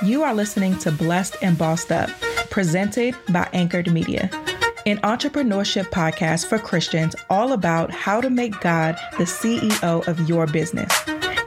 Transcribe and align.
You 0.04 0.24
are 0.24 0.34
listening 0.34 0.80
to 0.80 0.92
Blessed 0.92 1.36
and 1.44 1.60
Bossed 1.60 1.92
Up, 1.92 2.10
presented 2.50 3.16
by 3.32 3.48
Anchored 3.54 3.92
Media 3.92 4.32
an 4.86 4.98
entrepreneurship 5.00 5.86
podcast 5.90 6.48
for 6.48 6.58
Christians 6.58 7.16
all 7.30 7.54
about 7.54 7.92
how 7.92 8.22
to 8.22 8.30
make 8.30 8.60
God 8.62 8.98
the 9.18 9.24
CEO 9.24 10.08
of 10.08 10.30
your 10.30 10.48
business. 10.48 10.92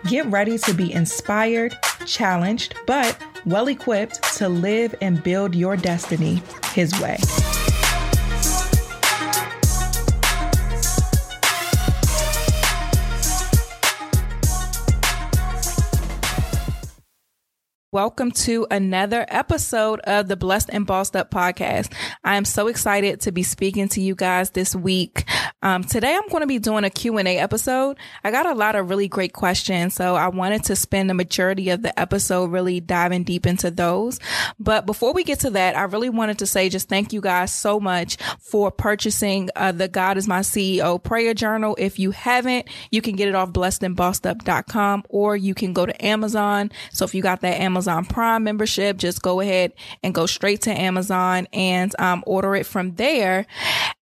Get 0.07 0.27
ready 0.27 0.59
to 0.59 0.75
be 0.75 0.93
inspired, 0.93 1.77
challenged, 2.07 2.75
but 2.87 3.17
well 3.47 3.69
equipped 3.69 4.23
to 4.37 4.49
live 4.49 4.95
and 5.01 5.23
build 5.23 5.55
your 5.55 5.77
destiny 5.77 6.43
His 6.73 6.99
way. 7.01 7.19
Welcome 17.93 18.31
to 18.31 18.67
another 18.71 19.27
episode 19.29 20.01
of 20.05 20.27
the 20.27 20.35
Blessed 20.35 20.71
and 20.73 20.87
Bossed 20.87 21.15
Up 21.15 21.31
podcast. 21.31 21.93
I 22.25 22.37
am 22.37 22.47
so 22.47 22.69
excited 22.69 23.21
to 23.21 23.33
be 23.33 23.43
speaking 23.43 23.87
to 23.91 24.01
you 24.01 24.15
guys 24.15 24.49
this 24.49 24.75
week. 24.75 25.29
Um, 25.63 25.85
today 25.85 26.15
I'm 26.17 26.27
going 26.31 26.41
to 26.41 26.47
be 26.47 26.59
doing 26.59 26.85
a 26.85 26.91
Q&A 26.91 27.37
episode. 27.37 27.99
I 28.25 28.31
got 28.31 28.47
a 28.47 28.55
lot 28.55 28.77
of 28.77 28.89
really 28.89 29.09
great 29.09 29.35
questions, 29.35 29.93
so 29.93 30.15
I 30.15 30.29
wanted 30.29 30.65
to 30.65 30.75
spend 30.75 31.11
the 31.11 31.15
majority 31.15 31.69
of 31.69 31.83
the 31.83 32.01
episode 32.01 32.51
really 32.51 32.81
diving 32.81 33.25
deep 33.25 33.45
into 33.45 33.71
those. 33.71 34.19
But 34.59 34.87
before 34.87 35.13
we 35.13 35.23
get 35.23 35.41
to 35.41 35.51
that, 35.51 35.77
I 35.77 35.83
really 35.83 36.09
wanted 36.09 36.39
to 36.39 36.47
say 36.47 36.71
just 36.71 36.89
thank 36.89 37.13
you 37.13 37.21
guys 37.21 37.55
so 37.55 37.79
much 37.79 38.17
for 38.41 38.71
purchasing 38.71 39.51
uh, 39.55 39.71
the 39.71 39.87
God 39.87 40.17
is 40.17 40.27
My 40.27 40.41
CEO 40.41 41.01
prayer 41.03 41.35
journal. 41.35 41.77
If 41.79 41.99
you 41.99 42.13
haven't, 42.13 42.69
you 42.91 43.03
can 43.03 43.17
get 43.17 43.29
it 43.29 43.35
off 43.35 43.51
blessedandbossedup.com 43.51 45.05
or 45.11 45.37
you 45.37 45.55
can 45.55 45.75
go 45.75 45.85
to 45.85 46.03
Amazon. 46.03 46.73
So 46.91 47.05
if 47.05 47.15
you 47.15 47.21
got 47.21 47.43
that 47.43 47.61
Amazon 47.61 47.82
Amazon 47.83 48.05
Prime 48.05 48.45
membership, 48.45 48.97
just 48.97 49.23
go 49.23 49.41
ahead 49.41 49.73
and 50.05 50.15
go 50.15 50.25
straight 50.25 50.61
to 50.63 50.71
Amazon 50.71 51.49
and 51.53 51.93
um, 51.99 52.23
order 52.29 52.55
it 52.55 52.65
from 52.65 52.95
there. 52.95 53.45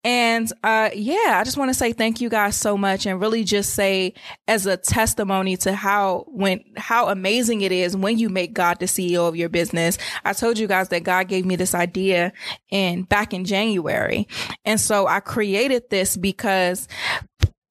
And 0.03 0.51
uh, 0.63 0.89
yeah, 0.93 1.37
I 1.39 1.43
just 1.45 1.55
want 1.55 1.69
to 1.69 1.73
say 1.73 1.93
thank 1.93 2.19
you 2.19 2.29
guys 2.29 2.57
so 2.57 2.77
much 2.77 3.05
and 3.05 3.21
really 3.21 3.45
just 3.45 3.73
say 3.75 4.15
as 4.49 4.65
a 4.65 4.75
testimony 4.75 5.55
to 5.57 5.73
how 5.73 6.25
when 6.27 6.61
how 6.75 7.07
amazing 7.07 7.61
it 7.61 7.71
is 7.71 7.95
when 7.95 8.17
you 8.17 8.27
make 8.27 8.53
God 8.53 8.79
the 8.79 8.85
CEO 8.85 9.27
of 9.27 9.37
your 9.37 9.49
business. 9.49 9.97
I 10.25 10.33
told 10.33 10.57
you 10.57 10.67
guys 10.67 10.89
that 10.89 11.03
God 11.03 11.29
gave 11.29 11.45
me 11.45 11.55
this 11.55 11.73
idea 11.73 12.33
in 12.69 13.03
back 13.03 13.33
in 13.33 13.45
January. 13.45 14.27
And 14.65 14.79
so 14.79 15.07
I 15.07 15.21
created 15.21 15.89
this 15.89 16.17
because 16.17 16.87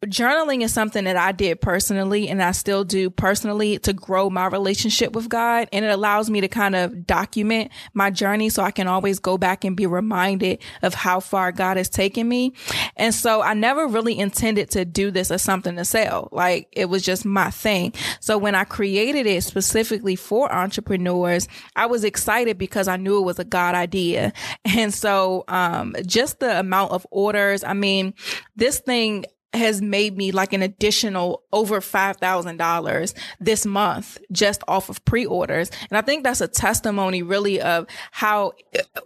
journaling 0.06 0.62
is 0.62 0.72
something 0.72 1.04
that 1.04 1.16
I 1.16 1.32
did 1.32 1.60
personally 1.60 2.28
and 2.28 2.40
I 2.40 2.52
still 2.52 2.84
do 2.84 3.10
personally 3.10 3.78
to 3.80 3.92
grow 3.92 4.30
my 4.30 4.46
relationship 4.46 5.12
with 5.12 5.28
God. 5.28 5.68
And 5.72 5.84
it 5.84 5.88
allows 5.88 6.30
me 6.30 6.40
to 6.40 6.48
kind 6.48 6.76
of 6.76 7.04
document 7.06 7.72
my 7.94 8.10
journey 8.10 8.48
so 8.48 8.62
I 8.62 8.70
can 8.70 8.86
always 8.86 9.18
go 9.18 9.36
back 9.36 9.64
and 9.64 9.76
be 9.76 9.86
reminded 9.86 10.60
of 10.82 10.94
how 10.94 11.18
far 11.18 11.50
God 11.50 11.76
has 11.78 11.88
taken 11.88 12.28
me. 12.28 12.52
And 12.96 13.12
so 13.12 13.42
I 13.42 13.54
never 13.54 13.88
really 13.88 14.16
intended 14.16 14.70
to 14.70 14.84
do 14.84 15.10
this 15.10 15.32
as 15.32 15.42
something 15.42 15.74
to 15.76 15.84
sell. 15.84 16.28
Like 16.30 16.68
it 16.70 16.88
was 16.88 17.02
just 17.02 17.24
my 17.24 17.50
thing. 17.50 17.92
So 18.20 18.38
when 18.38 18.54
I 18.54 18.62
created 18.64 19.26
it 19.26 19.42
specifically 19.42 20.14
for 20.14 20.52
entrepreneurs, 20.52 21.48
I 21.74 21.86
was 21.86 22.04
excited 22.04 22.56
because 22.56 22.86
I 22.86 22.96
knew 22.96 23.18
it 23.18 23.24
was 23.26 23.38
a 23.38 23.44
God 23.44 23.74
idea. 23.74 24.32
And 24.78 24.92
so, 24.94 25.44
um, 25.48 25.96
just 26.06 26.40
the 26.40 26.60
amount 26.60 26.92
of 26.92 27.06
orders, 27.10 27.64
I 27.64 27.72
mean, 27.72 28.14
this 28.54 28.78
thing, 28.78 29.24
has 29.54 29.80
made 29.80 30.16
me 30.16 30.30
like 30.30 30.52
an 30.52 30.62
additional 30.62 31.42
over 31.52 31.80
$5,000 31.80 33.14
this 33.40 33.64
month 33.64 34.18
just 34.30 34.62
off 34.68 34.88
of 34.88 35.02
pre-orders. 35.04 35.70
And 35.90 35.96
I 35.96 36.02
think 36.02 36.24
that's 36.24 36.40
a 36.40 36.48
testimony 36.48 37.22
really 37.22 37.60
of 37.60 37.86
how, 38.10 38.52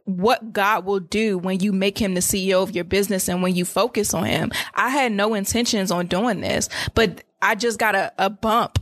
what 0.04 0.52
God 0.52 0.84
will 0.84 1.00
do 1.00 1.38
when 1.38 1.60
you 1.60 1.72
make 1.72 1.98
him 1.98 2.14
the 2.14 2.20
CEO 2.20 2.62
of 2.62 2.72
your 2.72 2.84
business 2.84 3.28
and 3.28 3.42
when 3.42 3.54
you 3.54 3.64
focus 3.64 4.14
on 4.14 4.24
him. 4.24 4.50
I 4.74 4.90
had 4.90 5.12
no 5.12 5.34
intentions 5.34 5.90
on 5.90 6.06
doing 6.06 6.40
this, 6.40 6.68
but 6.94 7.22
I 7.40 7.54
just 7.54 7.78
got 7.78 7.94
a, 7.94 8.12
a 8.18 8.28
bump 8.28 8.78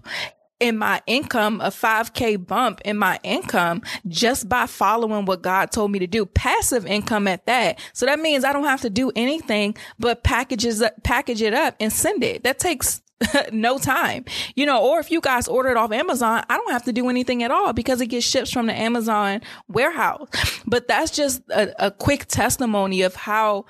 in 0.61 0.77
my 0.77 1.03
income, 1.07 1.61
a 1.61 1.71
5K 1.71 2.47
bump 2.47 2.81
in 2.85 2.97
my 2.97 3.19
income 3.23 3.83
just 4.07 4.49
by 4.49 4.67
following 4.67 5.25
what 5.25 5.43
God 5.43 5.73
told 5.73 5.91
me 5.91 5.99
to 5.99 6.07
do. 6.07 6.27
Passive 6.27 6.87
income 6.87 7.27
at 7.27 7.47
that. 7.47 7.81
So 7.95 8.07
that 8.07 8.21
means 8.21 8.45
I 8.45 8.53
don't 8.53 8.65
have 8.65 8.83
to 8.83 8.91
do 8.91 9.11
anything 9.17 9.77
but 9.99 10.23
packages, 10.23 10.83
package 11.03 11.43
it 11.43 11.55
up 11.55 11.75
and 11.81 11.93
send 11.93 12.23
it. 12.23 12.45
That 12.45 12.59
takes 12.59 13.03
no 13.53 13.79
time, 13.79 14.25
you 14.55 14.65
know, 14.65 14.83
or 14.83 14.99
if 14.99 15.11
you 15.11 15.21
guys 15.21 15.47
order 15.47 15.69
it 15.71 15.77
off 15.77 15.93
Amazon, 15.93 16.43
I 16.49 16.57
don't 16.57 16.73
have 16.73 16.85
to 16.85 16.93
do 16.93 17.09
anything 17.09 17.43
at 17.43 17.51
all 17.51 17.73
because 17.73 18.01
it 18.01 18.07
gets 18.07 18.27
shipped 18.27 18.53
from 18.53 18.67
the 18.67 18.73
Amazon 18.73 19.43
warehouse. 19.69 20.29
But 20.67 20.89
that's 20.89 21.11
just 21.11 21.43
a, 21.51 21.87
a 21.87 21.91
quick 21.91 22.27
testimony 22.27 23.03
of 23.03 23.15
how 23.15 23.67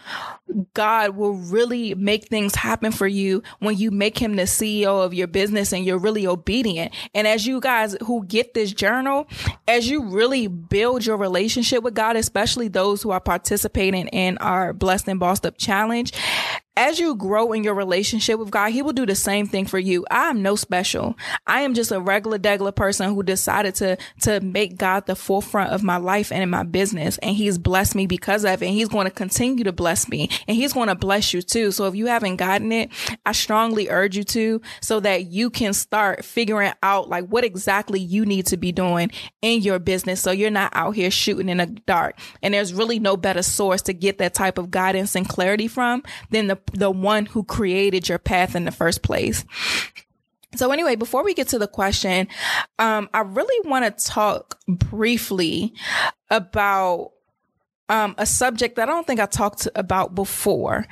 God 0.75 1.17
will 1.17 1.35
really 1.35 1.94
make 1.94 2.29
things 2.29 2.55
happen 2.55 2.93
for 2.93 3.08
you 3.08 3.43
when 3.58 3.76
you 3.76 3.91
make 3.91 4.19
him 4.19 4.37
the 4.37 4.43
CEO 4.43 5.05
of 5.05 5.14
your 5.14 5.26
business 5.26 5.73
and 5.73 5.85
you're 5.85 5.99
really 5.99 6.26
obedient. 6.26 6.94
And 7.14 7.26
as 7.26 7.47
you 7.47 7.61
guys 7.61 7.97
who 8.05 8.25
get 8.26 8.55
this 8.55 8.73
journal, 8.73 9.26
as 9.67 9.91
you 9.91 10.05
really 10.05 10.47
build 10.47 11.05
your 11.05 11.17
relationship 11.17 11.82
with 11.82 11.94
God, 11.94 12.17
especially 12.17 12.69
those 12.69 13.02
who 13.02 13.11
are 13.11 13.20
participating 13.20 14.08
in 14.08 14.38
our 14.38 14.73
Blessed 14.73 15.08
and 15.08 15.19
Bossed 15.19 15.44
Up 15.44 15.58
challenge, 15.58 16.12
as 16.77 16.99
you 16.99 17.15
grow 17.17 17.53
in 17.53 17.65
your 17.65 17.75
relationship 17.75 18.39
with 18.39 18.51
God, 18.51 18.71
He 18.71 18.83
will 18.83 18.93
do 18.93 19.05
the 19.05 19.15
same 19.15 19.47
thing 19.47 19.67
for 19.67 19.79
you. 19.79 20.07
I 20.11 20.31
am 20.31 20.43
no 20.43 20.57
special. 20.57 21.17
I 21.47 21.63
am 21.63 21.75
just 21.75 21.91
a 21.91 22.01
regular, 22.01 22.39
degular 22.39 22.75
person 22.75 23.13
who 23.13 23.23
decided 23.23 23.75
to, 23.77 23.99
to 24.23 24.41
make 24.41 24.79
God 24.79 25.07
the 25.07 25.17
forefront 25.17 25.71
of 25.73 25.83
my 25.83 25.97
life 25.97 26.31
and 26.31 26.43
in 26.43 26.51
my 26.51 26.63
business. 26.63 27.19
And 27.19 27.37
He's 27.37 27.59
blessed 27.59 27.95
me 27.95 28.07
because 28.07 28.45
of 28.45 28.63
it. 28.63 28.67
And 28.67 28.75
He's 28.75 28.89
going 28.89 29.07
to 29.07 29.11
continue 29.11 29.65
to 29.65 29.73
bless 29.73 30.09
me 30.09 30.31
and 30.47 30.57
He's 30.57 30.73
going 30.73 30.89
to 30.89 30.95
bless 30.95 31.35
you 31.35 31.43
too. 31.43 31.73
So 31.73 31.87
if 31.87 31.95
you 31.95 32.07
haven't 32.07 32.37
gotten 32.37 32.71
it, 32.73 32.91
I 33.27 33.33
strongly 33.33 33.89
urge 33.89 34.17
you 34.17 34.25
to 34.25 34.63
so 34.81 35.01
that 35.01 35.27
you 35.27 35.51
can 35.51 35.73
start 35.73 36.25
figuring 36.25 36.73
out 36.83 37.09
like 37.09 37.27
what 37.27 37.45
exactly 37.45 38.01
you 38.01 38.25
need 38.25 38.47
to 38.47 38.57
be 38.57 38.73
doing 38.73 39.11
in 39.43 39.63
your 39.63 39.79
business. 39.79 40.21
So 40.21 40.31
you're 40.31 40.51
not 40.51 40.73
out 40.75 40.95
here 40.95 41.11
shooting 41.11 41.49
in 41.49 41.59
the 41.59 41.67
dark. 41.67 42.19
And 42.43 42.55
there's 42.55 42.73
really 42.73 43.01
no 43.01 43.17
better 43.17 43.43
source 43.43 43.83
to 43.83 43.93
get 43.93 44.19
that 44.19 44.35
type 44.35 44.57
of 44.57 44.71
guidance 44.71 45.15
and 45.17 45.29
clarity 45.29 45.69
from 45.69 46.03
than 46.31 46.47
the 46.47 46.60
the 46.73 46.91
one 46.91 47.27
who 47.27 47.45
created 47.45 48.09
your 48.09 48.19
path 48.19 48.55
in 48.55 48.65
the 48.65 48.73
first 48.73 49.03
place. 49.03 49.45
So 50.57 50.73
anyway, 50.73 50.97
before 50.97 51.25
we 51.25 51.35
get 51.35 51.49
to 51.49 51.59
the 51.59 51.69
question, 51.69 52.27
um, 52.79 53.09
I 53.15 53.21
really 53.21 53.69
want 53.69 53.85
to 53.85 54.05
talk 54.05 54.59
briefly 54.67 55.75
about 56.29 57.12
um, 57.89 58.15
a 58.19 58.27
subject 58.27 58.77
that 58.77 58.89
I 58.89 58.93
don't 58.93 59.07
think 59.07 59.21
I 59.21 59.27
talked 59.27 59.69
about 59.75 60.15
before. 60.15 60.87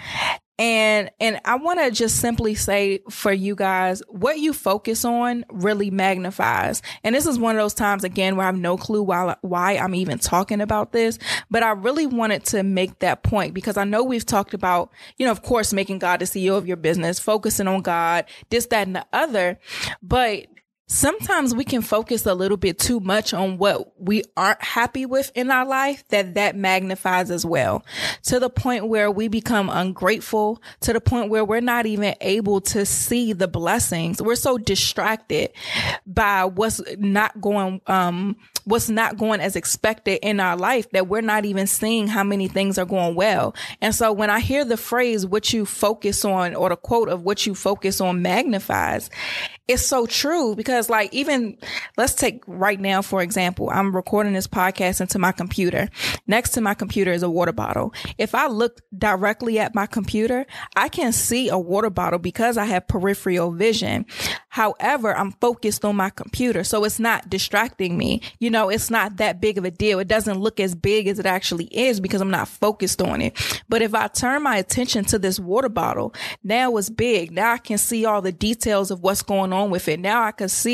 And, 0.58 1.10
and 1.20 1.40
I 1.44 1.55
want 1.56 1.78
to 1.78 1.90
just 1.90 2.16
simply 2.16 2.55
say 2.56 3.00
for 3.08 3.32
you 3.32 3.55
guys, 3.55 4.02
what 4.08 4.38
you 4.40 4.52
focus 4.52 5.05
on 5.05 5.44
really 5.50 5.90
magnifies. 5.90 6.82
And 7.05 7.14
this 7.14 7.26
is 7.26 7.38
one 7.38 7.55
of 7.55 7.62
those 7.62 7.75
times 7.75 8.02
again 8.02 8.37
where 8.37 8.44
I 8.44 8.49
have 8.49 8.56
no 8.56 8.76
clue 8.76 9.02
why, 9.02 9.37
why 9.43 9.76
I'm 9.76 9.94
even 9.94 10.19
talking 10.19 10.60
about 10.60 10.93
this, 10.93 11.19
but 11.49 11.62
I 11.62 11.70
really 11.70 12.06
wanted 12.06 12.44
to 12.46 12.64
make 12.64 12.99
that 12.99 13.22
point 13.22 13.55
because 13.55 13.76
I 13.76 13.84
know 13.84 14.02
we've 14.02 14.26
talked 14.26 14.52
about, 14.52 14.90
you 15.16 15.26
know, 15.26 15.32
of 15.32 15.43
course, 15.43 15.72
making 15.72 16.00
God 16.00 16.20
the 16.20 16.25
CEO 16.25 16.56
of 16.56 16.66
your 16.66 16.76
business, 16.76 17.20
focusing 17.20 17.69
on 17.69 17.82
God, 17.82 18.25
this, 18.50 18.66
that, 18.66 18.87
and 18.87 18.96
the 18.96 19.06
other. 19.12 19.58
But 20.02 20.46
sometimes 20.88 21.55
we 21.55 21.64
can 21.64 21.82
focus 21.82 22.25
a 22.25 22.35
little 22.35 22.56
bit 22.56 22.79
too 22.79 22.99
much 22.99 23.35
on 23.35 23.58
what 23.58 23.93
we 24.00 24.25
aren't 24.37 24.62
happy 24.62 25.05
with 25.05 25.31
in 25.35 25.50
our 25.50 25.67
life 25.67 26.02
that 26.08 26.35
that 26.35 26.56
magnifies 26.56 27.31
as 27.31 27.44
well 27.44 27.85
to 28.23 28.40
the 28.40 28.49
point 28.49 28.88
where 28.88 29.11
we 29.11 29.29
become 29.29 29.69
ungrateful 29.69 30.61
to 30.81 30.94
the 30.94 31.00
point 31.00 31.31
where 31.31 31.44
we're 31.44 31.61
not 31.61 31.85
even 31.85 32.14
able 32.23 32.61
to 32.61 32.87
see 32.87 33.35
the 33.35 33.46
blessings 33.46 34.23
we're 34.23 34.35
so 34.35 34.56
distracted 34.56 35.50
by 36.06 36.46
what's 36.46 36.81
not 36.96 37.38
going 37.38 37.81
um 37.87 38.34
what's 38.69 38.91
not 38.91 39.17
going 39.17 39.41
as 39.41 39.56
expected 39.56 40.19
in 40.23 40.41
our 40.41 40.56
life 40.56 40.91
that 40.91 41.08
we're 41.08 41.23
not 41.23 41.46
even 41.46 41.67
seeing 41.67 42.06
how 42.06 42.23
many 42.23 42.49
things 42.49 42.76
are 42.76 42.84
going 42.84 43.14
well. 43.14 43.55
And 43.81 43.94
so 43.94 44.12
when 44.12 44.29
I 44.29 44.41
hear 44.41 44.62
the 44.62 44.76
phrase, 44.76 45.25
what 45.25 45.55
you 45.55 45.64
focus 45.64 46.23
on 46.23 46.55
or 46.55 46.69
the 46.69 46.76
quote 46.76 47.08
of 47.08 47.23
what 47.23 47.46
you 47.46 47.55
focus 47.55 47.99
on 47.99 48.20
magnifies, 48.20 49.08
it's 49.69 49.84
so 49.87 50.05
true 50.05 50.55
because 50.55 50.78
like 50.89 51.13
even 51.13 51.59
let's 51.97 52.15
take 52.15 52.43
right 52.47 52.79
now, 52.79 53.03
for 53.03 53.23
example, 53.23 53.71
I'm 53.71 53.95
recording 53.95 54.33
this 54.33 54.47
podcast 54.47 55.01
into 55.01 55.19
my 55.19 55.33
computer. 55.33 55.89
Next 56.27 56.51
to 56.51 56.61
my 56.61 56.75
computer 56.75 57.13
is 57.13 57.23
a 57.23 57.31
water 57.31 57.53
bottle. 57.53 57.93
If 58.19 58.35
I 58.35 58.47
look 58.47 58.81
directly 58.97 59.59
at 59.59 59.75
my 59.75 59.87
computer, 59.87 60.47
I 60.77 60.89
can 60.89 61.13
see 61.13 61.49
a 61.49 61.59
water 61.59 61.91
bottle 61.91 62.19
because 62.19 62.57
I 62.57 62.67
have 62.67 62.87
peripheral 62.87 63.53
vision. 63.53 64.07
However, 64.49 65.17
I'm 65.17 65.33
focused 65.33 65.85
on 65.85 65.97
my 65.97 66.11
computer. 66.11 66.65
So 66.65 66.85
it's 66.85 66.99
not 66.99 67.31
distracting 67.31 67.97
me. 67.97 68.21
You 68.39 68.51
know, 68.51 68.69
it's 68.69 68.91
not 68.91 69.17
that 69.17 69.41
big 69.41 69.59
of 69.59 69.65
a 69.65 69.71
deal. 69.71 69.99
It 69.99 70.09
doesn't 70.09 70.39
look 70.39 70.61
as 70.61 70.75
big 70.75 71.09
as 71.09 71.19
it 71.19 71.27
actually 71.27 71.67
is 71.67 72.01
because 72.01 72.21
I'm 72.21 72.31
not 72.31 72.49
focused 72.49 73.01
on 73.01 73.23
it. 73.23 73.63
But 73.69 73.83
if 73.83 73.95
I 73.95 74.09
turn 74.09 74.43
my 74.43 74.56
attention 74.56 75.05
to 75.06 75.19
this 75.19 75.41
water 75.41 75.69
bottle, 75.69 76.15
now 76.43 76.77
it's 76.77 76.91
big. 76.91 77.32
Now 77.32 77.53
I 77.53 77.58
can 77.58 77.79
see 77.79 78.05
all 78.05 78.20
the 78.20 78.32
details 78.32 78.91
of 78.91 79.01
what's 79.01 79.23
going 79.23 79.53
on 79.53 79.70
with 79.70 79.89
it. 79.89 80.01
Now 80.01 80.23
I 80.23 80.32
can 80.32 80.49
see 80.49 80.68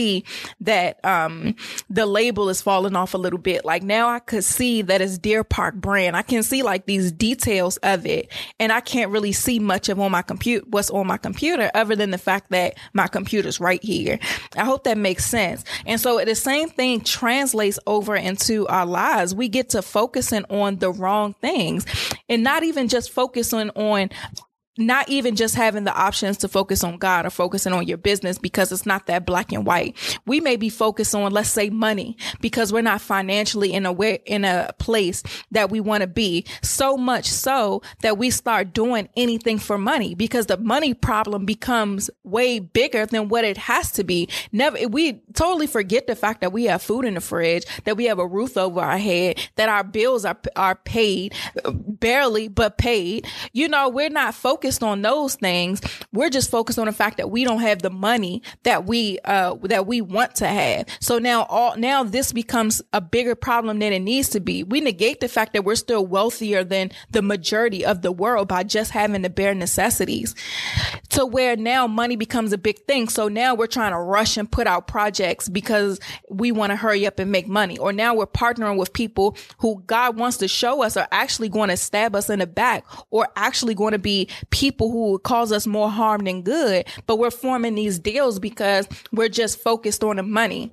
that, 0.60 1.04
um, 1.04 1.54
the 1.88 2.06
label 2.06 2.48
is 2.48 2.62
falling 2.62 2.96
off 2.96 3.14
a 3.14 3.18
little 3.18 3.38
bit. 3.38 3.64
Like 3.64 3.82
now 3.82 4.08
I 4.08 4.18
could 4.18 4.44
see 4.44 4.82
that 4.82 5.00
it's 5.00 5.18
Deer 5.18 5.44
Park 5.44 5.74
brand. 5.74 6.16
I 6.16 6.22
can 6.22 6.42
see 6.42 6.62
like 6.62 6.86
these 6.86 7.12
details 7.12 7.76
of 7.78 8.06
it 8.06 8.30
and 8.58 8.72
I 8.72 8.80
can't 8.80 9.10
really 9.10 9.32
see 9.32 9.58
much 9.58 9.88
of 9.88 10.00
on 10.00 10.10
my 10.10 10.22
computer, 10.22 10.64
what's 10.68 10.90
on 10.90 11.06
my 11.06 11.16
computer 11.16 11.70
other 11.74 11.96
than 11.96 12.10
the 12.10 12.18
fact 12.18 12.50
that 12.50 12.74
my 12.92 13.06
computer's 13.06 13.60
right 13.60 13.82
here. 13.82 14.18
I 14.56 14.64
hope 14.64 14.84
that 14.84 14.98
makes 14.98 15.24
sense. 15.24 15.64
And 15.86 16.00
so 16.00 16.22
the 16.24 16.34
same 16.34 16.68
thing 16.68 17.00
translates 17.00 17.78
over 17.86 18.16
into 18.16 18.66
our 18.68 18.86
lives. 18.86 19.34
We 19.34 19.48
get 19.48 19.70
to 19.70 19.82
focusing 19.82 20.44
on 20.50 20.76
the 20.76 20.90
wrong 20.90 21.34
things 21.40 21.86
and 22.28 22.42
not 22.42 22.62
even 22.62 22.88
just 22.88 23.10
focusing 23.10 23.70
on 23.70 24.10
not 24.76 25.08
even 25.08 25.36
just 25.36 25.54
having 25.54 25.84
the 25.84 25.94
options 25.94 26.36
to 26.38 26.48
focus 26.48 26.82
on 26.82 26.98
God 26.98 27.26
or 27.26 27.30
focusing 27.30 27.72
on 27.72 27.86
your 27.86 27.98
business 27.98 28.38
because 28.38 28.72
it's 28.72 28.86
not 28.86 29.06
that 29.06 29.24
black 29.24 29.52
and 29.52 29.66
white. 29.66 29.96
We 30.26 30.40
may 30.40 30.56
be 30.56 30.68
focused 30.68 31.14
on, 31.14 31.32
let's 31.32 31.50
say 31.50 31.70
money 31.70 32.16
because 32.40 32.72
we're 32.72 32.82
not 32.82 33.00
financially 33.00 33.72
in 33.72 33.86
a 33.86 33.92
way, 33.92 34.20
in 34.26 34.44
a 34.44 34.74
place 34.78 35.22
that 35.52 35.70
we 35.70 35.80
want 35.80 36.00
to 36.00 36.06
be 36.06 36.44
so 36.62 36.96
much 36.96 37.26
so 37.26 37.82
that 38.02 38.18
we 38.18 38.30
start 38.30 38.72
doing 38.72 39.08
anything 39.16 39.58
for 39.58 39.78
money 39.78 40.14
because 40.14 40.46
the 40.46 40.56
money 40.56 40.92
problem 40.92 41.44
becomes 41.44 42.10
way 42.24 42.58
bigger 42.58 43.06
than 43.06 43.28
what 43.28 43.44
it 43.44 43.56
has 43.56 43.92
to 43.92 44.04
be. 44.04 44.28
Never, 44.50 44.88
we 44.88 45.20
totally 45.34 45.66
forget 45.66 46.06
the 46.06 46.16
fact 46.16 46.40
that 46.40 46.52
we 46.52 46.64
have 46.64 46.82
food 46.82 47.04
in 47.04 47.14
the 47.14 47.20
fridge, 47.20 47.64
that 47.84 47.96
we 47.96 48.06
have 48.06 48.18
a 48.18 48.26
roof 48.26 48.56
over 48.56 48.80
our 48.80 48.98
head, 48.98 49.38
that 49.56 49.68
our 49.68 49.84
bills 49.84 50.24
are, 50.24 50.38
are 50.56 50.74
paid 50.74 51.34
barely, 51.64 52.48
but 52.48 52.78
paid. 52.78 53.26
You 53.52 53.68
know, 53.68 53.88
we're 53.88 54.10
not 54.10 54.34
focused 54.34 54.63
focused 54.64 54.82
on 54.82 55.02
those 55.02 55.34
things. 55.34 55.82
We're 56.10 56.30
just 56.30 56.50
focused 56.50 56.78
on 56.78 56.86
the 56.86 56.92
fact 56.92 57.18
that 57.18 57.30
we 57.30 57.44
don't 57.44 57.60
have 57.60 57.82
the 57.82 57.90
money 57.90 58.42
that 58.62 58.86
we 58.86 59.18
uh 59.26 59.56
that 59.64 59.86
we 59.86 60.00
want 60.00 60.36
to 60.36 60.46
have. 60.46 60.86
So 61.00 61.18
now 61.18 61.42
all 61.50 61.76
now 61.76 62.02
this 62.02 62.32
becomes 62.32 62.80
a 62.94 63.02
bigger 63.02 63.34
problem 63.34 63.78
than 63.78 63.92
it 63.92 64.00
needs 64.00 64.30
to 64.30 64.40
be. 64.40 64.64
We 64.64 64.80
negate 64.80 65.20
the 65.20 65.28
fact 65.28 65.52
that 65.52 65.66
we're 65.66 65.74
still 65.74 66.06
wealthier 66.06 66.64
than 66.64 66.92
the 67.10 67.20
majority 67.20 67.84
of 67.84 68.00
the 68.00 68.10
world 68.10 68.48
by 68.48 68.62
just 68.62 68.92
having 68.92 69.20
the 69.20 69.28
bare 69.28 69.54
necessities. 69.54 70.34
To 71.10 71.26
where 71.26 71.56
now 71.56 71.86
money 71.86 72.16
becomes 72.16 72.52
a 72.54 72.58
big 72.58 72.78
thing. 72.86 73.08
So 73.08 73.28
now 73.28 73.54
we're 73.54 73.66
trying 73.66 73.92
to 73.92 73.98
rush 73.98 74.38
and 74.38 74.50
put 74.50 74.66
out 74.66 74.88
projects 74.88 75.48
because 75.48 76.00
we 76.30 76.52
want 76.52 76.70
to 76.70 76.76
hurry 76.76 77.06
up 77.06 77.18
and 77.18 77.30
make 77.30 77.46
money. 77.46 77.76
Or 77.76 77.92
now 77.92 78.14
we're 78.14 78.26
partnering 78.26 78.78
with 78.78 78.94
people 78.94 79.36
who 79.58 79.82
God 79.86 80.16
wants 80.16 80.38
to 80.38 80.48
show 80.48 80.82
us 80.82 80.96
are 80.96 81.06
actually 81.12 81.50
going 81.50 81.68
to 81.68 81.76
stab 81.76 82.16
us 82.16 82.30
in 82.30 82.38
the 82.38 82.46
back 82.46 82.84
or 83.10 83.28
actually 83.36 83.74
going 83.74 83.92
to 83.92 83.98
be 83.98 84.28
people 84.54 84.90
who 84.92 85.18
cause 85.18 85.50
us 85.50 85.66
more 85.66 85.90
harm 85.90 86.24
than 86.24 86.42
good. 86.42 86.86
But 87.06 87.18
we're 87.18 87.32
forming 87.32 87.74
these 87.74 87.98
deals 87.98 88.38
because 88.38 88.88
we're 89.12 89.28
just 89.28 89.60
focused 89.60 90.04
on 90.04 90.16
the 90.16 90.22
money 90.22 90.70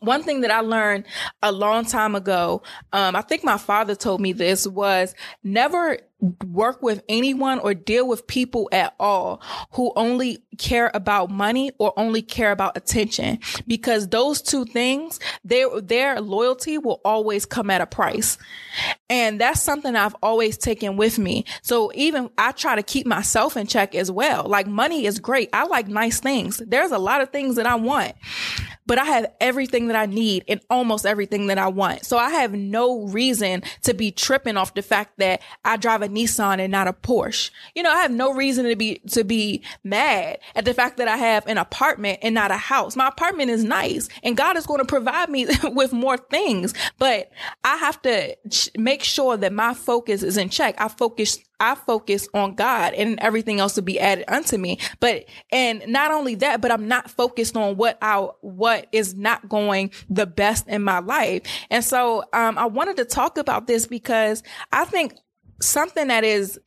one 0.00 0.22
thing 0.22 0.42
that 0.42 0.50
I 0.50 0.60
learned 0.60 1.04
a 1.42 1.50
long 1.52 1.84
time 1.84 2.14
ago, 2.14 2.62
um, 2.92 3.16
I 3.16 3.22
think 3.22 3.44
my 3.44 3.58
father 3.58 3.94
told 3.94 4.20
me 4.20 4.32
this 4.32 4.66
was 4.66 5.14
never 5.42 5.98
work 6.20 6.82
with 6.82 7.02
anyone 7.08 7.58
or 7.58 7.74
deal 7.74 8.08
with 8.08 8.26
people 8.26 8.68
at 8.72 8.94
all 8.98 9.42
who 9.72 9.92
only 9.96 10.38
care 10.58 10.90
about 10.94 11.30
money 11.30 11.70
or 11.78 11.92
only 11.98 12.22
care 12.22 12.52
about 12.52 12.76
attention. 12.76 13.38
Because 13.66 14.08
those 14.08 14.40
two 14.40 14.64
things 14.64 15.20
their 15.44 15.80
their 15.80 16.20
loyalty 16.20 16.78
will 16.78 17.00
always 17.04 17.44
come 17.44 17.70
at 17.70 17.80
a 17.80 17.86
price. 17.86 18.38
And 19.10 19.40
that's 19.40 19.62
something 19.62 19.94
I've 19.94 20.16
always 20.22 20.56
taken 20.56 20.96
with 20.96 21.18
me. 21.18 21.44
So 21.62 21.92
even 21.94 22.30
I 22.38 22.52
try 22.52 22.76
to 22.76 22.82
keep 22.82 23.06
myself 23.06 23.56
in 23.56 23.66
check 23.66 23.94
as 23.94 24.10
well. 24.10 24.44
Like 24.44 24.66
money 24.66 25.06
is 25.06 25.18
great. 25.18 25.50
I 25.52 25.66
like 25.66 25.88
nice 25.88 26.20
things. 26.20 26.62
There's 26.66 26.92
a 26.92 26.98
lot 26.98 27.20
of 27.20 27.30
things 27.30 27.56
that 27.56 27.66
I 27.66 27.76
want 27.76 28.14
but 28.86 28.98
I 28.98 29.04
have 29.04 29.26
everything 29.40 29.88
that 29.88 29.96
I 29.96 30.06
need 30.06 30.44
and 30.48 30.60
almost 30.70 31.04
everything 31.04 31.48
that 31.48 31.58
I 31.58 31.68
want. 31.68 32.06
So 32.06 32.16
I 32.16 32.30
have 32.30 32.52
no 32.52 33.02
reason 33.06 33.62
to 33.82 33.94
be 33.94 34.12
tripping 34.12 34.56
off 34.56 34.74
the 34.74 34.82
fact 34.82 35.18
that 35.18 35.42
I 35.64 35.76
drive 35.76 36.02
a 36.02 36.05
Nissan 36.08 36.60
and 36.60 36.72
not 36.72 36.88
a 36.88 36.92
Porsche. 36.92 37.50
You 37.74 37.82
know, 37.82 37.92
I 37.92 38.02
have 38.02 38.10
no 38.10 38.32
reason 38.32 38.64
to 38.66 38.76
be, 38.76 39.00
to 39.10 39.24
be 39.24 39.62
mad 39.84 40.38
at 40.54 40.64
the 40.64 40.74
fact 40.74 40.96
that 40.98 41.08
I 41.08 41.16
have 41.16 41.46
an 41.46 41.58
apartment 41.58 42.20
and 42.22 42.34
not 42.34 42.50
a 42.50 42.56
house. 42.56 42.96
My 42.96 43.08
apartment 43.08 43.50
is 43.50 43.64
nice 43.64 44.08
and 44.22 44.36
God 44.36 44.56
is 44.56 44.66
going 44.66 44.80
to 44.80 44.86
provide 44.86 45.28
me 45.28 45.46
with 45.64 45.92
more 45.92 46.16
things, 46.16 46.74
but 46.98 47.30
I 47.64 47.76
have 47.76 48.00
to 48.02 48.36
make 48.76 49.02
sure 49.02 49.36
that 49.36 49.52
my 49.52 49.74
focus 49.74 50.22
is 50.22 50.36
in 50.36 50.48
check. 50.48 50.74
I 50.78 50.88
focus 50.88 51.38
I 51.58 51.74
focus 51.74 52.28
on 52.34 52.54
God 52.54 52.94
and 52.94 53.18
everything 53.20 53.60
else 53.60 53.74
to 53.74 53.82
be 53.82 53.98
added 53.98 54.26
unto 54.28 54.58
me. 54.58 54.78
But, 55.00 55.24
and 55.50 55.82
not 55.86 56.10
only 56.10 56.34
that, 56.36 56.60
but 56.60 56.70
I'm 56.70 56.86
not 56.86 57.10
focused 57.10 57.56
on 57.56 57.76
what 57.76 57.98
I, 58.02 58.18
what 58.40 58.88
is 58.92 59.14
not 59.14 59.48
going 59.48 59.92
the 60.10 60.26
best 60.26 60.68
in 60.68 60.82
my 60.82 60.98
life. 60.98 61.42
And 61.70 61.84
so, 61.84 62.24
um, 62.32 62.58
I 62.58 62.66
wanted 62.66 62.96
to 62.98 63.04
talk 63.04 63.38
about 63.38 63.66
this 63.66 63.86
because 63.86 64.42
I 64.72 64.84
think 64.84 65.14
something 65.60 66.08
that 66.08 66.24
is, 66.24 66.60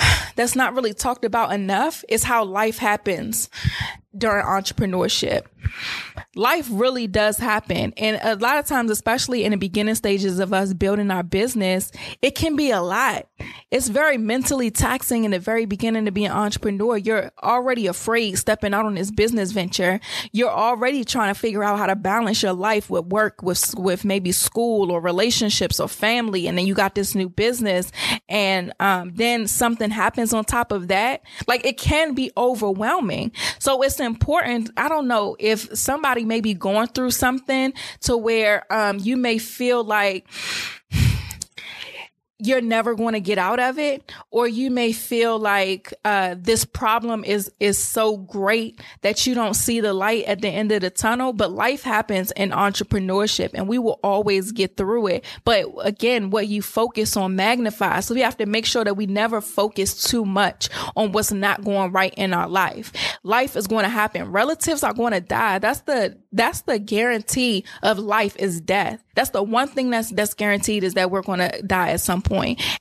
that's 0.36 0.56
not 0.56 0.74
really 0.74 0.94
talked 0.94 1.24
about 1.24 1.52
enough 1.52 2.04
is 2.08 2.24
how 2.24 2.44
life 2.44 2.78
happens 2.78 3.48
during 4.16 4.44
entrepreneurship 4.44 5.46
life 6.34 6.68
really 6.70 7.06
does 7.06 7.38
happen. 7.38 7.92
And 7.96 8.20
a 8.22 8.36
lot 8.36 8.58
of 8.58 8.66
times, 8.66 8.90
especially 8.90 9.44
in 9.44 9.50
the 9.50 9.56
beginning 9.56 9.94
stages 9.94 10.38
of 10.38 10.52
us 10.52 10.72
building 10.72 11.10
our 11.10 11.22
business, 11.22 11.90
it 12.22 12.34
can 12.34 12.56
be 12.56 12.70
a 12.70 12.80
lot. 12.80 13.26
It's 13.70 13.88
very 13.88 14.16
mentally 14.16 14.70
taxing 14.70 15.24
in 15.24 15.32
the 15.32 15.38
very 15.38 15.64
beginning 15.64 16.04
to 16.04 16.12
be 16.12 16.24
an 16.24 16.32
entrepreneur. 16.32 16.96
You're 16.96 17.30
already 17.42 17.86
afraid 17.86 18.38
stepping 18.38 18.74
out 18.74 18.86
on 18.86 18.94
this 18.94 19.10
business 19.10 19.52
venture. 19.52 20.00
You're 20.32 20.50
already 20.50 21.04
trying 21.04 21.32
to 21.34 21.38
figure 21.38 21.64
out 21.64 21.78
how 21.78 21.86
to 21.86 21.96
balance 21.96 22.42
your 22.42 22.52
life 22.52 22.90
with 22.90 23.06
work, 23.06 23.42
with, 23.42 23.74
with 23.76 24.04
maybe 24.04 24.32
school 24.32 24.90
or 24.90 25.00
relationships 25.00 25.80
or 25.80 25.88
family. 25.88 26.46
And 26.46 26.56
then 26.56 26.66
you 26.66 26.74
got 26.74 26.94
this 26.94 27.14
new 27.14 27.28
business. 27.28 27.90
And, 28.28 28.72
um, 28.80 29.12
then 29.14 29.46
something 29.46 29.89
happens 29.90 30.32
on 30.32 30.44
top 30.44 30.72
of 30.72 30.88
that. 30.88 31.22
Like 31.46 31.64
it 31.64 31.78
can 31.78 32.14
be 32.14 32.30
overwhelming. 32.36 33.32
So 33.58 33.82
it's 33.82 34.00
important. 34.00 34.70
I 34.76 34.88
don't 34.88 35.08
know 35.08 35.36
if 35.38 35.76
somebody 35.76 36.24
may 36.24 36.40
be 36.40 36.54
going 36.54 36.88
through 36.88 37.12
something 37.12 37.72
to 38.02 38.16
where 38.16 38.70
um, 38.72 38.98
you 38.98 39.16
may 39.16 39.38
feel 39.38 39.84
like 39.84 40.26
you're 42.40 42.60
never 42.60 42.94
going 42.94 43.14
to 43.14 43.20
get 43.20 43.38
out 43.38 43.60
of 43.60 43.78
it 43.78 44.12
or 44.30 44.46
you 44.46 44.70
may 44.70 44.92
feel 44.92 45.38
like 45.38 45.92
uh, 46.04 46.34
this 46.38 46.64
problem 46.64 47.24
is 47.24 47.50
is 47.60 47.78
so 47.78 48.16
great 48.16 48.80
that 49.02 49.26
you 49.26 49.34
don't 49.34 49.54
see 49.54 49.80
the 49.80 49.92
light 49.92 50.24
at 50.24 50.40
the 50.40 50.48
end 50.48 50.72
of 50.72 50.80
the 50.80 50.90
tunnel 50.90 51.32
but 51.32 51.52
life 51.52 51.82
happens 51.82 52.30
in 52.32 52.50
entrepreneurship 52.50 53.50
and 53.54 53.68
we 53.68 53.78
will 53.78 54.00
always 54.02 54.52
get 54.52 54.76
through 54.76 55.06
it. 55.06 55.24
But 55.44 55.66
again 55.82 56.30
what 56.30 56.48
you 56.48 56.62
focus 56.62 57.16
on 57.16 57.36
magnifies. 57.36 58.06
So 58.06 58.14
we 58.14 58.20
have 58.22 58.36
to 58.38 58.46
make 58.46 58.66
sure 58.66 58.84
that 58.84 58.96
we 58.96 59.06
never 59.06 59.40
focus 59.40 60.02
too 60.02 60.24
much 60.24 60.68
on 60.96 61.12
what's 61.12 61.32
not 61.32 61.64
going 61.64 61.92
right 61.92 62.14
in 62.16 62.32
our 62.32 62.48
life. 62.48 62.92
Life 63.22 63.56
is 63.56 63.66
going 63.66 63.84
to 63.84 63.88
happen. 63.88 64.32
Relatives 64.32 64.82
are 64.82 64.94
going 64.94 65.12
to 65.12 65.20
die. 65.20 65.58
That's 65.58 65.80
the 65.80 66.18
that's 66.32 66.62
the 66.62 66.78
guarantee 66.78 67.64
of 67.82 67.98
life 67.98 68.36
is 68.36 68.60
death. 68.60 69.02
That's 69.14 69.30
the 69.30 69.42
one 69.42 69.68
thing 69.68 69.90
that's 69.90 70.10
that's 70.10 70.34
guaranteed 70.34 70.84
is 70.84 70.94
that 70.94 71.10
we're 71.10 71.22
going 71.22 71.40
to 71.40 71.62
die 71.62 71.90
at 71.90 72.00
some 72.00 72.22
point. 72.22 72.29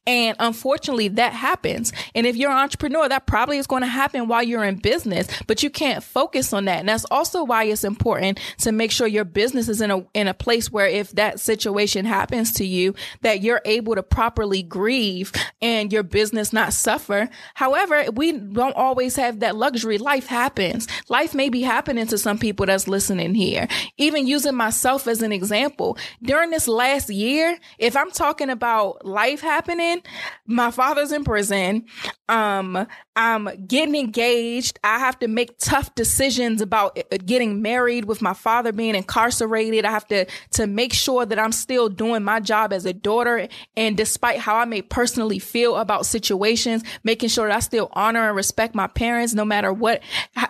And 0.05 0.35
unfortunately, 0.39 1.07
that 1.09 1.33
happens. 1.33 1.91
And 2.15 2.25
if 2.25 2.35
you're 2.35 2.51
an 2.51 2.57
entrepreneur, 2.57 3.09
that 3.09 3.25
probably 3.25 3.57
is 3.57 3.67
going 3.67 3.81
to 3.81 3.87
happen 3.87 4.27
while 4.27 4.43
you're 4.43 4.63
in 4.63 4.75
business, 4.75 5.27
but 5.47 5.63
you 5.63 5.69
can't 5.69 6.03
focus 6.03 6.53
on 6.53 6.65
that. 6.65 6.79
And 6.79 6.89
that's 6.89 7.05
also 7.11 7.43
why 7.43 7.65
it's 7.65 7.83
important 7.83 8.39
to 8.59 8.71
make 8.71 8.91
sure 8.91 9.07
your 9.07 9.25
business 9.25 9.69
is 9.69 9.81
in 9.81 9.91
a 9.91 10.05
in 10.13 10.27
a 10.27 10.33
place 10.33 10.71
where 10.71 10.87
if 10.87 11.11
that 11.13 11.39
situation 11.39 12.05
happens 12.05 12.53
to 12.53 12.65
you, 12.65 12.93
that 13.21 13.41
you're 13.41 13.61
able 13.65 13.95
to 13.95 14.03
properly 14.03 14.63
grieve 14.63 15.31
and 15.61 15.91
your 15.91 16.03
business 16.03 16.53
not 16.53 16.73
suffer. 16.73 17.29
However, 17.53 18.05
we 18.13 18.31
don't 18.31 18.75
always 18.75 19.15
have 19.15 19.39
that 19.39 19.55
luxury. 19.55 19.97
Life 19.97 20.27
happens. 20.27 20.87
Life 21.09 21.33
may 21.33 21.49
be 21.49 21.61
happening 21.61 22.07
to 22.07 22.17
some 22.17 22.37
people 22.37 22.65
that's 22.65 22.87
listening 22.87 23.35
here. 23.35 23.67
Even 23.97 24.27
using 24.27 24.55
myself 24.55 25.07
as 25.07 25.21
an 25.21 25.31
example, 25.31 25.97
during 26.21 26.49
this 26.49 26.67
last 26.67 27.09
year, 27.09 27.57
if 27.77 27.95
I'm 27.95 28.11
talking 28.11 28.49
about 28.49 29.05
life 29.05 29.38
happening, 29.41 30.01
my 30.45 30.71
father's 30.71 31.11
in 31.11 31.23
prison. 31.23 31.85
Um, 32.27 32.87
I'm 33.15 33.49
getting 33.67 33.95
engaged. 33.95 34.79
I 34.83 34.99
have 34.99 35.19
to 35.19 35.27
make 35.27 35.57
tough 35.57 35.93
decisions 35.95 36.61
about 36.61 36.97
uh, 36.97 37.17
getting 37.25 37.61
married 37.61 38.05
with 38.05 38.21
my 38.21 38.33
father 38.33 38.71
being 38.71 38.95
incarcerated. 38.95 39.83
I 39.83 39.91
have 39.91 40.07
to, 40.07 40.25
to 40.51 40.67
make 40.67 40.93
sure 40.93 41.25
that 41.25 41.37
I'm 41.39 41.51
still 41.51 41.89
doing 41.89 42.23
my 42.23 42.39
job 42.39 42.71
as 42.71 42.85
a 42.85 42.93
daughter. 42.93 43.47
And 43.75 43.97
despite 43.97 44.39
how 44.39 44.55
I 44.55 44.65
may 44.65 44.81
personally 44.81 45.39
feel 45.39 45.75
about 45.75 46.05
situations, 46.05 46.83
making 47.03 47.29
sure 47.29 47.47
that 47.47 47.55
I 47.55 47.59
still 47.59 47.89
honor 47.93 48.27
and 48.27 48.35
respect 48.35 48.75
my 48.75 48.87
parents, 48.87 49.33
no 49.33 49.43
matter 49.43 49.73
what, 49.73 50.01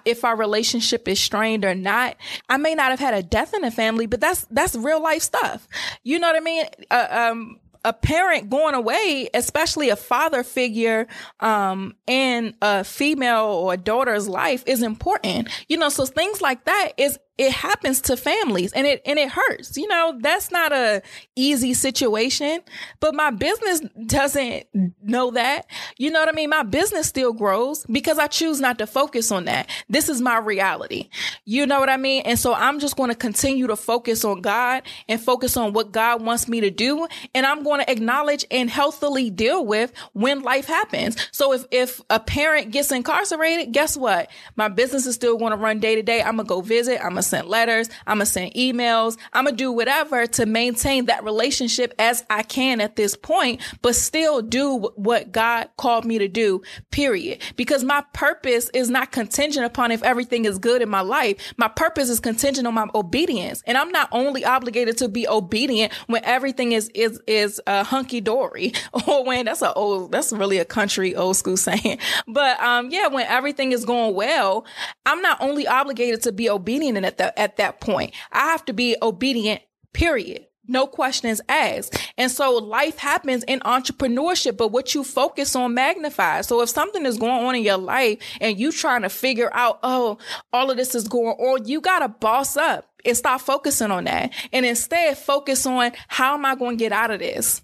if 0.06 0.24
our 0.24 0.36
relationship 0.36 1.08
is 1.08 1.20
strained 1.20 1.66
or 1.66 1.76
not. 1.76 2.18
I 2.50 2.58
may 2.58 2.76
not 2.76 2.92
have 2.92 3.00
had 3.00 3.14
a 3.14 3.24
death 3.24 3.54
in 3.54 3.62
the 3.62 3.72
family, 3.72 4.06
but 4.06 4.20
that's, 4.20 4.46
that's 4.52 4.76
real 4.76 5.02
life 5.02 5.22
stuff. 5.22 5.68
You 6.04 6.20
know 6.20 6.28
what 6.28 6.36
I 6.36 6.40
mean? 6.40 6.66
Uh, 6.92 7.08
um, 7.10 7.60
a 7.86 7.94
parent 7.94 8.50
going 8.50 8.76
away, 8.76 9.30
especially 9.34 9.90
a 9.90 9.96
father 9.96 10.44
figure, 10.44 11.08
um, 11.40 11.96
in 12.08 12.54
a 12.62 12.84
female 12.84 13.46
or 13.46 13.78
daughter's 13.78 14.28
life 14.28 14.64
is 14.66 14.82
important. 14.84 15.50
You 15.68 15.78
know, 15.78 15.90
so 15.90 16.06
things 16.06 16.42
like 16.42 16.66
that 16.66 16.92
is 16.98 17.18
it 17.40 17.54
happens 17.54 18.02
to 18.02 18.18
families 18.18 18.74
and 18.74 18.86
it 18.86 19.02
and 19.06 19.18
it 19.18 19.30
hurts. 19.30 19.78
You 19.78 19.88
know, 19.88 20.20
that's 20.20 20.52
not 20.52 20.74
a 20.74 21.02
easy 21.38 21.74
situation, 21.74 22.60
but 23.00 23.16
my 23.16 23.32
business 23.32 23.82
doesn't 24.06 24.68
know 25.02 25.32
that. 25.32 25.66
You 25.98 26.12
know 26.12 26.20
what 26.20 26.28
I 26.28 26.34
mean? 26.34 26.50
My 26.50 26.64
business 26.64 27.08
still 27.08 27.32
grows 27.32 27.86
because 27.86 28.20
I 28.20 28.28
choose 28.28 28.60
not 28.60 28.78
to 28.80 28.88
focus 28.88 29.32
on 29.32 29.46
that. 29.46 29.70
This 29.88 30.10
is 30.10 30.20
my 30.20 30.38
reality. 30.38 31.10
You 31.46 31.66
know 31.66 31.80
what 31.80 31.90
I 31.90 31.96
mean? 31.96 32.24
And 32.26 32.38
so 32.38 32.54
I'm 32.54 32.78
just 32.78 32.98
going 32.98 33.10
to 33.10 33.16
continue 33.16 33.68
to 33.68 33.78
focus 33.78 34.26
on 34.26 34.42
God 34.42 34.84
and 35.08 35.22
focus 35.22 35.56
on 35.56 35.72
what 35.72 35.94
God 35.94 36.22
wants 36.22 36.50
me 36.50 36.60
to 36.60 36.70
do 36.70 37.08
and 37.34 37.46
I'm 37.46 37.64
going 37.64 37.80
to 37.80 37.90
acknowledge 37.90 38.46
and 38.52 38.70
healthily 38.70 39.30
deal 39.30 39.66
with 39.66 39.94
when 40.12 40.42
life 40.42 40.66
happens. 40.66 41.16
So 41.32 41.54
if 41.54 41.66
if 41.72 42.02
a 42.10 42.20
parent 42.20 42.72
gets 42.72 42.92
incarcerated, 42.92 43.72
guess 43.72 43.96
what? 43.96 44.30
My 44.58 44.68
business 44.68 45.06
is 45.06 45.16
still 45.16 45.38
going 45.38 45.52
to 45.52 45.58
run 45.58 45.80
day 45.80 45.96
to 45.96 46.04
day. 46.04 46.22
I'm 46.22 46.36
going 46.36 46.46
to 46.46 46.50
go 46.50 46.60
visit, 46.60 46.98
I'm 46.98 47.12
going 47.12 47.16
to 47.18 47.29
send 47.30 47.48
letters. 47.48 47.90
I'm 48.08 48.18
going 48.18 48.26
to 48.26 48.32
send 48.32 48.54
emails. 48.54 49.18
I'm 49.34 49.46
going 49.46 49.56
to 49.56 49.64
do 49.64 49.72
whatever 49.72 50.28
to 50.28 50.46
maintain 50.46 51.06
that 51.06 51.24
relationship 51.24 51.94
as 52.00 52.24
I 52.30 52.44
can 52.44 52.82
at 52.82 52.96
this 52.96 53.16
point, 53.16 53.62
but 53.82 53.96
still 53.96 54.42
do 54.42 54.90
what 54.96 55.32
God 55.32 55.70
called 55.78 56.06
me 56.06 56.18
to 56.20 56.28
do, 56.28 56.62
period. 56.92 57.42
Because 57.56 57.84
my 57.84 58.04
purpose 58.14 58.70
is 58.74 58.90
not 58.90 59.12
contingent 59.12 59.66
upon 59.66 59.92
if 59.92 60.04
everything 60.04 60.46
is 60.46 60.58
good 60.58 60.82
in 60.82 60.90
my 60.90 61.02
life. 61.02 61.54
My 61.58 61.68
purpose 61.68 62.10
is 62.10 62.20
contingent 62.20 62.68
on 62.68 62.74
my 62.74 62.88
obedience. 62.96 63.64
And 63.66 63.78
I'm 63.78 63.92
not 63.92 64.10
only 64.12 64.44
obligated 64.44 64.98
to 64.98 65.08
be 65.08 65.28
obedient 65.28 65.94
when 66.08 66.24
everything 66.26 66.72
is, 66.72 66.90
is, 66.94 67.22
is 67.28 67.62
uh, 67.68 67.84
hunky 67.84 68.22
dory 68.22 68.74
or 69.08 69.24
when 69.24 69.46
that's 69.46 69.62
a 69.62 69.74
old, 69.74 70.12
that's 70.12 70.32
really 70.32 70.58
a 70.58 70.66
country 70.66 71.16
old 71.16 71.38
school 71.38 71.58
saying. 71.70 72.00
But, 72.28 72.60
um, 72.62 72.90
yeah, 72.90 73.08
when 73.08 73.26
everything 73.28 73.72
is 73.72 73.86
going 73.86 74.16
well, 74.16 74.66
I'm 75.06 75.22
not 75.22 75.42
only 75.42 75.68
obligated 75.68 76.24
to 76.24 76.32
be 76.32 76.50
obedient 76.50 76.90
at 76.98 77.18
that, 77.18 77.19
at 77.20 77.58
that 77.58 77.82
point. 77.82 78.14
I 78.32 78.46
have 78.52 78.66
to 78.66 78.74
be 78.74 78.96
obedient, 79.02 79.62
period 79.94 80.46
no 80.70 80.86
questions 80.88 81.42
asked. 81.50 81.98
And 82.18 82.32
so 82.32 82.56
life 82.58 82.98
happens 82.98 83.44
in 83.46 83.60
entrepreneurship, 83.62 84.56
but 84.56 84.72
what 84.72 84.94
you 84.94 85.04
focus 85.04 85.56
on 85.56 85.74
magnifies. 85.74 86.48
So 86.48 86.62
if 86.62 86.70
something 86.70 87.06
is 87.06 87.18
going 87.18 87.44
on 87.46 87.56
in 87.56 87.64
your 87.64 87.78
life 87.78 88.20
and 88.40 88.58
you 88.58 88.72
trying 88.72 89.02
to 89.02 89.10
figure 89.10 89.50
out, 89.54 89.80
oh, 89.84 90.20
all 90.54 90.70
of 90.70 90.78
this 90.78 90.96
is 90.96 91.08
going 91.08 91.36
on, 91.38 91.68
you 91.68 91.82
got 91.82 92.00
to 92.00 92.08
boss 92.08 92.56
up 92.56 92.88
and 93.04 93.18
stop 93.18 93.42
focusing 93.42 93.92
on 93.92 94.04
that. 94.06 94.32
And 94.54 94.66
instead 94.66 95.18
focus 95.18 95.66
on 95.66 95.92
how 96.08 96.36
am 96.36 96.46
I 96.46 96.56
going 96.56 96.78
to 96.78 96.84
get 96.84 96.92
out 96.92 97.12
of 97.12 97.20
this? 97.20 97.62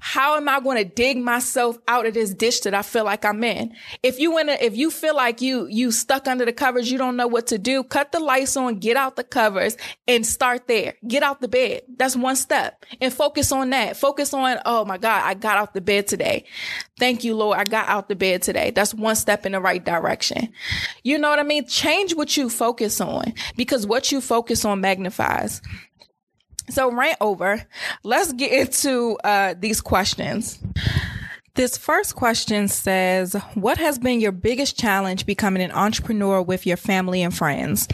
How 0.00 0.36
am 0.36 0.48
I 0.48 0.60
going 0.60 0.76
to 0.76 0.84
dig 0.84 1.18
myself 1.18 1.78
out 1.88 2.06
of 2.06 2.14
this 2.14 2.34
ditch 2.34 2.62
that 2.62 2.74
I 2.74 2.82
feel 2.82 3.04
like 3.04 3.24
I'm 3.24 3.42
in? 3.44 3.74
If 4.02 4.18
you 4.18 4.38
in 4.38 4.48
a, 4.48 4.52
if 4.52 4.76
you 4.76 4.90
feel 4.90 5.16
like 5.16 5.40
you, 5.40 5.66
you 5.66 5.90
stuck 5.90 6.26
under 6.26 6.44
the 6.44 6.52
covers, 6.52 6.90
you 6.90 6.98
don't 6.98 7.16
know 7.16 7.26
what 7.26 7.46
to 7.48 7.58
do, 7.58 7.82
cut 7.82 8.12
the 8.12 8.20
lights 8.20 8.56
on, 8.56 8.78
get 8.78 8.96
out 8.96 9.16
the 9.16 9.24
covers 9.24 9.76
and 10.06 10.26
start 10.26 10.68
there. 10.68 10.94
Get 11.06 11.22
out 11.22 11.40
the 11.40 11.48
bed. 11.48 11.82
That's 11.96 12.16
one 12.16 12.36
step 12.36 12.84
and 13.00 13.12
focus 13.12 13.52
on 13.52 13.70
that. 13.70 13.96
Focus 13.96 14.32
on, 14.34 14.58
oh 14.64 14.84
my 14.84 14.98
God, 14.98 15.22
I 15.24 15.34
got 15.34 15.56
out 15.56 15.74
the 15.74 15.80
bed 15.80 16.06
today. 16.06 16.44
Thank 16.98 17.24
you, 17.24 17.34
Lord. 17.34 17.58
I 17.58 17.64
got 17.64 17.88
out 17.88 18.08
the 18.08 18.16
bed 18.16 18.42
today. 18.42 18.70
That's 18.70 18.92
one 18.94 19.16
step 19.16 19.46
in 19.46 19.52
the 19.52 19.60
right 19.60 19.84
direction. 19.84 20.52
You 21.02 21.18
know 21.18 21.30
what 21.30 21.38
I 21.38 21.44
mean? 21.44 21.66
Change 21.66 22.14
what 22.14 22.36
you 22.36 22.50
focus 22.50 23.00
on 23.00 23.32
because 23.56 23.86
what 23.86 24.12
you 24.12 24.20
focus 24.20 24.64
on 24.64 24.80
magnifies. 24.80 25.62
So 26.70 26.92
rant 26.92 27.18
over. 27.20 27.64
Let's 28.02 28.32
get 28.32 28.52
into 28.52 29.18
uh, 29.24 29.54
these 29.58 29.80
questions. 29.80 30.58
This 31.54 31.76
first 31.76 32.14
question 32.14 32.68
says, 32.68 33.34
What 33.54 33.76
has 33.78 33.98
been 33.98 34.20
your 34.20 34.32
biggest 34.32 34.78
challenge 34.78 35.26
becoming 35.26 35.62
an 35.62 35.72
entrepreneur 35.72 36.40
with 36.40 36.64
your 36.64 36.76
family 36.76 37.22
and 37.22 37.36
friends? 37.36 37.88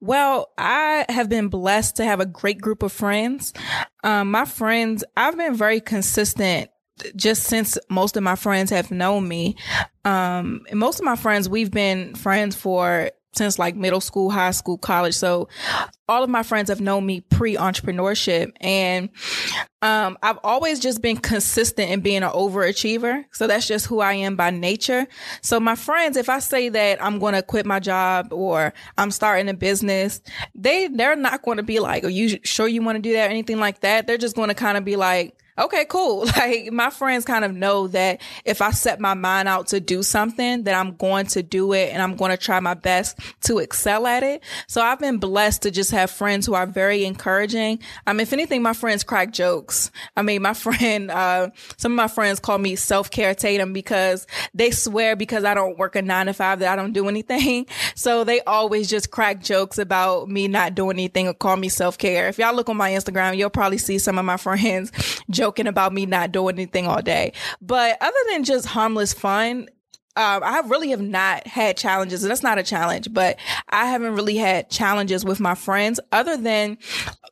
Well, 0.00 0.52
I 0.58 1.06
have 1.08 1.28
been 1.28 1.48
blessed 1.48 1.96
to 1.96 2.04
have 2.04 2.20
a 2.20 2.26
great 2.26 2.60
group 2.60 2.82
of 2.82 2.92
friends. 2.92 3.52
Um, 4.02 4.32
my 4.32 4.44
friends, 4.44 5.04
I've 5.16 5.36
been 5.36 5.54
very 5.54 5.80
consistent 5.80 6.70
just 7.16 7.44
since 7.44 7.78
most 7.88 8.16
of 8.16 8.22
my 8.22 8.36
friends 8.36 8.70
have 8.70 8.90
known 8.90 9.26
me. 9.26 9.56
Um, 10.04 10.66
most 10.72 10.98
of 10.98 11.04
my 11.04 11.16
friends, 11.16 11.48
we've 11.48 11.70
been 11.70 12.14
friends 12.14 12.54
for 12.56 13.10
since 13.36 13.58
like 13.58 13.76
middle 13.76 14.00
school, 14.00 14.30
high 14.30 14.50
school, 14.50 14.78
college. 14.78 15.14
So 15.14 15.48
all 16.08 16.22
of 16.22 16.30
my 16.30 16.42
friends 16.42 16.68
have 16.68 16.80
known 16.80 17.06
me 17.06 17.20
pre 17.20 17.56
entrepreneurship 17.56 18.52
and 18.60 19.08
um, 19.82 20.16
I've 20.22 20.38
always 20.42 20.80
just 20.80 21.02
been 21.02 21.16
consistent 21.18 21.90
in 21.90 22.00
being 22.00 22.22
an 22.22 22.30
overachiever. 22.30 23.24
So 23.32 23.46
that's 23.46 23.66
just 23.66 23.86
who 23.86 24.00
I 24.00 24.14
am 24.14 24.34
by 24.34 24.50
nature. 24.50 25.06
So 25.42 25.60
my 25.60 25.74
friends, 25.74 26.16
if 26.16 26.28
I 26.28 26.38
say 26.38 26.70
that 26.70 27.02
I'm 27.04 27.18
going 27.18 27.34
to 27.34 27.42
quit 27.42 27.66
my 27.66 27.80
job 27.80 28.32
or 28.32 28.72
I'm 28.96 29.10
starting 29.10 29.48
a 29.48 29.54
business, 29.54 30.22
they, 30.54 30.88
they're 30.88 31.16
not 31.16 31.42
going 31.42 31.58
to 31.58 31.62
be 31.62 31.80
like, 31.80 32.04
are 32.04 32.08
you 32.08 32.38
sure 32.44 32.66
you 32.66 32.82
want 32.82 32.96
to 32.96 33.02
do 33.02 33.12
that 33.12 33.26
or 33.26 33.30
anything 33.30 33.58
like 33.58 33.80
that? 33.80 34.06
They're 34.06 34.16
just 34.16 34.36
going 34.36 34.48
to 34.48 34.54
kind 34.54 34.78
of 34.78 34.84
be 34.84 34.96
like, 34.96 35.36
okay, 35.58 35.84
cool. 35.86 36.26
Like 36.34 36.72
my 36.72 36.90
friends 36.90 37.24
kind 37.24 37.44
of 37.44 37.54
know 37.54 37.86
that 37.88 38.20
if 38.44 38.60
I 38.60 38.72
set 38.72 39.00
my 39.00 39.14
mind 39.14 39.48
out 39.48 39.68
to 39.68 39.80
do 39.80 40.02
something, 40.02 40.64
that 40.64 40.74
I'm 40.74 40.96
going 40.96 41.26
to 41.26 41.42
do 41.42 41.72
it 41.72 41.90
and 41.92 42.02
I'm 42.02 42.16
going 42.16 42.32
to 42.32 42.36
try 42.36 42.58
my 42.60 42.74
best 42.74 43.18
to 43.42 43.58
excel 43.58 44.06
at 44.06 44.22
it. 44.22 44.42
So 44.66 44.82
I've 44.82 44.98
been 44.98 45.18
blessed 45.18 45.62
to 45.62 45.70
just 45.70 45.92
have 45.92 46.10
friends 46.10 46.44
who 46.44 46.54
are 46.54 46.66
very 46.66 47.04
encouraging. 47.04 47.78
Um, 48.06 48.20
if 48.20 48.32
anything, 48.32 48.62
my 48.62 48.72
friends 48.72 49.04
crack 49.04 49.32
jokes. 49.32 49.90
I 50.16 50.22
mean, 50.22 50.42
my 50.42 50.54
friend, 50.64 51.10
uh, 51.10 51.50
some 51.76 51.92
of 51.92 51.96
my 51.96 52.08
friends 52.08 52.40
call 52.40 52.58
me 52.58 52.74
self-care 52.74 53.34
Tatum 53.34 53.72
because 53.72 54.26
they 54.54 54.70
swear 54.70 55.14
because 55.14 55.44
I 55.44 55.54
don't 55.54 55.78
work 55.78 55.94
a 55.94 56.02
nine 56.02 56.26
to 56.26 56.34
five 56.34 56.58
that 56.58 56.72
I 56.72 56.76
don't 56.76 56.92
do 56.92 57.08
anything. 57.08 57.66
So 57.96 58.24
they 58.24 58.40
always 58.40 58.88
just 58.88 59.10
crack 59.10 59.40
jokes 59.42 59.78
about 59.78 60.28
me 60.28 60.48
not 60.48 60.74
doing 60.74 60.96
anything 60.96 61.28
or 61.28 61.34
call 61.34 61.56
me 61.56 61.68
self-care. 61.68 62.28
If 62.28 62.38
y'all 62.38 62.54
look 62.54 62.68
on 62.68 62.76
my 62.76 62.90
Instagram, 62.90 63.36
you'll 63.36 63.50
probably 63.50 63.78
see 63.78 63.98
some 63.98 64.18
of 64.18 64.24
my 64.24 64.36
friends 64.36 64.90
joking 65.44 65.66
about 65.66 65.92
me 65.92 66.06
not 66.06 66.32
doing 66.32 66.54
anything 66.54 66.86
all 66.86 67.02
day. 67.02 67.30
But 67.60 67.98
other 68.00 68.16
than 68.30 68.44
just 68.44 68.64
harmless 68.64 69.12
fun, 69.12 69.68
um, 70.16 70.42
I 70.44 70.62
really 70.66 70.90
have 70.90 71.00
not 71.00 71.46
had 71.46 71.76
challenges. 71.76 72.22
That's 72.22 72.42
not 72.42 72.58
a 72.58 72.62
challenge, 72.62 73.12
but 73.12 73.36
I 73.68 73.86
haven't 73.86 74.14
really 74.14 74.36
had 74.36 74.70
challenges 74.70 75.24
with 75.24 75.40
my 75.40 75.54
friends 75.54 75.98
other 76.12 76.36
than 76.36 76.78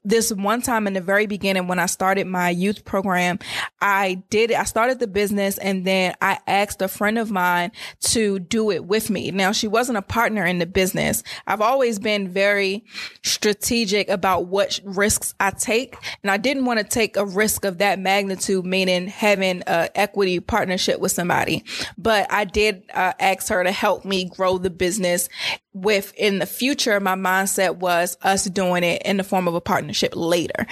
this 0.05 0.33
one 0.33 0.62
time 0.62 0.89
in 0.89 0.95
the 0.95 1.01
very 1.01 1.27
beginning 1.27 1.69
when 1.69 1.79
I 1.79 1.87
started 1.87 2.27
my 2.27 2.51
youth 2.51 2.85
program. 2.85 3.39
I 3.81 4.23
did. 4.31 4.51
I 4.53 4.65
started 4.65 4.99
the 4.99 5.07
business 5.07 5.59
and 5.59 5.85
then 5.85 6.15
I 6.21 6.39
asked 6.49 6.83
a 6.83 6.89
friend 6.89 7.19
of 7.19 7.31
mine 7.31 7.71
to 8.01 8.41
do 8.41 8.73
it 8.73 8.85
with 8.85 9.11
me. 9.11 9.30
Now 9.30 9.52
she 9.52 9.69
wasn't 9.69 9.99
a 9.99 10.02
partner 10.02 10.45
in 10.45 10.59
the 10.59 10.67
business. 10.67 11.23
I've 11.47 11.61
always 11.61 12.00
been 12.00 12.28
very 12.28 12.85
strategic 13.23 14.09
about 14.09 14.47
what 14.47 14.80
risks 14.83 15.35
I 15.39 15.50
take. 15.50 15.95
And 16.25 16.33
I 16.33 16.37
didn't 16.37 16.65
want 16.65 16.80
to 16.80 16.85
take 16.85 17.17
a 17.17 17.25
risk 17.25 17.65
of 17.65 17.78
that 17.78 18.00
magnitude, 18.00 18.67
meaning 18.67 19.06
having 19.06 19.63
a 19.69 19.89
equity 19.95 20.41
partnership 20.41 20.99
with 20.99 21.13
somebody, 21.13 21.65
but 21.97 22.26
I 22.33 22.45
did 22.45 22.72
did 22.73 22.91
uh, 22.93 23.13
ask 23.21 23.49
her 23.49 23.63
to 23.65 23.73
help 23.73 24.04
me 24.04 24.25
grow 24.25 24.58
the 24.58 24.71
business 24.71 25.28
with 25.75 26.13
in 26.17 26.39
the 26.39 26.47
future, 26.47 27.00
my 27.00 27.15
mindset 27.15 27.76
was 27.76 28.19
us 28.23 28.45
doing 28.45 28.85
it 28.85 29.02
in 29.02 29.17
the 29.17 29.25
form 29.25 29.49
of 29.49 29.54
a 29.54 29.61
partnership 29.61 30.13
later. 30.15 30.67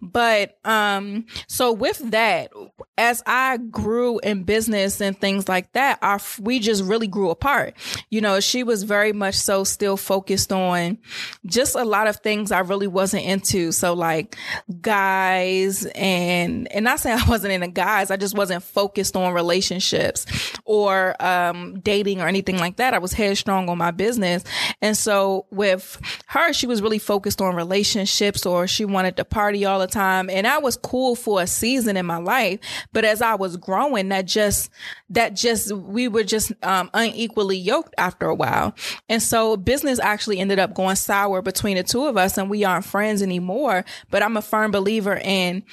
But, 0.00 0.58
um, 0.64 1.26
so 1.48 1.72
with 1.72 1.98
that, 2.10 2.52
as 2.96 3.22
I 3.26 3.56
grew 3.56 4.20
in 4.20 4.44
business 4.44 5.00
and 5.00 5.18
things 5.20 5.48
like 5.48 5.72
that, 5.72 5.98
our, 6.02 6.20
we 6.40 6.60
just 6.60 6.84
really 6.84 7.08
grew 7.08 7.30
apart. 7.30 7.74
You 8.10 8.20
know, 8.20 8.38
she 8.38 8.62
was 8.62 8.84
very 8.84 9.12
much 9.12 9.34
so 9.34 9.64
still 9.64 9.96
focused 9.96 10.52
on 10.52 10.98
just 11.44 11.74
a 11.74 11.84
lot 11.84 12.06
of 12.06 12.16
things 12.16 12.52
I 12.52 12.60
really 12.60 12.86
wasn't 12.86 13.24
into. 13.24 13.72
So 13.72 13.94
like 13.94 14.36
guys 14.80 15.84
and, 15.86 16.70
and 16.70 16.84
not 16.84 17.00
saying 17.00 17.18
I 17.26 17.28
wasn't 17.28 17.54
into 17.54 17.68
guys, 17.68 18.12
I 18.12 18.16
just 18.16 18.36
wasn't 18.36 18.62
focused 18.62 19.16
on 19.16 19.32
relationships 19.34 20.26
or, 20.64 21.20
um, 21.20 21.80
dating 21.80 22.20
or 22.20 22.28
anything 22.28 22.58
like 22.58 22.76
that. 22.76 22.94
I 22.94 22.98
was 22.98 23.12
headstrong 23.12 23.68
on 23.68 23.78
my 23.78 23.90
business. 23.90 24.43
And 24.80 24.96
so 24.96 25.46
with 25.50 26.00
her, 26.26 26.52
she 26.52 26.66
was 26.66 26.82
really 26.82 26.98
focused 26.98 27.40
on 27.40 27.54
relationships 27.54 28.46
or 28.46 28.66
she 28.66 28.84
wanted 28.84 29.16
to 29.16 29.24
party 29.24 29.64
all 29.64 29.78
the 29.78 29.86
time. 29.86 30.30
And 30.30 30.46
I 30.46 30.58
was 30.58 30.76
cool 30.76 31.16
for 31.16 31.40
a 31.40 31.46
season 31.46 31.96
in 31.96 32.06
my 32.06 32.18
life. 32.18 32.60
But 32.92 33.04
as 33.04 33.22
I 33.22 33.34
was 33.34 33.56
growing, 33.56 34.08
that 34.10 34.26
just, 34.26 34.70
that 35.10 35.34
just, 35.34 35.72
we 35.72 36.08
were 36.08 36.24
just 36.24 36.52
um, 36.62 36.90
unequally 36.94 37.58
yoked 37.58 37.94
after 37.98 38.26
a 38.26 38.34
while. 38.34 38.74
And 39.08 39.22
so 39.22 39.56
business 39.56 39.98
actually 39.98 40.38
ended 40.38 40.58
up 40.58 40.74
going 40.74 40.96
sour 40.96 41.42
between 41.42 41.76
the 41.76 41.82
two 41.82 42.06
of 42.06 42.16
us 42.16 42.38
and 42.38 42.50
we 42.50 42.64
aren't 42.64 42.84
friends 42.84 43.22
anymore. 43.22 43.84
But 44.10 44.22
I'm 44.22 44.36
a 44.36 44.42
firm 44.42 44.70
believer 44.70 45.16
in 45.16 45.64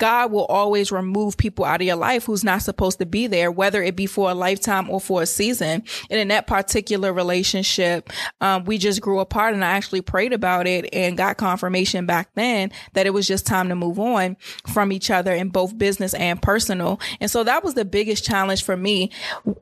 God 0.00 0.32
will 0.32 0.46
always 0.46 0.90
remove 0.90 1.36
people 1.36 1.66
out 1.66 1.82
of 1.82 1.86
your 1.86 1.96
life 1.96 2.24
who's 2.24 2.42
not 2.42 2.62
supposed 2.62 2.98
to 2.98 3.06
be 3.06 3.26
there, 3.26 3.52
whether 3.52 3.82
it 3.82 3.94
be 3.94 4.06
for 4.06 4.30
a 4.30 4.34
lifetime 4.34 4.88
or 4.88 4.98
for 4.98 5.20
a 5.20 5.26
season. 5.26 5.84
And 6.08 6.18
in 6.18 6.28
that 6.28 6.46
particular 6.46 7.12
relationship, 7.12 8.10
um, 8.40 8.64
we 8.64 8.78
just 8.78 9.02
grew 9.02 9.20
apart 9.20 9.52
and 9.52 9.62
I 9.62 9.68
actually 9.68 10.00
prayed 10.00 10.32
about 10.32 10.66
it 10.66 10.88
and 10.94 11.18
got 11.18 11.36
confirmation 11.36 12.06
back 12.06 12.30
then 12.34 12.72
that 12.94 13.06
it 13.06 13.10
was 13.10 13.28
just 13.28 13.46
time 13.46 13.68
to 13.68 13.76
move 13.76 13.98
on 13.98 14.38
from 14.72 14.90
each 14.90 15.10
other 15.10 15.34
in 15.34 15.50
both 15.50 15.76
business 15.76 16.14
and 16.14 16.40
personal. 16.40 16.98
And 17.20 17.30
so 17.30 17.44
that 17.44 17.62
was 17.62 17.74
the 17.74 17.84
biggest 17.84 18.24
challenge 18.24 18.64
for 18.64 18.78
me 18.78 19.10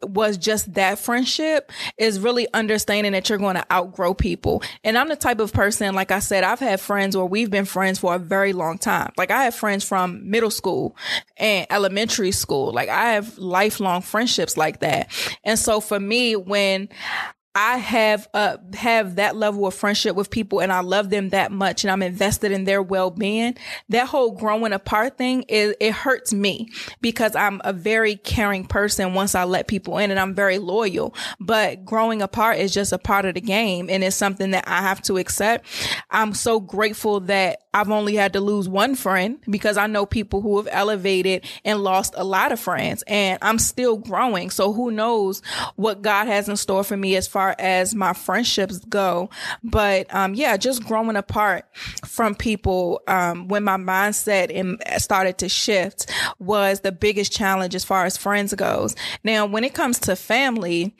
was 0.04 0.38
just 0.38 0.74
that 0.74 1.00
friendship 1.00 1.72
is 1.98 2.20
really 2.20 2.46
understanding 2.54 3.10
that 3.12 3.28
you're 3.28 3.38
going 3.38 3.56
to 3.56 3.72
outgrow 3.72 4.14
people. 4.14 4.62
And 4.84 4.96
I'm 4.96 5.08
the 5.08 5.16
type 5.16 5.40
of 5.40 5.52
person, 5.52 5.96
like 5.96 6.12
I 6.12 6.20
said, 6.20 6.44
I've 6.44 6.60
had 6.60 6.80
friends 6.80 7.16
where 7.16 7.26
we've 7.26 7.50
been 7.50 7.64
friends 7.64 7.98
for 7.98 8.14
a 8.14 8.18
very 8.20 8.52
long 8.52 8.78
time. 8.78 9.10
Like 9.16 9.32
I 9.32 9.42
have 9.42 9.54
friends 9.56 9.82
from 9.82 10.27
middle 10.28 10.50
school 10.50 10.96
and 11.36 11.66
elementary 11.70 12.32
school. 12.32 12.72
Like 12.72 12.88
I 12.88 13.12
have 13.12 13.38
lifelong 13.38 14.02
friendships 14.02 14.56
like 14.56 14.80
that. 14.80 15.10
And 15.44 15.58
so 15.58 15.80
for 15.80 15.98
me, 15.98 16.36
when 16.36 16.88
I 17.60 17.78
have 17.78 18.28
uh 18.34 18.58
have 18.74 19.16
that 19.16 19.34
level 19.34 19.66
of 19.66 19.74
friendship 19.74 20.14
with 20.14 20.30
people 20.30 20.60
and 20.60 20.72
I 20.72 20.78
love 20.78 21.10
them 21.10 21.30
that 21.30 21.50
much 21.50 21.82
and 21.82 21.90
I'm 21.90 22.04
invested 22.04 22.52
in 22.52 22.62
their 22.62 22.80
well-being, 22.80 23.56
that 23.88 24.06
whole 24.06 24.30
growing 24.30 24.72
apart 24.72 25.18
thing 25.18 25.42
is 25.48 25.74
it 25.80 25.92
hurts 25.92 26.32
me 26.32 26.68
because 27.00 27.34
I'm 27.34 27.60
a 27.64 27.72
very 27.72 28.14
caring 28.14 28.64
person 28.64 29.12
once 29.12 29.34
I 29.34 29.42
let 29.42 29.66
people 29.66 29.98
in 29.98 30.12
and 30.12 30.20
I'm 30.20 30.36
very 30.36 30.58
loyal. 30.58 31.16
But 31.40 31.84
growing 31.84 32.22
apart 32.22 32.58
is 32.58 32.72
just 32.72 32.92
a 32.92 32.98
part 32.98 33.24
of 33.24 33.34
the 33.34 33.40
game 33.40 33.90
and 33.90 34.04
it's 34.04 34.14
something 34.14 34.52
that 34.52 34.68
I 34.68 34.80
have 34.82 35.02
to 35.02 35.16
accept. 35.16 35.66
I'm 36.12 36.34
so 36.34 36.60
grateful 36.60 37.18
that 37.22 37.64
I've 37.74 37.90
only 37.90 38.14
had 38.14 38.34
to 38.34 38.40
lose 38.40 38.68
one 38.68 38.94
friend 38.94 39.40
because 39.50 39.76
I 39.76 39.88
know 39.88 40.06
people 40.06 40.42
who 40.42 40.58
have 40.58 40.68
elevated 40.70 41.44
and 41.64 41.82
lost 41.82 42.14
a 42.16 42.22
lot 42.22 42.52
of 42.52 42.60
friends 42.60 43.02
and 43.08 43.40
I'm 43.42 43.58
still 43.58 43.96
growing. 43.96 44.50
So 44.50 44.72
who 44.72 44.92
knows 44.92 45.42
what 45.74 46.02
God 46.02 46.28
has 46.28 46.48
in 46.48 46.56
store 46.56 46.84
for 46.84 46.96
me 46.96 47.16
as 47.16 47.26
far 47.26 47.47
as 47.58 47.94
my 47.94 48.12
friendships 48.12 48.78
go. 48.78 49.30
But, 49.62 50.12
um, 50.14 50.34
yeah, 50.34 50.56
just 50.56 50.84
growing 50.84 51.16
apart 51.16 51.64
from 52.04 52.34
people, 52.34 53.00
um, 53.06 53.48
when 53.48 53.64
my 53.64 53.76
mindset 53.76 54.50
started 55.00 55.38
to 55.38 55.48
shift 55.48 56.10
was 56.38 56.80
the 56.80 56.92
biggest 56.92 57.32
challenge 57.32 57.74
as 57.74 57.84
far 57.84 58.04
as 58.04 58.16
friends 58.16 58.54
goes. 58.54 58.94
Now, 59.24 59.46
when 59.46 59.64
it 59.64 59.74
comes 59.74 59.98
to 60.00 60.16
family, 60.16 60.94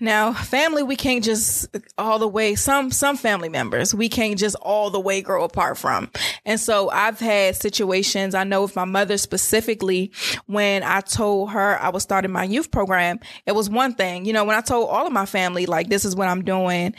now 0.00 0.32
family, 0.32 0.82
we 0.82 0.96
can't 0.96 1.24
just 1.24 1.68
all 1.98 2.18
the 2.18 2.28
way, 2.28 2.54
some, 2.54 2.90
some 2.90 3.16
family 3.16 3.48
members, 3.48 3.94
we 3.94 4.08
can't 4.08 4.38
just 4.38 4.56
all 4.56 4.90
the 4.90 5.00
way 5.00 5.22
grow 5.22 5.44
apart 5.44 5.78
from. 5.78 6.10
And 6.44 6.58
so 6.58 6.90
I've 6.90 7.18
had 7.18 7.56
situations, 7.56 8.34
I 8.34 8.44
know 8.44 8.62
with 8.62 8.76
my 8.76 8.84
mother 8.84 9.18
specifically, 9.18 10.12
when 10.46 10.82
I 10.82 11.00
told 11.00 11.50
her 11.50 11.78
I 11.78 11.88
was 11.90 12.02
starting 12.02 12.30
my 12.30 12.44
youth 12.44 12.70
program, 12.70 13.20
it 13.46 13.52
was 13.52 13.70
one 13.70 13.94
thing, 13.94 14.24
you 14.24 14.32
know, 14.32 14.44
when 14.44 14.56
I 14.56 14.60
told 14.60 14.88
all 14.90 15.06
of 15.06 15.12
my 15.12 15.26
family, 15.26 15.66
like, 15.70 15.88
this 15.88 16.04
is 16.04 16.14
what 16.14 16.28
I'm 16.28 16.44
doing 16.44 16.94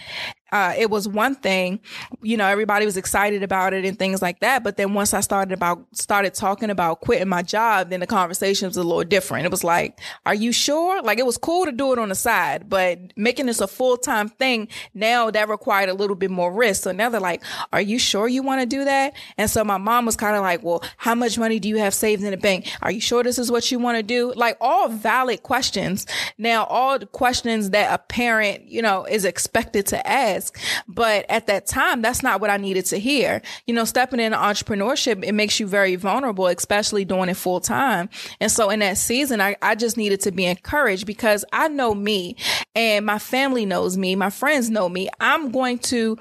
uh, 0.51 0.73
it 0.77 0.89
was 0.89 1.07
one 1.07 1.35
thing, 1.35 1.79
you 2.21 2.35
know, 2.35 2.45
everybody 2.47 2.85
was 2.85 2.97
excited 2.97 3.41
about 3.43 3.73
it 3.73 3.85
and 3.85 3.97
things 3.97 4.21
like 4.21 4.39
that. 4.41 4.63
But 4.63 4.77
then 4.77 4.93
once 4.93 5.13
I 5.13 5.21
started 5.21 5.53
about, 5.53 5.85
started 5.93 6.33
talking 6.33 6.69
about 6.69 7.01
quitting 7.01 7.29
my 7.29 7.41
job, 7.41 7.89
then 7.89 8.01
the 8.01 8.07
conversation 8.07 8.67
was 8.67 8.77
a 8.77 8.83
little 8.83 9.03
different. 9.03 9.45
It 9.45 9.51
was 9.51 9.63
like, 9.63 9.99
are 10.25 10.35
you 10.35 10.51
sure? 10.51 11.01
Like 11.01 11.19
it 11.19 11.25
was 11.25 11.37
cool 11.37 11.65
to 11.65 11.71
do 11.71 11.93
it 11.93 11.99
on 11.99 12.09
the 12.09 12.15
side, 12.15 12.69
but 12.69 12.99
making 13.15 13.45
this 13.45 13.61
a 13.61 13.67
full 13.67 13.95
time 13.95 14.27
thing 14.27 14.67
now 14.93 15.31
that 15.31 15.47
required 15.47 15.89
a 15.89 15.93
little 15.93 16.15
bit 16.15 16.31
more 16.31 16.51
risk. 16.51 16.83
So 16.83 16.91
now 16.91 17.09
they're 17.09 17.21
like, 17.21 17.43
are 17.71 17.81
you 17.81 17.97
sure 17.97 18.27
you 18.27 18.43
want 18.43 18.61
to 18.61 18.65
do 18.65 18.83
that? 18.83 19.13
And 19.37 19.49
so 19.49 19.63
my 19.63 19.77
mom 19.77 20.05
was 20.05 20.17
kind 20.17 20.35
of 20.35 20.41
like, 20.41 20.63
well, 20.63 20.83
how 20.97 21.15
much 21.15 21.37
money 21.37 21.59
do 21.59 21.69
you 21.69 21.77
have 21.77 21.93
saved 21.93 22.23
in 22.23 22.31
the 22.31 22.37
bank? 22.37 22.67
Are 22.81 22.91
you 22.91 22.99
sure 22.99 23.23
this 23.23 23.39
is 23.39 23.51
what 23.51 23.71
you 23.71 23.79
want 23.79 23.97
to 23.97 24.03
do? 24.03 24.33
Like 24.35 24.57
all 24.59 24.89
valid 24.89 25.43
questions. 25.43 26.05
Now, 26.37 26.65
all 26.65 26.99
the 26.99 27.05
questions 27.05 27.69
that 27.69 27.93
a 27.93 27.97
parent, 27.97 28.67
you 28.67 28.81
know, 28.81 29.05
is 29.05 29.23
expected 29.23 29.87
to 29.87 30.07
ask 30.07 30.40
but 30.87 31.25
at 31.29 31.47
that 31.47 31.67
time, 31.67 32.01
that's 32.01 32.23
not 32.23 32.41
what 32.41 32.49
I 32.49 32.57
needed 32.57 32.85
to 32.87 32.99
hear. 32.99 33.41
You 33.67 33.73
know, 33.73 33.85
stepping 33.85 34.19
into 34.19 34.37
entrepreneurship, 34.37 35.23
it 35.23 35.33
makes 35.33 35.59
you 35.59 35.67
very 35.67 35.95
vulnerable, 35.95 36.47
especially 36.47 37.05
doing 37.05 37.29
it 37.29 37.35
full 37.35 37.59
time. 37.59 38.09
And 38.39 38.51
so 38.51 38.69
in 38.69 38.79
that 38.79 38.97
season, 38.97 39.41
I, 39.41 39.55
I 39.61 39.75
just 39.75 39.97
needed 39.97 40.21
to 40.21 40.31
be 40.31 40.45
encouraged 40.45 41.05
because 41.05 41.45
I 41.51 41.67
know 41.67 41.93
me 41.93 42.35
and 42.75 43.05
my 43.05 43.19
family 43.19 43.65
knows 43.65 43.97
me. 43.97 44.15
My 44.15 44.29
friends 44.29 44.69
know 44.69 44.87
me. 44.89 45.09
I'm 45.19 45.51
going 45.51 45.79
to, 45.79 46.17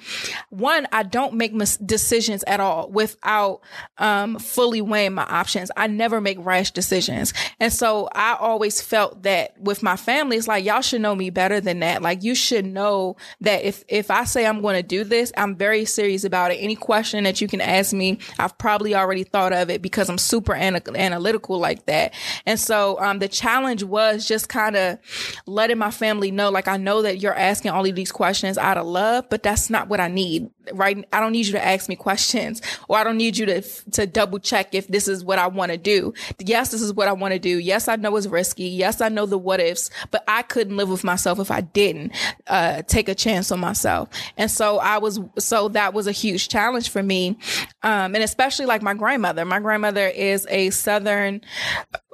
one, 0.51 0.87
I 0.93 1.03
don't 1.05 1.35
make 1.35 1.55
mis- 1.55 1.77
decisions 1.77 2.45
at 2.47 2.61
all 2.61 2.91
without, 2.91 3.61
um, 3.99 4.39
fully 4.39 4.81
weighing 4.81 5.15
my 5.15 5.25
options. 5.25 5.71
I 5.77 5.87
never 5.87 6.21
make 6.21 6.39
rash 6.41 6.73
decisions. 6.73 7.33
And 7.61 7.73
so 7.73 8.09
I 8.13 8.37
always 8.39 8.81
felt 8.81 9.23
that 9.23 9.61
with 9.61 9.83
my 9.83 9.97
family, 9.97 10.37
it's 10.37 10.49
like, 10.49 10.65
y'all 10.65 10.81
should 10.81 11.01
know 11.01 11.15
me 11.15 11.31
better 11.31 11.61
than 11.61 11.81
that. 11.81 12.03
Like 12.03 12.23
you 12.23 12.35
should 12.35 12.67
know 12.67 13.17
that 13.41 13.65
if, 13.65 13.85
if 13.89 14.10
if 14.11 14.17
I 14.17 14.25
say 14.25 14.45
I'm 14.45 14.61
going 14.61 14.75
to 14.75 14.83
do 14.83 15.05
this, 15.05 15.33
I'm 15.37 15.55
very 15.55 15.85
serious 15.85 16.25
about 16.25 16.51
it. 16.51 16.57
Any 16.57 16.75
question 16.75 17.23
that 17.25 17.41
you 17.41 17.47
can 17.47 17.61
ask 17.61 17.93
me, 17.93 18.19
I've 18.41 18.59
probably 18.59 18.93
already 18.93 19.23
thought 19.23 19.53
of 19.53 19.71
it 19.71 19.83
because 19.83 20.09
I'm 20.09 20.19
super 20.19 20.53
ana- 20.53 20.83
analytical 20.97 21.61
like 21.61 21.87
that. 21.87 22.13
And 22.45 22.59
so, 22.59 23.01
um, 23.01 23.21
the 23.21 23.29
challenge 23.29 23.85
was 23.85 24.27
just 24.27 24.49
kind 24.49 24.75
of 24.75 24.99
letting 25.47 25.79
my 25.79 25.93
family 25.93 26.33
know, 26.33 26.51
like, 26.51 26.67
I 26.67 26.77
know 26.77 27.03
that 27.03 27.19
you're 27.19 27.35
asking 27.35 27.71
all 27.71 27.87
of 27.87 27.95
these 27.95 28.11
questions 28.11 28.59
out 28.59 28.79
of 28.79 28.87
love, 28.87 29.27
but 29.31 29.45
that's 29.45 29.71
not 29.71 29.89
what 29.89 30.01
I 30.01 30.09
need, 30.09 30.51
right? 30.73 31.07
I 31.13 31.21
don't 31.21 31.33
need 31.33 31.47
you 31.47 31.53
to 31.53 31.65
ask 31.65 31.89
me 31.89 31.97
questions 31.97 32.63
or 32.89 32.99
I 32.99 33.05
don't 33.05 33.17
need 33.17 33.37
you 33.37 33.47
to, 33.47 33.63
to 33.63 34.07
double 34.07 34.39
check 34.39 34.75
if 34.75 34.89
this 34.89 35.09
is 35.09 35.25
what 35.25 35.39
I 35.39 35.47
want 35.47 35.73
to 35.73 35.79
do. 35.79 36.15
Yes, 36.39 36.71
this 36.71 36.83
is 36.83 36.93
what 36.93 37.09
I 37.09 37.13
want 37.13 37.33
to 37.33 37.39
do. 37.39 37.59
Yes, 37.59 37.89
I 37.89 37.97
know 37.97 38.17
it's 38.17 38.27
risky. 38.27 38.65
Yes, 38.65 39.01
I 39.01 39.09
know 39.09 39.27
the 39.27 39.39
what 39.39 39.61
ifs, 39.61 39.91
but 40.11 40.25
I 40.29 40.43
couldn't 40.43 40.77
live 40.77 40.89
with 40.89 41.05
myself 41.05 41.39
if 41.39 41.51
I 41.51 41.61
didn't, 41.63 42.13
uh, 42.47 42.83
take 42.83 43.09
a 43.09 43.15
chance 43.15 43.51
on 43.51 43.61
myself. 43.61 44.09
And 44.37 44.51
so 44.51 44.79
I 44.79 44.99
was, 44.99 45.21
so 45.39 45.69
that 45.69 45.95
was 45.95 46.07
a 46.07 46.13
huge 46.13 46.49
challenge 46.49 46.91
for 46.91 47.03
me. 47.03 47.39
Um, 47.83 48.15
and 48.15 48.23
especially 48.25 48.67
like 48.67 48.83
my 48.83 48.95
grandmother. 48.95 49.45
My 49.45 49.61
grandmother 49.61 50.07
is 50.07 50.47
a 50.51 50.71
Southern 50.71 51.41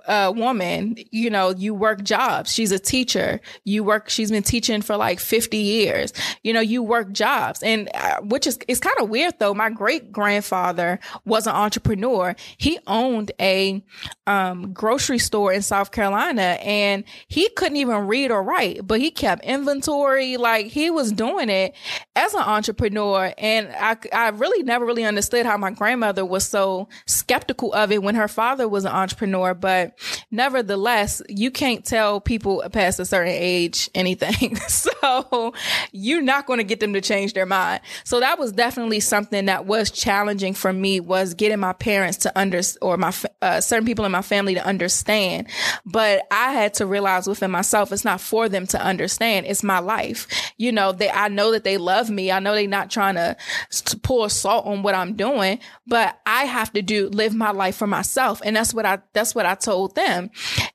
uh, 0.07 0.33
woman, 0.35 0.97
you 1.11 1.31
know, 1.31 1.51
you 1.51 1.75
work 1.75 2.03
jobs. 2.03 2.53
She's 2.53 2.73
a 2.73 2.79
teacher. 2.79 3.41
You 3.65 3.85
work, 3.85 4.09
she's 4.09 4.31
been 4.31 4.43
teaching 4.43 4.83
for 4.83 4.97
like 4.97 5.21
50 5.21 5.57
years. 5.57 6.13
You 6.43 6.53
know, 6.53 6.61
you 6.61 6.83
work 6.83 7.13
jobs. 7.13 7.63
And 7.63 7.89
uh, 7.95 8.21
which 8.23 8.47
is, 8.47 8.59
it's 8.69 8.81
kind 8.81 8.97
of 9.01 9.09
weird 9.09 9.39
though. 9.39 9.55
My 9.55 9.71
great 9.71 10.13
grandfather 10.13 11.01
was 11.25 11.47
an 11.47 11.55
entrepreneur. 11.55 12.35
He 12.57 12.79
owned 12.87 13.33
a 13.41 13.83
um, 14.27 14.73
grocery 14.73 15.19
store 15.19 15.53
in 15.53 15.63
South 15.63 15.91
Carolina 15.91 16.59
and 16.63 17.05
he 17.29 17.49
couldn't 17.51 17.77
even 17.77 18.07
read 18.07 18.31
or 18.31 18.43
write, 18.43 18.87
but 18.87 19.01
he 19.01 19.11
kept 19.11 19.45
inventory. 19.45 20.37
Like 20.37 20.67
he 20.67 20.91
was 20.91 21.13
doing 21.13 21.49
it 21.49 21.75
as 22.15 22.35
an 22.35 22.41
entrepreneur. 22.43 23.33
And 23.39 23.69
I, 23.79 23.97
I 24.13 24.29
really 24.29 24.63
never 24.63 24.85
really 24.85 25.05
understood 25.05 25.47
how 25.47 25.57
my 25.57 25.71
grandmother 25.71 26.25
was 26.25 26.45
so 26.45 26.89
skeptical 27.07 27.73
of 27.73 27.93
it 27.93 28.03
when 28.03 28.15
her 28.15 28.29
father 28.29 28.69
was 28.69 28.85
an 28.85 28.93
entrepreneur. 28.93 29.55
But 29.55 29.96
nevertheless, 30.31 31.23
you 31.29 31.51
can't 31.51 31.85
tell 31.85 32.21
people 32.21 32.63
past 32.73 33.01
a 33.01 33.05
certain 33.05 33.33
age 33.33 33.91
anything. 33.95 34.57
so 34.69 35.55
you're 35.93 36.23
not 36.23 36.47
going 36.47 36.59
to 36.59 36.65
get 36.65 36.81
them 36.81 36.93
to 36.93 37.01
change 37.01 37.33
their 37.33 37.47
mind. 37.47 37.81
So 38.05 38.21
that 38.21 38.39
was 38.39 38.53
definitely 38.53 39.01
something 39.01 39.47
that 39.47 39.67
was 39.67 39.91
challenging 39.91 40.55
for 40.55 40.73
me 40.73 41.01
was 41.01 41.35
getting 41.35 41.59
my 41.59 41.73
parents 41.73 42.19
to 42.19 42.39
under 42.39 42.61
or 42.83 42.97
my 42.97 43.13
uh, 43.43 43.61
certain 43.61 43.87
people 43.87 44.05
in 44.05 44.13
my 44.13 44.23
family 44.23 44.55
to 44.55 44.65
understand. 44.65 45.49
But 45.85 46.27
I 46.31 46.53
had 46.53 46.75
to 46.75 46.87
realize 46.87 47.27
within 47.27 47.51
myself, 47.51 47.93
it's 47.93 48.05
not 48.05 48.21
for 48.21 48.49
them 48.49 48.67
to 48.69 48.83
understand. 48.83 49.47
It's 49.47 49.63
my 49.63 49.79
life. 49.79 50.27
You 50.57 50.73
know, 50.73 50.93
they, 50.93 51.11
I 51.11 51.29
know 51.29 51.53
that 51.53 51.65
they 51.65 51.77
love 51.79 52.11
me. 52.11 52.31
I 52.31 52.39
know 52.39 52.55
they're 52.55 52.67
not 52.67 52.91
trying 52.91 53.15
to, 53.17 53.37
to 53.71 53.99
pour 53.99 54.29
salt 54.31 54.67
on 54.67 54.83
what 54.83 54.95
I'm 54.95 55.15
doing, 55.15 55.59
but 55.87 56.19
I 56.27 56.45
have 56.45 56.73
to 56.73 56.83
do, 56.83 57.09
live 57.09 57.35
my 57.35 57.51
life 57.51 57.77
for 57.77 57.87
myself. 57.87 58.41
And 58.45 58.57
that's 58.57 58.75
what 58.75 58.87
I, 58.87 58.99
that's 59.13 59.35
what 59.35 59.47
I 59.47 59.55
told 59.55 59.86
told 59.87 59.95
them. 59.95 60.31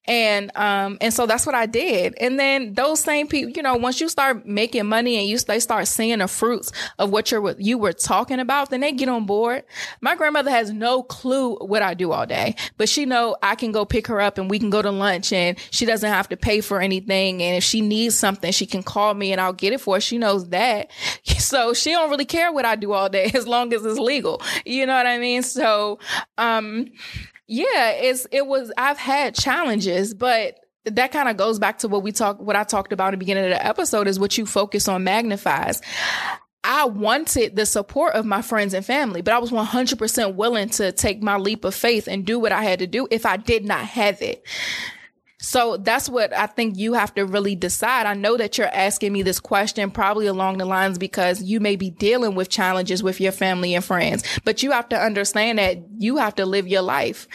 And, 0.05 0.51
um, 0.55 0.97
and 1.01 1.13
so 1.13 1.25
that's 1.25 1.45
what 1.45 1.55
I 1.55 1.65
did. 1.65 2.15
And 2.19 2.39
then 2.39 2.73
those 2.73 2.99
same 2.99 3.27
people, 3.27 3.51
you 3.55 3.61
know, 3.61 3.75
once 3.75 4.01
you 4.01 4.09
start 4.09 4.45
making 4.45 4.85
money 4.85 5.17
and 5.17 5.27
you, 5.27 5.37
they 5.39 5.59
start 5.59 5.87
seeing 5.87 6.19
the 6.19 6.27
fruits 6.27 6.71
of 6.99 7.11
what 7.11 7.31
you're, 7.31 7.55
you 7.59 7.77
were 7.77 7.93
talking 7.93 8.39
about, 8.39 8.69
then 8.69 8.81
they 8.81 8.91
get 8.91 9.09
on 9.09 9.25
board. 9.25 9.63
My 10.01 10.15
grandmother 10.15 10.51
has 10.51 10.71
no 10.71 11.03
clue 11.03 11.55
what 11.57 11.81
I 11.81 11.93
do 11.93 12.11
all 12.11 12.25
day, 12.25 12.55
but 12.77 12.89
she 12.89 13.05
know 13.05 13.37
I 13.41 13.55
can 13.55 13.71
go 13.71 13.85
pick 13.85 14.07
her 14.07 14.19
up 14.21 14.37
and 14.37 14.49
we 14.49 14.59
can 14.59 14.69
go 14.69 14.81
to 14.81 14.91
lunch 14.91 15.31
and 15.31 15.57
she 15.71 15.85
doesn't 15.85 16.09
have 16.09 16.29
to 16.29 16.37
pay 16.37 16.61
for 16.61 16.81
anything. 16.81 17.41
And 17.41 17.57
if 17.57 17.63
she 17.63 17.81
needs 17.81 18.15
something, 18.15 18.51
she 18.51 18.65
can 18.65 18.83
call 18.83 19.13
me 19.13 19.31
and 19.31 19.39
I'll 19.39 19.53
get 19.53 19.73
it 19.73 19.81
for 19.81 19.95
her. 19.95 20.01
She 20.01 20.17
knows 20.17 20.49
that. 20.49 20.91
So 21.41 21.73
she 21.73 21.91
don't 21.91 22.09
really 22.09 22.25
care 22.25 22.53
what 22.53 22.65
I 22.65 22.75
do 22.75 22.93
all 22.93 23.09
day 23.09 23.29
as 23.33 23.47
long 23.47 23.73
as 23.73 23.83
it's 23.83 23.99
legal. 23.99 24.41
You 24.65 24.85
know 24.85 24.93
what 24.93 25.07
I 25.07 25.17
mean? 25.17 25.41
So, 25.43 25.99
um, 26.37 26.85
yeah, 27.51 27.89
it's 27.89 28.25
it 28.31 28.47
was 28.47 28.71
I've 28.77 28.97
had 28.97 29.35
challenges, 29.35 30.13
but 30.13 30.57
that 30.85 31.11
kind 31.11 31.27
of 31.27 31.35
goes 31.35 31.59
back 31.59 31.79
to 31.79 31.89
what 31.89 32.01
we 32.01 32.13
talk 32.13 32.39
what 32.39 32.55
I 32.55 32.63
talked 32.63 32.93
about 32.93 33.09
in 33.09 33.11
the 33.11 33.17
beginning 33.17 33.43
of 33.43 33.49
the 33.49 33.65
episode 33.65 34.07
is 34.07 34.17
what 34.17 34.37
you 34.37 34.45
focus 34.45 34.87
on 34.87 35.03
magnifies. 35.03 35.81
I 36.63 36.85
wanted 36.85 37.57
the 37.57 37.65
support 37.65 38.13
of 38.13 38.25
my 38.25 38.41
friends 38.41 38.73
and 38.73 38.85
family, 38.85 39.21
but 39.21 39.33
I 39.33 39.39
was 39.39 39.51
100% 39.51 40.35
willing 40.35 40.69
to 40.69 40.93
take 40.93 41.21
my 41.21 41.35
leap 41.35 41.65
of 41.65 41.75
faith 41.75 42.07
and 42.07 42.25
do 42.25 42.39
what 42.39 42.53
I 42.53 42.63
had 42.63 42.79
to 42.79 42.87
do 42.87 43.07
if 43.11 43.25
I 43.25 43.35
did 43.35 43.65
not 43.65 43.81
have 43.81 44.21
it. 44.21 44.45
So 45.41 45.77
that's 45.77 46.07
what 46.07 46.33
I 46.33 46.45
think 46.45 46.77
you 46.77 46.93
have 46.93 47.13
to 47.15 47.25
really 47.25 47.55
decide. 47.55 48.05
I 48.05 48.13
know 48.13 48.37
that 48.37 48.57
you're 48.57 48.67
asking 48.67 49.11
me 49.11 49.23
this 49.23 49.39
question 49.39 49.91
probably 49.91 50.27
along 50.27 50.59
the 50.59 50.65
lines 50.65 50.97
because 50.97 51.41
you 51.41 51.59
may 51.59 51.75
be 51.75 51.89
dealing 51.89 52.35
with 52.35 52.49
challenges 52.49 53.03
with 53.03 53.19
your 53.19 53.31
family 53.31 53.73
and 53.73 53.83
friends, 53.83 54.23
but 54.45 54.63
you 54.63 54.71
have 54.71 54.87
to 54.89 54.97
understand 54.97 55.57
that 55.57 55.79
you 55.97 56.17
have 56.17 56.35
to 56.35 56.45
live 56.45 56.67
your 56.67 56.83
life. 56.83 57.27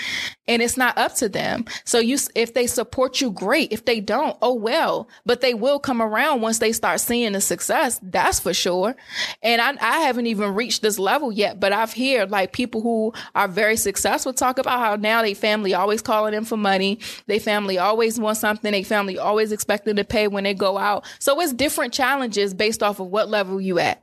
And 0.48 0.62
it's 0.62 0.76
not 0.76 0.96
up 0.96 1.14
to 1.16 1.28
them. 1.28 1.64
So 1.84 1.98
you, 1.98 2.18
if 2.34 2.54
they 2.54 2.66
support 2.66 3.20
you, 3.20 3.30
great. 3.30 3.72
If 3.72 3.84
they 3.84 4.00
don't, 4.00 4.36
oh 4.42 4.54
well, 4.54 5.08
but 5.24 5.40
they 5.40 5.54
will 5.54 5.78
come 5.78 6.00
around 6.00 6.40
once 6.40 6.58
they 6.58 6.72
start 6.72 7.00
seeing 7.00 7.32
the 7.32 7.40
success. 7.40 7.98
That's 8.02 8.40
for 8.40 8.54
sure. 8.54 8.94
And 9.42 9.60
I, 9.60 9.76
I 9.80 10.00
haven't 10.00 10.26
even 10.26 10.54
reached 10.54 10.82
this 10.82 10.98
level 10.98 11.32
yet, 11.32 11.58
but 11.58 11.72
I've 11.72 11.92
heard 11.92 12.30
like 12.30 12.52
people 12.52 12.80
who 12.80 13.12
are 13.34 13.48
very 13.48 13.76
successful 13.76 14.32
talk 14.32 14.58
about 14.58 14.78
how 14.78 14.96
now 14.96 15.22
they 15.22 15.34
family 15.34 15.74
always 15.74 16.02
calling 16.02 16.32
them 16.32 16.44
for 16.44 16.56
money. 16.56 17.00
They 17.26 17.38
family 17.38 17.78
always 17.78 18.18
want 18.18 18.38
something. 18.38 18.70
They 18.70 18.82
family 18.82 19.18
always 19.18 19.52
expecting 19.52 19.96
to 19.96 20.04
pay 20.04 20.28
when 20.28 20.44
they 20.44 20.54
go 20.54 20.78
out. 20.78 21.04
So 21.18 21.40
it's 21.40 21.52
different 21.52 21.92
challenges 21.92 22.54
based 22.54 22.82
off 22.82 23.00
of 23.00 23.08
what 23.08 23.28
level 23.28 23.60
you 23.60 23.78
at. 23.78 24.02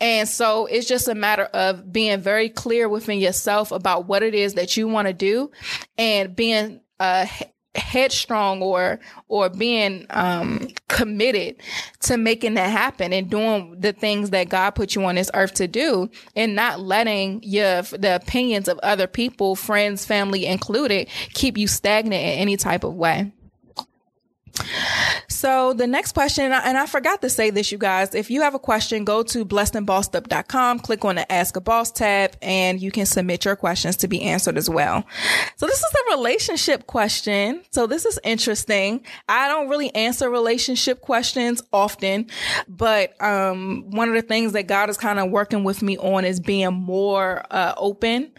And 0.00 0.28
so 0.28 0.66
it's 0.66 0.86
just 0.86 1.08
a 1.08 1.14
matter 1.14 1.44
of 1.44 1.92
being 1.92 2.20
very 2.20 2.48
clear 2.48 2.88
within 2.88 3.18
yourself 3.18 3.72
about 3.72 4.06
what 4.06 4.22
it 4.22 4.34
is 4.34 4.54
that 4.54 4.76
you 4.76 4.88
want 4.88 5.08
to 5.08 5.14
do 5.14 5.50
and 5.96 6.36
being 6.36 6.80
uh, 7.00 7.26
headstrong 7.76 8.62
or 8.62 8.98
or 9.28 9.48
being 9.48 10.06
um, 10.10 10.68
committed 10.88 11.56
to 12.00 12.16
making 12.16 12.54
that 12.54 12.70
happen 12.70 13.12
and 13.12 13.30
doing 13.30 13.76
the 13.78 13.92
things 13.92 14.30
that 14.30 14.48
God 14.48 14.70
put 14.70 14.94
you 14.94 15.04
on 15.04 15.14
this 15.14 15.30
earth 15.34 15.54
to 15.54 15.68
do 15.68 16.10
and 16.34 16.54
not 16.54 16.80
letting 16.80 17.42
your 17.42 17.82
the 17.82 18.16
opinions 18.16 18.68
of 18.68 18.78
other 18.80 19.06
people, 19.06 19.54
friends, 19.56 20.04
family 20.04 20.46
included, 20.46 21.08
keep 21.34 21.56
you 21.56 21.66
stagnant 21.66 22.22
in 22.22 22.38
any 22.38 22.56
type 22.56 22.84
of 22.84 22.94
way. 22.94 23.32
So 25.28 25.72
the 25.72 25.86
next 25.86 26.12
question, 26.12 26.50
and 26.50 26.78
I, 26.78 26.86
forgot 26.86 27.20
to 27.22 27.28
say 27.28 27.50
this, 27.50 27.70
you 27.70 27.78
guys, 27.78 28.14
if 28.14 28.30
you 28.30 28.42
have 28.42 28.54
a 28.54 28.58
question, 28.58 29.04
go 29.04 29.22
to 29.24 29.44
blessedandbossedup.com, 29.44 30.78
click 30.80 31.04
on 31.04 31.16
the 31.16 31.30
ask 31.30 31.56
a 31.56 31.60
boss 31.60 31.90
tab, 31.90 32.36
and 32.40 32.80
you 32.80 32.90
can 32.90 33.06
submit 33.06 33.44
your 33.44 33.56
questions 33.56 33.96
to 33.98 34.08
be 34.08 34.22
answered 34.22 34.56
as 34.56 34.70
well. 34.70 35.04
So 35.56 35.66
this 35.66 35.78
is 35.78 35.94
a 35.94 36.16
relationship 36.16 36.86
question. 36.86 37.62
So 37.70 37.86
this 37.86 38.06
is 38.06 38.18
interesting. 38.24 39.04
I 39.28 39.48
don't 39.48 39.68
really 39.68 39.94
answer 39.94 40.30
relationship 40.30 41.00
questions 41.00 41.62
often, 41.72 42.30
but, 42.68 43.20
um, 43.22 43.90
one 43.90 44.08
of 44.08 44.14
the 44.14 44.22
things 44.22 44.52
that 44.52 44.66
God 44.66 44.88
is 44.90 44.96
kind 44.96 45.18
of 45.18 45.30
working 45.30 45.64
with 45.64 45.82
me 45.82 45.98
on 45.98 46.24
is 46.24 46.40
being 46.40 46.72
more, 46.72 47.44
uh, 47.50 47.74
open 47.76 48.32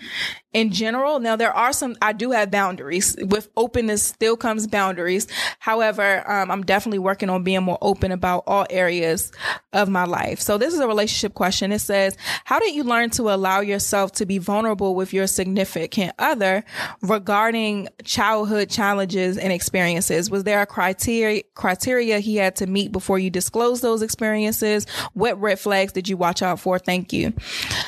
in 0.57 0.71
general. 0.71 1.19
Now 1.19 1.35
there 1.35 1.53
are 1.53 1.71
some, 1.71 1.95
I 2.01 2.13
do 2.13 2.31
have 2.31 2.49
boundaries 2.49 3.15
with 3.19 3.47
openness 3.55 4.01
still 4.01 4.35
comes 4.35 4.65
boundaries. 4.65 5.27
However, 5.59 6.27
um, 6.29 6.49
I'm 6.49 6.63
definitely 6.63 6.97
working 6.97 7.29
on 7.29 7.43
being 7.43 7.61
more 7.61 7.77
open 7.79 8.11
about 8.11 8.43
all 8.47 8.65
areas 8.71 9.31
of 9.71 9.87
my 9.87 10.05
life. 10.05 10.39
So 10.39 10.57
this 10.57 10.73
is 10.73 10.79
a 10.79 10.87
relationship 10.87 11.35
question. 11.35 11.71
It 11.71 11.79
says, 11.79 12.17
how 12.43 12.57
did 12.57 12.73
you 12.73 12.83
learn 12.83 13.11
to 13.11 13.29
allow 13.29 13.59
yourself 13.59 14.13
to 14.13 14.25
be 14.25 14.39
vulnerable 14.39 14.95
with 14.95 15.13
your 15.13 15.27
significant 15.27 16.13
other 16.17 16.63
regarding 17.03 17.89
childhood 18.03 18.71
challenges 18.71 19.37
and 19.37 19.53
experiences? 19.53 20.31
Was 20.31 20.43
there 20.43 20.63
a 20.63 20.65
criteria, 20.65 21.43
criteria 21.53 22.17
he 22.17 22.37
had 22.37 22.55
to 22.55 22.65
meet 22.65 22.91
before 22.91 23.19
you 23.19 23.29
disclose 23.29 23.81
those 23.81 24.01
experiences? 24.01 24.87
What 25.13 25.39
red 25.39 25.59
flags 25.59 25.93
did 25.93 26.09
you 26.09 26.17
watch 26.17 26.41
out 26.41 26.59
for? 26.59 26.79
Thank 26.79 27.13
you. 27.13 27.33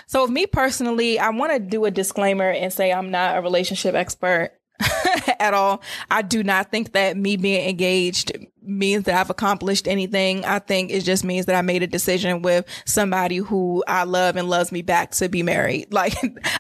So, 0.06 0.22
with 0.22 0.32
me 0.32 0.46
personally, 0.46 1.18
I 1.18 1.30
want 1.30 1.52
to 1.54 1.60
do 1.60 1.86
a 1.86 1.92
disclaimer 1.92 2.59
and 2.60 2.72
say 2.72 2.92
I'm 2.92 3.12
not 3.12 3.38
a 3.38 3.42
relationship 3.42 3.96
expert 3.96 4.52
at 5.40 5.54
all. 5.54 5.82
I 6.10 6.22
do 6.22 6.44
not 6.44 6.72
think 6.72 6.94
that 6.94 7.18
me 7.18 7.38
being 7.38 7.68
engaged 7.68 8.32
means 8.70 9.06
that 9.06 9.16
I've 9.16 9.30
accomplished 9.30 9.88
anything. 9.88 10.46
I 10.46 10.60
think 10.60 10.92
it 10.92 11.02
just 11.02 11.24
means 11.24 11.48
that 11.48 11.56
I 11.56 11.62
made 11.62 11.84
a 11.84 11.88
decision 11.88 12.42
with 12.42 12.66
somebody 12.86 13.38
who 13.38 13.84
I 13.88 14.04
love 14.04 14.36
and 14.36 14.50
loves 14.50 14.72
me 14.72 14.82
back 14.82 15.12
to 15.12 15.30
be 15.30 15.44
married. 15.44 15.88
Like 16.00 16.16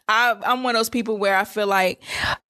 I, 0.09 0.35
am 0.43 0.63
one 0.63 0.75
of 0.75 0.79
those 0.79 0.89
people 0.89 1.17
where 1.17 1.37
I 1.37 1.45
feel 1.45 1.65
like 1.65 2.01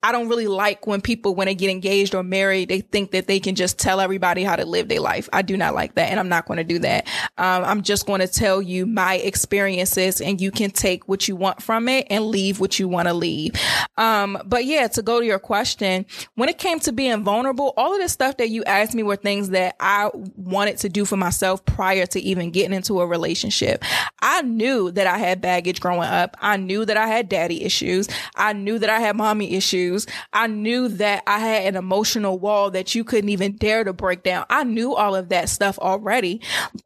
I 0.01 0.11
don't 0.11 0.27
really 0.27 0.47
like 0.47 0.87
when 0.87 1.01
people, 1.01 1.35
when 1.35 1.45
they 1.45 1.53
get 1.53 1.69
engaged 1.69 2.15
or 2.15 2.23
married, 2.23 2.69
they 2.69 2.81
think 2.81 3.11
that 3.11 3.27
they 3.27 3.39
can 3.39 3.53
just 3.53 3.77
tell 3.77 3.99
everybody 3.99 4.43
how 4.43 4.55
to 4.55 4.65
live 4.65 4.87
their 4.87 5.01
life. 5.01 5.29
I 5.31 5.43
do 5.43 5.55
not 5.55 5.75
like 5.75 5.93
that. 5.95 6.09
And 6.09 6.19
I'm 6.19 6.29
not 6.29 6.47
going 6.47 6.57
to 6.57 6.63
do 6.63 6.79
that. 6.79 7.07
Um, 7.37 7.63
I'm 7.63 7.81
just 7.83 8.07
going 8.07 8.21
to 8.21 8.27
tell 8.27 8.59
you 8.59 8.87
my 8.87 9.15
experiences 9.15 10.19
and 10.19 10.41
you 10.41 10.49
can 10.49 10.71
take 10.71 11.07
what 11.07 11.27
you 11.27 11.35
want 11.35 11.61
from 11.61 11.87
it 11.89 12.07
and 12.09 12.25
leave 12.25 12.59
what 12.59 12.79
you 12.79 12.87
want 12.87 13.07
to 13.07 13.13
leave. 13.13 13.51
Um, 13.97 14.41
but 14.45 14.65
yeah, 14.65 14.87
to 14.87 15.01
go 15.01 15.19
to 15.19 15.25
your 15.25 15.39
question, 15.39 16.05
when 16.35 16.49
it 16.49 16.57
came 16.57 16.79
to 16.81 16.91
being 16.91 17.23
vulnerable, 17.23 17.73
all 17.75 17.93
of 17.93 18.01
the 18.01 18.09
stuff 18.09 18.37
that 18.37 18.49
you 18.49 18.63
asked 18.63 18.95
me 18.95 19.03
were 19.03 19.15
things 19.15 19.48
that 19.49 19.75
I 19.79 20.09
wanted 20.35 20.77
to 20.79 20.89
do 20.89 21.05
for 21.05 21.17
myself 21.17 21.63
prior 21.65 22.05
to 22.07 22.19
even 22.19 22.51
getting 22.51 22.73
into 22.73 23.01
a 23.01 23.07
relationship. 23.07 23.83
I 24.21 24.41
knew 24.41 24.91
that 24.91 25.07
I 25.07 25.17
had 25.17 25.41
baggage 25.41 25.79
growing 25.79 26.07
up. 26.07 26.37
I 26.41 26.57
knew 26.57 26.85
that 26.85 26.97
I 26.97 27.07
had 27.07 27.29
daddy 27.29 27.63
issues. 27.63 28.07
I 28.35 28.53
knew 28.53 28.79
that 28.79 28.89
I 28.89 28.99
had 28.99 29.15
mommy 29.15 29.55
issues. 29.55 30.07
I 30.33 30.47
knew 30.47 30.87
that 30.89 31.23
I 31.27 31.39
had 31.39 31.65
an 31.65 31.75
emotional 31.75 32.39
wall 32.39 32.71
that 32.71 32.95
you 32.95 33.03
couldn't 33.03 33.29
even 33.29 33.55
dare 33.55 33.83
to 33.83 33.93
break 33.93 34.23
down. 34.23 34.45
I 34.49 34.63
knew 34.63 34.95
all 34.95 35.15
of 35.15 35.29
that 35.29 35.49
stuff 35.49 35.77
already. 35.79 36.41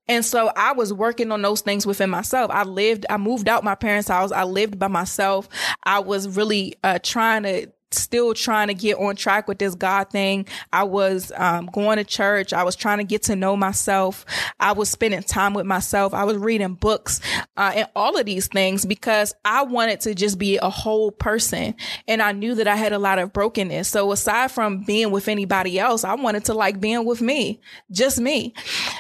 And 0.08 0.26
so 0.26 0.52
I 0.56 0.74
was 0.74 0.94
working 0.94 1.32
on 1.32 1.42
those 1.42 1.62
things 1.62 1.86
within 1.86 2.10
myself. 2.10 2.52
I 2.52 2.64
lived, 2.64 3.06
I 3.10 3.18
moved 3.18 3.48
out 3.48 3.64
my 3.64 3.76
parents' 3.76 4.08
house. 4.08 4.32
I 4.32 4.44
lived 4.44 4.80
by 4.80 4.88
myself. 4.88 5.50
I 5.84 6.00
was 6.00 6.36
really 6.38 6.76
uh, 6.84 7.00
trying 7.02 7.44
to 7.44 7.72
still 8.00 8.34
trying 8.34 8.68
to 8.68 8.74
get 8.74 8.98
on 8.98 9.16
track 9.16 9.48
with 9.48 9.60
this 9.60 9.76
God 9.76 10.10
thing. 10.10 10.48
I 10.72 10.84
was 10.84 11.32
um, 11.36 11.68
going 11.68 11.98
to 11.98 12.04
church. 12.04 12.54
I 12.54 12.64
was 12.64 12.76
trying 12.76 13.00
to 13.00 13.04
get 13.04 13.24
to 13.24 13.36
know 13.36 13.56
myself. 13.56 14.26
I 14.60 14.72
was 14.74 14.90
spending 14.90 15.24
time 15.24 15.54
with 15.54 15.66
myself. 15.66 16.14
I 16.14 16.24
was 16.24 16.38
reading 16.38 16.76
books 16.76 17.20
uh, 17.58 17.72
and 17.76 17.90
all 17.96 18.18
of 18.18 18.26
these 18.26 18.48
things 18.48 18.86
because 18.86 19.34
I 19.46 19.64
wanted 19.64 20.02
to 20.02 20.16
just 20.16 20.38
be 20.38 20.58
a 20.58 20.70
whole 20.70 21.12
person. 21.12 21.76
And 22.08 22.22
I 22.22 22.32
knew 22.32 22.56
that 22.56 22.68
I 22.68 22.76
had 22.76 22.94
a 22.94 23.00
lot 23.00 23.20
of 23.20 23.34
brokenness. 23.34 23.90
So 23.90 24.12
aside 24.12 24.52
from 24.52 24.84
being 24.84 25.12
with 25.12 25.28
anybody 25.28 25.80
else, 25.80 26.04
I 26.04 26.16
wanted 26.16 26.46
to 26.46 26.54
like 26.54 26.80
being 26.80 27.06
with 27.06 27.22
me, 27.22 27.62
just 27.92 28.20
me. 28.20 28.54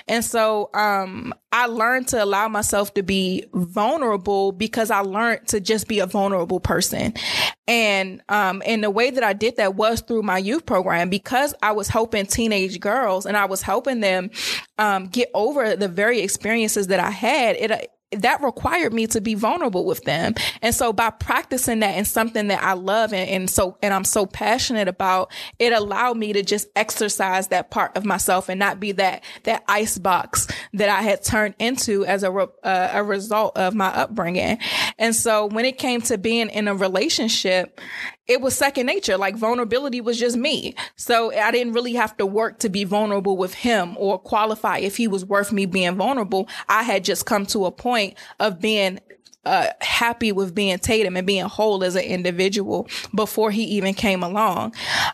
And 0.08 0.24
so 0.24 0.70
um, 0.74 1.34
I 1.52 1.68
learned 1.68 2.08
to 2.10 2.24
allow 2.24 2.48
myself 2.48 2.94
to 2.96 3.04
be 3.04 3.46
vulnerable 3.54 4.52
because 4.52 4.92
I 4.92 5.00
learned 5.00 5.48
to 5.50 5.60
just 5.60 5.88
be 5.88 6.00
a 6.00 6.06
vulnerable 6.06 6.60
person. 6.60 7.14
And, 7.68 8.22
um, 8.28 8.62
and 8.66 8.83
the 8.84 8.89
way 8.89 9.10
that 9.10 9.24
I 9.24 9.34
did 9.34 9.58
that 9.58 9.76
was 9.76 10.02
through 10.02 10.24
my 10.24 10.38
youth 10.38 10.65
program 10.65 11.10
because 11.10 11.54
I 11.62 11.72
was 11.72 11.88
helping 11.88 12.26
teenage 12.26 12.80
girls 12.80 13.26
and 13.26 13.38
I 13.38 13.46
was 13.46 13.62
helping 13.62 14.00
them, 14.00 14.30
um, 14.78 15.08
get 15.08 15.30
over 15.34 15.76
the 15.76 15.88
very 15.88 16.22
experiences 16.22 16.88
that 16.88 17.00
I 17.00 17.12
had. 17.12 17.56
It, 17.58 17.89
that 18.22 18.41
required 18.41 18.93
me 18.93 19.08
to 19.08 19.22
be 19.22 19.36
vulnerable 19.36 19.86
with 19.86 20.04
them. 20.04 20.36
And 20.62 20.74
so 20.74 20.93
by 20.93 21.10
practicing 21.10 21.80
that 21.80 21.98
in 21.98 22.06
something 22.06 22.48
that 22.48 22.63
I 22.63 22.74
love 22.74 23.13
and, 23.13 23.30
and, 23.30 23.50
so, 23.50 23.78
and 23.82 23.93
I'm 23.93 24.04
so 24.04 24.26
passionate 24.26 24.88
about, 24.88 25.32
it 25.60 25.74
allowed 25.74 26.17
me 26.17 26.34
to 26.34 26.43
just 26.43 26.67
exercise 26.76 27.48
that 27.48 27.72
part 27.72 27.96
of 27.98 28.06
myself 28.06 28.50
and 28.50 28.60
not 28.60 28.80
be 28.80 28.91
that, 28.93 29.24
that 29.43 29.63
ice 29.67 29.98
box 29.98 30.48
that 30.74 30.89
I 30.89 31.02
had 31.02 31.24
turned 31.24 31.56
into 31.60 32.06
as 32.06 32.24
a, 32.24 32.32
re, 32.32 32.46
uh, 32.63 32.89
a 32.93 33.04
result 33.04 33.58
of 33.58 33.74
my 33.74 33.88
upbringing. 33.88 34.60
And 34.98 35.15
so 35.15 35.48
when 35.48 35.65
it 35.65 35.78
came 35.78 36.02
to 36.02 36.17
being 36.17 36.50
in 36.50 36.67
a 36.67 36.76
relationship, 36.76 37.80
it 38.28 38.42
was 38.42 38.56
second 38.56 38.86
nature. 38.86 39.18
Like 39.18 39.36
vulnerability 39.36 40.02
was 40.02 40.20
just 40.20 40.38
me. 40.38 40.76
So 40.96 41.34
I 41.34 41.52
didn't 41.52 41.74
really 41.74 41.94
have 41.94 42.16
to 42.18 42.26
work 42.26 42.60
to 42.60 42.70
be 42.70 42.84
vulnerable 42.84 43.38
with 43.38 43.54
him 43.54 43.96
or 43.98 44.18
qualify 44.18 44.78
if 44.78 44.98
he 44.98 45.08
was 45.08 45.26
worth 45.26 45.52
me 45.52 45.66
being 45.66 45.96
vulnerable. 45.96 46.48
I 46.70 46.84
had 46.84 47.04
just 47.04 47.26
come 47.26 47.46
to 47.48 47.66
a 47.66 47.72
point 47.72 48.16
of 48.40 48.60
being 48.60 49.00
uh, 49.46 49.68
happy 49.82 50.32
with 50.32 50.56
being 50.56 50.78
Tatum 50.80 51.18
and 51.18 51.28
being 51.28 51.46
whole 51.46 51.84
as 51.84 51.96
an 51.96 52.04
individual 52.04 52.88
before 53.14 53.52
he 53.52 53.64
even 53.64 53.94
came 53.94 54.24
along. 54.24 54.74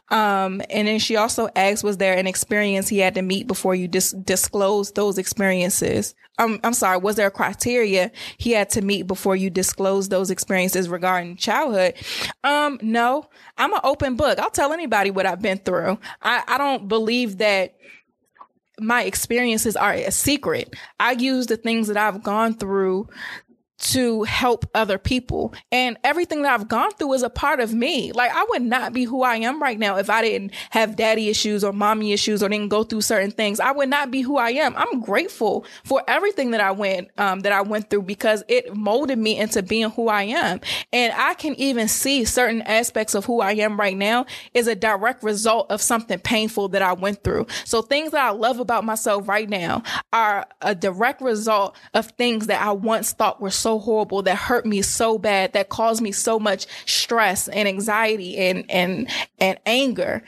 Um, 0.10 0.62
and 0.70 0.88
then 0.88 1.00
she 1.00 1.16
also 1.16 1.50
asked, 1.56 1.84
was 1.84 1.98
there 1.98 2.18
an 2.18 2.28
experience 2.28 2.88
he 2.88 3.00
had 3.00 3.16
to 3.16 3.22
meet 3.22 3.48
before 3.48 3.76
you 3.76 3.88
dis- 3.88 4.12
disclose 4.12 4.92
those 4.92 5.18
experiences? 5.18 6.16
Um, 6.38 6.60
I'm 6.64 6.74
sorry, 6.74 7.00
was 7.00 7.16
there 7.16 7.28
a 7.28 7.32
criteria 7.32 8.12
he 8.38 8.52
had 8.52 8.70
to 8.72 8.82
meet 8.82 9.08
before 9.08 9.36
you 9.36 9.50
disclose 9.50 10.10
those 10.10 10.32
experiences 10.32 10.88
regarding 10.88 11.36
childhood? 11.36 11.96
Um, 12.44 12.80
no, 12.82 13.30
I'm 13.58 13.74
an 13.74 13.82
open 13.84 14.16
book. 14.16 14.40
I'll 14.40 14.50
tell 14.50 14.72
anybody 14.72 15.12
what 15.12 15.26
I've 15.26 15.42
been 15.42 15.58
through. 15.58 16.00
I, 16.22 16.44
I 16.48 16.58
don't 16.58 16.88
believe 16.88 17.40
that 17.40 17.76
my 18.80 19.04
experiences 19.04 19.76
are 19.76 19.92
a 19.92 20.12
secret. 20.12 20.74
I 21.00 21.12
use 21.12 21.48
the 21.48 21.58
things 21.58 21.88
that 21.88 21.98
I've 21.98 22.24
gone 22.24 22.54
through 22.54 23.10
to 23.80 24.24
help 24.24 24.70
other 24.76 24.98
people. 24.98 25.54
And 25.72 25.98
everything 26.04 26.42
that 26.44 26.54
I've 26.54 26.68
gone 26.68 26.92
through 26.92 27.14
is 27.14 27.24
a 27.24 27.30
part 27.30 27.60
of 27.60 27.74
me. 27.74 28.12
Like 28.12 28.32
I 28.34 28.46
would 28.50 28.62
not 28.62 28.94
be 28.94 29.06
who 29.06 29.24
I 29.24 29.38
am 29.38 29.62
right 29.62 29.80
now 29.80 29.98
if 29.98 30.10
I 30.10 30.22
didn't 30.22 30.52
have 30.72 30.96
daddy 30.96 31.30
issues 31.30 31.64
or 31.64 31.72
mommy 31.72 32.12
issues 32.12 32.44
or 32.44 32.50
didn't 32.50 32.70
go 32.70 32.84
through 32.84 33.02
certain 33.02 33.32
things. 33.32 33.60
I 33.60 33.72
would 33.72 33.90
not 33.90 34.12
be 34.12 34.22
who 34.22 34.38
I 34.38 34.52
am. 34.52 34.76
I'm 34.76 35.00
grateful 35.02 35.66
for 35.86 36.04
everything 36.08 36.52
that 36.52 36.62
I 36.62 36.72
went, 36.72 37.10
um, 37.18 37.42
that 37.42 37.52
I 37.52 37.62
went 37.62 37.90
through 37.90 38.04
because 38.04 38.44
it 38.48 38.76
molded 38.76 39.18
me 39.18 39.38
into 39.38 39.64
being 39.64 39.90
who 39.92 40.10
I 40.10 40.24
am. 40.24 40.60
And 40.92 41.14
I 41.16 41.34
can 41.36 41.56
even 41.56 41.88
see 41.88 42.26
certain 42.26 42.62
aspects 42.64 43.16
of 43.16 43.26
who 43.26 43.40
I 43.40 43.54
am 43.54 43.80
right 43.80 43.98
now 43.98 44.26
is 44.54 44.68
a 44.68 44.76
direct 44.76 45.24
result 45.24 45.72
of 45.72 45.82
something 45.82 46.20
painful 46.20 46.70
that 46.70 46.82
I 46.82 46.94
went 46.94 47.24
through. 47.24 47.48
So 47.64 47.82
things 47.82 48.12
that 48.12 48.26
I 48.26 48.32
love 48.32 48.60
about 48.60 48.84
myself 48.84 49.28
right 49.28 49.50
now 49.50 49.84
are 50.12 50.46
a 50.62 50.76
direct 50.76 51.22
result 51.22 51.76
of 51.94 52.08
things 52.12 52.48
that 52.48 52.62
I 52.62 52.72
once 52.72 53.14
thought 53.14 53.40
were 53.40 53.50
so 53.50 53.69
so 53.70 53.78
horrible, 53.78 54.24
that 54.24 54.36
hurt 54.36 54.66
me 54.66 54.82
so 54.82 55.20
bad, 55.20 55.54
that 55.54 55.70
caused 55.70 56.02
me 56.02 56.12
so 56.12 56.40
much 56.40 56.66
stress 56.88 57.48
and 57.48 57.68
anxiety 57.68 58.36
and, 58.38 58.66
and, 58.70 59.08
and 59.40 59.60
anger 59.68 60.24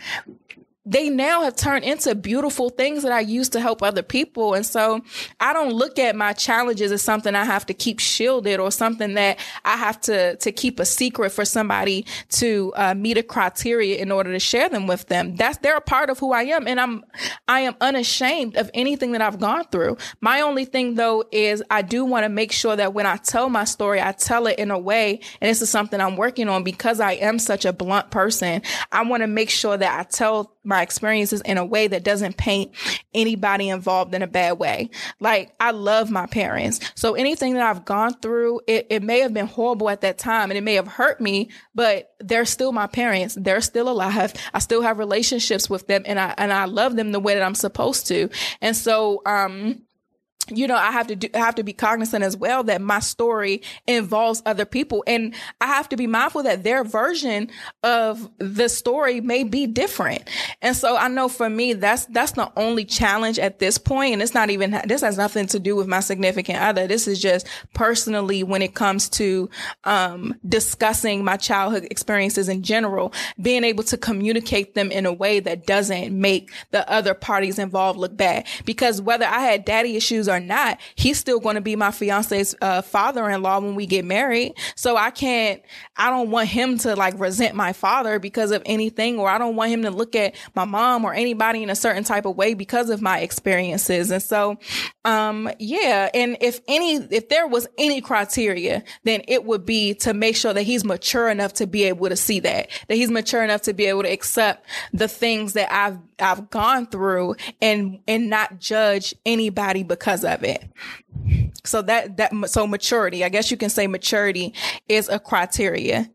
they 0.86 1.10
now 1.10 1.44
have 1.44 1.56
turned 1.56 1.86
into 1.86 2.16
beautiful 2.16 2.70
things 2.70 3.04
that 3.04 3.12
I 3.12 3.20
use 3.20 3.50
to 3.50 3.60
help 3.60 3.84
other 3.84 4.02
people. 4.02 4.56
And 4.56 4.66
so 4.66 5.02
I 5.40 5.54
don't 5.54 5.74
look 5.74 6.00
at 6.00 6.16
my 6.16 6.34
challenges 6.34 6.92
as 6.92 7.04
something 7.04 7.36
I 7.36 7.46
have 7.46 7.68
to 7.68 7.74
keep 7.74 8.00
shielded 8.00 8.60
or 8.60 8.72
something 8.72 9.14
that 9.14 9.38
I 9.64 9.78
have 9.78 10.02
to, 10.02 10.38
to 10.38 10.52
keep 10.52 10.80
a 10.80 10.86
secret 10.86 11.32
for 11.32 11.46
somebody 11.46 12.06
to 12.30 12.74
uh, 12.76 12.94
meet 12.96 13.18
a 13.18 13.24
criteria 13.24 13.98
in 13.98 14.12
order 14.12 14.32
to 14.32 14.40
share 14.40 14.70
them 14.70 14.88
with 14.88 15.06
them. 15.08 15.36
That's, 15.36 15.60
they're 15.60 15.78
a 15.78 15.82
part 15.82 16.10
of 16.10 16.18
who 16.18 16.34
I 16.34 16.44
am. 16.44 16.68
And 16.68 16.80
I'm, 16.80 17.04
I 17.48 17.62
am 17.62 17.76
unashamed 17.80 18.58
of 18.58 18.72
anything 18.74 19.12
that 19.12 19.22
I've 19.22 19.40
gone 19.40 19.66
through. 19.66 19.98
My 20.20 20.42
only 20.42 20.66
thing 20.66 20.96
though 20.96 21.26
is 21.32 21.62
I 21.70 21.84
do 21.84 22.06
want 22.06 22.24
to 22.24 22.30
make 22.30 22.52
sure 22.52 22.76
that 22.76 22.96
when 22.96 23.06
I 23.06 23.18
tell 23.18 23.50
my 23.50 23.66
story, 23.66 24.02
I 24.02 24.14
tell 24.14 24.48
it 24.48 24.58
in 24.58 24.72
a 24.72 24.80
way, 24.80 25.20
and 25.42 25.50
this 25.50 25.62
is 25.62 25.70
something 25.70 26.02
I'm 26.02 26.16
working 26.16 26.50
on 26.50 26.64
because 26.64 27.00
I 27.00 27.14
am 27.14 27.38
such 27.38 27.66
a 27.66 27.74
blunt 27.74 28.10
person. 28.10 28.64
I 28.92 29.04
want 29.04 29.22
to 29.22 29.28
make 29.28 29.52
sure 29.52 29.78
that 29.78 30.00
I 30.00 30.04
tell 30.04 30.58
my 30.72 30.82
experiences 30.82 31.42
in 31.42 31.58
a 31.58 31.66
way 31.66 31.86
that 31.86 32.04
doesn't 32.04 32.38
paint 32.38 32.72
anybody 33.14 33.68
involved 33.68 34.16
in 34.16 34.22
a 34.22 34.28
bad 34.28 34.58
way. 34.58 34.90
Like 35.20 35.54
I 35.60 35.72
love 35.72 36.10
my 36.10 36.26
parents. 36.26 36.80
So 36.96 37.14
anything 37.14 37.56
that 37.56 37.64
I've 37.64 37.84
gone 37.84 38.14
through, 38.22 38.62
it, 38.68 38.88
it 38.90 39.04
may 39.04 39.20
have 39.20 39.34
been 39.34 39.48
horrible 39.48 39.90
at 39.90 40.02
that 40.02 40.18
time 40.18 40.50
and 40.50 40.58
it 40.58 40.62
may 40.62 40.76
have 40.76 40.88
hurt 40.88 41.20
me, 41.20 41.50
but 41.76 42.16
they're 42.20 42.46
still 42.46 42.72
my 42.72 42.88
parents. 42.88 43.36
They're 43.40 43.60
still 43.60 43.90
alive. 43.90 44.34
I 44.54 44.60
still 44.60 44.82
have 44.82 44.98
relationships 44.98 45.70
with 45.70 45.88
them 45.88 46.04
and 46.06 46.18
I, 46.18 46.34
and 46.38 46.54
I 46.54 46.66
love 46.66 46.96
them 46.96 47.12
the 47.12 47.20
way 47.20 47.34
that 47.34 47.44
I'm 47.44 47.54
supposed 47.54 48.08
to. 48.08 48.30
And 48.62 48.76
so, 48.76 49.22
um, 49.26 49.84
you 50.52 50.68
know, 50.68 50.76
I 50.76 50.92
have 50.92 51.08
to 51.08 51.16
do, 51.16 51.30
have 51.34 51.56
to 51.56 51.64
be 51.64 51.74
cognizant 51.74 52.24
as 52.24 52.36
well 52.36 52.64
that 52.66 52.82
my 52.82 53.00
story 53.00 53.62
involves 53.88 54.42
other 54.46 54.66
people. 54.66 55.04
And 55.08 55.34
I 55.60 55.68
have 55.68 55.90
to 55.90 55.98
be 55.98 56.08
mindful 56.08 56.44
that 56.44 56.64
their 56.64 56.84
version 56.84 57.50
of 57.84 58.30
the 58.38 58.68
story 58.68 59.22
may 59.22 59.44
be 59.44 59.68
different. 59.68 60.30
And 60.62 60.76
so 60.76 60.98
I 60.98 61.08
know 61.08 61.30
for 61.30 61.50
me, 61.50 61.74
that's, 61.74 62.06
that's 62.08 62.34
the 62.34 62.52
only 62.58 62.86
challenge 62.86 63.40
at 63.40 63.60
this 63.60 63.78
point. 63.78 64.14
And 64.14 64.22
it's 64.22 64.34
not 64.34 64.50
even, 64.50 64.80
this 64.86 65.02
has 65.02 65.18
nothing 65.18 65.48
to 65.48 65.60
do 65.60 65.76
with 65.76 65.88
my 65.88 66.02
significant 66.02 66.60
other. 66.60 66.88
This 66.88 67.08
is 67.08 67.22
just 67.22 67.48
personally 67.74 68.44
when 68.44 68.62
it 68.62 68.76
comes 68.76 69.10
to, 69.10 69.50
um, 69.86 70.36
discussing 70.48 71.24
my 71.24 71.38
childhood 71.38 71.88
experiences 71.90 72.50
in 72.50 72.62
general, 72.64 73.14
being 73.42 73.64
able 73.64 73.84
to 73.86 73.98
communicate 73.98 74.76
them 74.76 74.92
in 74.92 75.06
a 75.06 75.14
way 75.14 75.40
that 75.40 75.66
doesn't 75.66 76.12
make 76.12 76.52
the 76.72 76.90
other 76.92 77.14
parties 77.14 77.58
involved 77.58 77.98
look 77.98 78.18
bad. 78.18 78.46
Because 78.66 79.02
whether 79.02 79.26
I 79.26 79.40
had 79.40 79.64
daddy 79.64 79.96
issues 79.96 80.28
or 80.28 80.41
not, 80.48 80.80
he's 80.96 81.20
still 81.20 81.40
going 81.40 81.56
to 81.56 81.62
be 81.62 81.76
my 81.76 81.92
fiance's 81.92 82.56
uh, 82.62 82.82
father-in-law 82.82 83.60
when 83.60 83.76
we 83.76 83.86
get 83.86 84.06
married. 84.06 84.54
So 84.76 84.98
I 84.98 85.12
can't, 85.12 85.62
I 85.96 86.10
don't 86.10 86.32
want 86.32 86.50
him 86.50 86.78
to 86.80 86.96
like 86.96 87.20
resent 87.20 87.56
my 87.56 87.74
father 87.74 88.20
because 88.20 88.52
of 88.52 88.62
anything, 88.66 89.20
or 89.20 89.30
I 89.30 89.38
don't 89.38 89.56
want 89.56 89.72
him 89.72 89.84
to 89.84 89.92
look 89.92 90.16
at 90.16 90.36
my 90.56 90.66
mom 90.66 91.06
or 91.06 91.14
anybody 91.14 91.64
in 91.64 91.70
a 91.70 91.76
certain 91.76 92.04
type 92.04 92.26
of 92.26 92.36
way 92.36 92.54
because 92.54 92.90
of 92.90 93.02
my 93.02 93.20
experiences. 93.20 94.12
And 94.12 94.22
so, 94.22 94.58
um, 95.06 95.50
yeah. 95.60 96.10
And 96.14 96.38
if 96.42 96.62
any, 96.68 96.96
if 96.96 97.30
there 97.30 97.48
was 97.48 97.68
any 97.78 98.02
criteria, 98.02 98.84
then 99.04 99.22
it 99.28 99.46
would 99.46 99.66
be 99.66 99.94
to 99.96 100.14
make 100.14 100.36
sure 100.36 100.54
that 100.54 100.64
he's 100.64 100.84
mature 100.84 101.30
enough 101.30 101.54
to 101.54 101.68
be 101.68 101.84
able 101.84 102.10
to 102.10 102.16
see 102.16 102.40
that, 102.42 102.70
that 102.88 102.96
he's 102.96 103.12
mature 103.12 103.44
enough 103.44 103.64
to 103.64 103.74
be 103.74 103.86
able 103.86 104.04
to 104.04 104.12
accept 104.12 104.66
the 104.94 105.08
things 105.08 105.54
that 105.54 105.72
I've, 105.74 105.98
I've 106.22 106.50
gone 106.50 106.88
through 106.88 107.36
and, 107.62 108.00
and 108.08 108.30
not 108.30 108.60
judge 108.60 109.16
anybody 109.26 109.84
because 109.84 110.24
of 110.24 110.44
it. 110.44 110.64
So 111.64 111.82
that, 111.84 112.18
that, 112.18 112.32
so 112.50 112.66
maturity, 112.68 113.24
I 113.24 113.30
guess 113.30 113.52
you 113.52 113.58
can 113.58 113.70
say 113.70 113.88
maturity 113.88 114.54
is 114.88 115.10
a 115.10 115.20
criteria. 115.20 116.10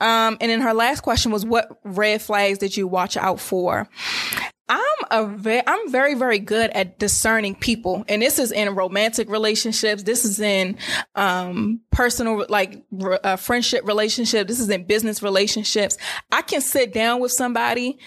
Um, 0.00 0.38
and 0.40 0.50
then 0.50 0.62
her 0.62 0.72
last 0.72 1.00
question 1.02 1.30
was, 1.30 1.44
what 1.44 1.78
red 1.84 2.22
flags 2.22 2.58
did 2.58 2.76
you 2.76 2.86
watch 2.86 3.16
out 3.16 3.38
for? 3.38 3.86
A 5.10 5.64
I'm 5.66 5.90
very 5.90 6.14
very 6.14 6.38
good 6.38 6.70
at 6.70 6.98
discerning 6.98 7.54
people, 7.54 8.04
and 8.08 8.22
this 8.22 8.38
is 8.38 8.52
in 8.52 8.74
romantic 8.74 9.28
relationships. 9.28 10.04
This 10.04 10.24
is 10.24 10.38
in 10.38 10.78
um, 11.14 11.80
personal 11.90 12.46
like 12.48 12.84
uh, 13.02 13.36
friendship 13.36 13.84
relationship. 13.86 14.46
This 14.46 14.60
is 14.60 14.70
in 14.70 14.84
business 14.84 15.22
relationships. 15.22 15.98
I 16.30 16.42
can 16.42 16.60
sit 16.60 16.92
down 16.92 17.20
with 17.20 17.32
somebody 17.32 17.98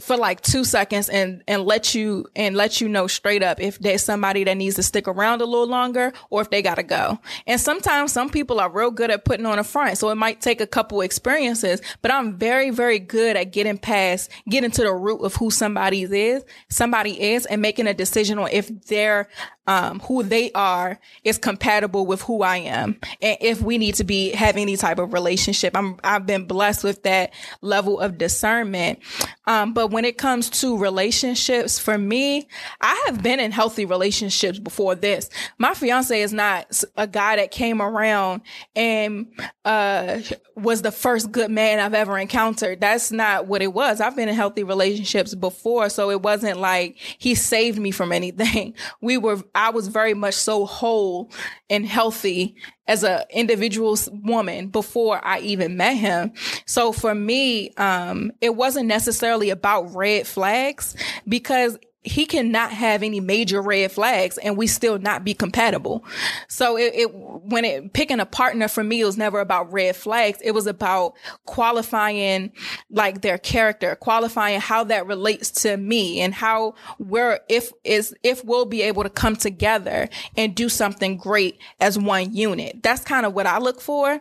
for 0.00 0.16
like 0.16 0.42
two 0.42 0.64
seconds 0.64 1.08
and 1.08 1.42
and 1.48 1.64
let 1.64 1.94
you 1.94 2.26
and 2.36 2.56
let 2.56 2.80
you 2.80 2.88
know 2.88 3.06
straight 3.06 3.42
up 3.42 3.60
if 3.60 3.78
there's 3.78 4.02
somebody 4.02 4.44
that 4.44 4.56
needs 4.56 4.76
to 4.76 4.82
stick 4.82 5.08
around 5.08 5.40
a 5.40 5.46
little 5.46 5.66
longer 5.66 6.12
or 6.28 6.42
if 6.42 6.50
they 6.50 6.62
gotta 6.62 6.82
go. 6.82 7.18
And 7.46 7.60
sometimes 7.60 8.12
some 8.12 8.28
people 8.28 8.60
are 8.60 8.70
real 8.70 8.90
good 8.90 9.10
at 9.10 9.24
putting 9.24 9.46
on 9.46 9.58
a 9.58 9.64
front, 9.64 9.96
so 9.96 10.10
it 10.10 10.16
might 10.16 10.40
take 10.40 10.60
a 10.60 10.66
couple 10.66 11.00
experiences. 11.00 11.80
But 12.02 12.12
I'm 12.12 12.36
very 12.36 12.70
very 12.70 12.98
good 12.98 13.36
at 13.36 13.52
getting 13.52 13.78
past, 13.78 14.30
getting 14.48 14.70
to 14.72 14.82
the 14.82 14.92
root 14.92 15.20
of 15.22 15.36
who 15.36 15.50
somebody 15.50 16.02
is, 16.02 16.44
somebody 16.68 17.20
is, 17.32 17.46
and 17.46 17.62
making 17.62 17.86
a 17.86 17.94
decision 17.94 18.38
on 18.38 18.48
if 18.50 18.68
they're 18.86 19.28
um, 19.70 20.00
who 20.00 20.24
they 20.24 20.50
are 20.50 20.98
is 21.22 21.38
compatible 21.38 22.04
with 22.04 22.22
who 22.22 22.42
I 22.42 22.56
am, 22.56 22.98
and 23.22 23.38
if 23.40 23.62
we 23.62 23.78
need 23.78 23.94
to 23.94 24.04
be 24.04 24.30
have 24.30 24.56
any 24.56 24.76
type 24.76 24.98
of 24.98 25.12
relationship. 25.12 25.76
I'm 25.76 25.96
I've 26.02 26.26
been 26.26 26.46
blessed 26.46 26.82
with 26.82 27.04
that 27.04 27.32
level 27.60 28.00
of 28.00 28.18
discernment. 28.18 28.98
Um, 29.46 29.72
but 29.72 29.88
when 29.88 30.04
it 30.04 30.18
comes 30.18 30.50
to 30.60 30.76
relationships, 30.76 31.78
for 31.78 31.96
me, 31.96 32.48
I 32.80 33.04
have 33.06 33.22
been 33.22 33.38
in 33.38 33.52
healthy 33.52 33.84
relationships 33.84 34.58
before 34.58 34.96
this. 34.96 35.30
My 35.58 35.74
fiance 35.74 36.20
is 36.20 36.32
not 36.32 36.82
a 36.96 37.06
guy 37.06 37.36
that 37.36 37.52
came 37.52 37.80
around 37.80 38.42
and 38.74 39.28
uh, 39.64 40.20
was 40.56 40.82
the 40.82 40.92
first 40.92 41.32
good 41.32 41.50
man 41.50 41.78
I've 41.78 41.94
ever 41.94 42.18
encountered. 42.18 42.80
That's 42.80 43.10
not 43.12 43.46
what 43.46 43.62
it 43.62 43.72
was. 43.72 44.00
I've 44.00 44.16
been 44.16 44.28
in 44.28 44.34
healthy 44.34 44.64
relationships 44.64 45.34
before, 45.34 45.88
so 45.88 46.10
it 46.10 46.22
wasn't 46.22 46.58
like 46.58 46.96
he 46.96 47.34
saved 47.34 47.78
me 47.78 47.90
from 47.90 48.12
anything. 48.12 48.74
We 49.00 49.16
were, 49.16 49.42
I 49.60 49.68
was 49.68 49.88
very 49.88 50.14
much 50.14 50.34
so 50.34 50.64
whole 50.64 51.30
and 51.68 51.84
healthy 51.84 52.56
as 52.88 53.04
an 53.04 53.24
individual 53.30 53.94
woman 54.10 54.68
before 54.68 55.20
I 55.22 55.40
even 55.40 55.76
met 55.76 55.98
him. 55.98 56.32
So 56.64 56.92
for 56.92 57.14
me, 57.14 57.74
um, 57.74 58.32
it 58.40 58.56
wasn't 58.56 58.86
necessarily 58.86 59.50
about 59.50 59.94
red 59.94 60.26
flags 60.26 60.96
because 61.28 61.78
he 62.02 62.24
cannot 62.24 62.72
have 62.72 63.02
any 63.02 63.20
major 63.20 63.60
red 63.60 63.92
flags 63.92 64.38
and 64.38 64.56
we 64.56 64.66
still 64.66 64.98
not 64.98 65.22
be 65.22 65.34
compatible. 65.34 66.02
So 66.48 66.78
it, 66.78 66.94
it, 66.94 67.14
when 67.14 67.64
it 67.66 67.92
picking 67.92 68.20
a 68.20 68.26
partner 68.26 68.68
for 68.68 68.82
me, 68.82 69.02
it 69.02 69.04
was 69.04 69.18
never 69.18 69.38
about 69.40 69.70
red 69.70 69.96
flags. 69.96 70.38
It 70.42 70.52
was 70.52 70.66
about 70.66 71.14
qualifying 71.44 72.52
like 72.90 73.20
their 73.20 73.36
character, 73.36 73.96
qualifying 73.96 74.60
how 74.60 74.84
that 74.84 75.06
relates 75.06 75.50
to 75.62 75.76
me 75.76 76.20
and 76.22 76.32
how 76.32 76.74
we're, 76.98 77.40
if 77.50 77.70
is, 77.84 78.14
if 78.22 78.44
we'll 78.46 78.64
be 78.64 78.80
able 78.82 79.02
to 79.02 79.10
come 79.10 79.36
together 79.36 80.08
and 80.38 80.54
do 80.54 80.70
something 80.70 81.18
great 81.18 81.58
as 81.80 81.98
one 81.98 82.34
unit. 82.34 82.82
That's 82.82 83.04
kind 83.04 83.26
of 83.26 83.34
what 83.34 83.46
I 83.46 83.58
look 83.58 83.80
for, 83.80 84.20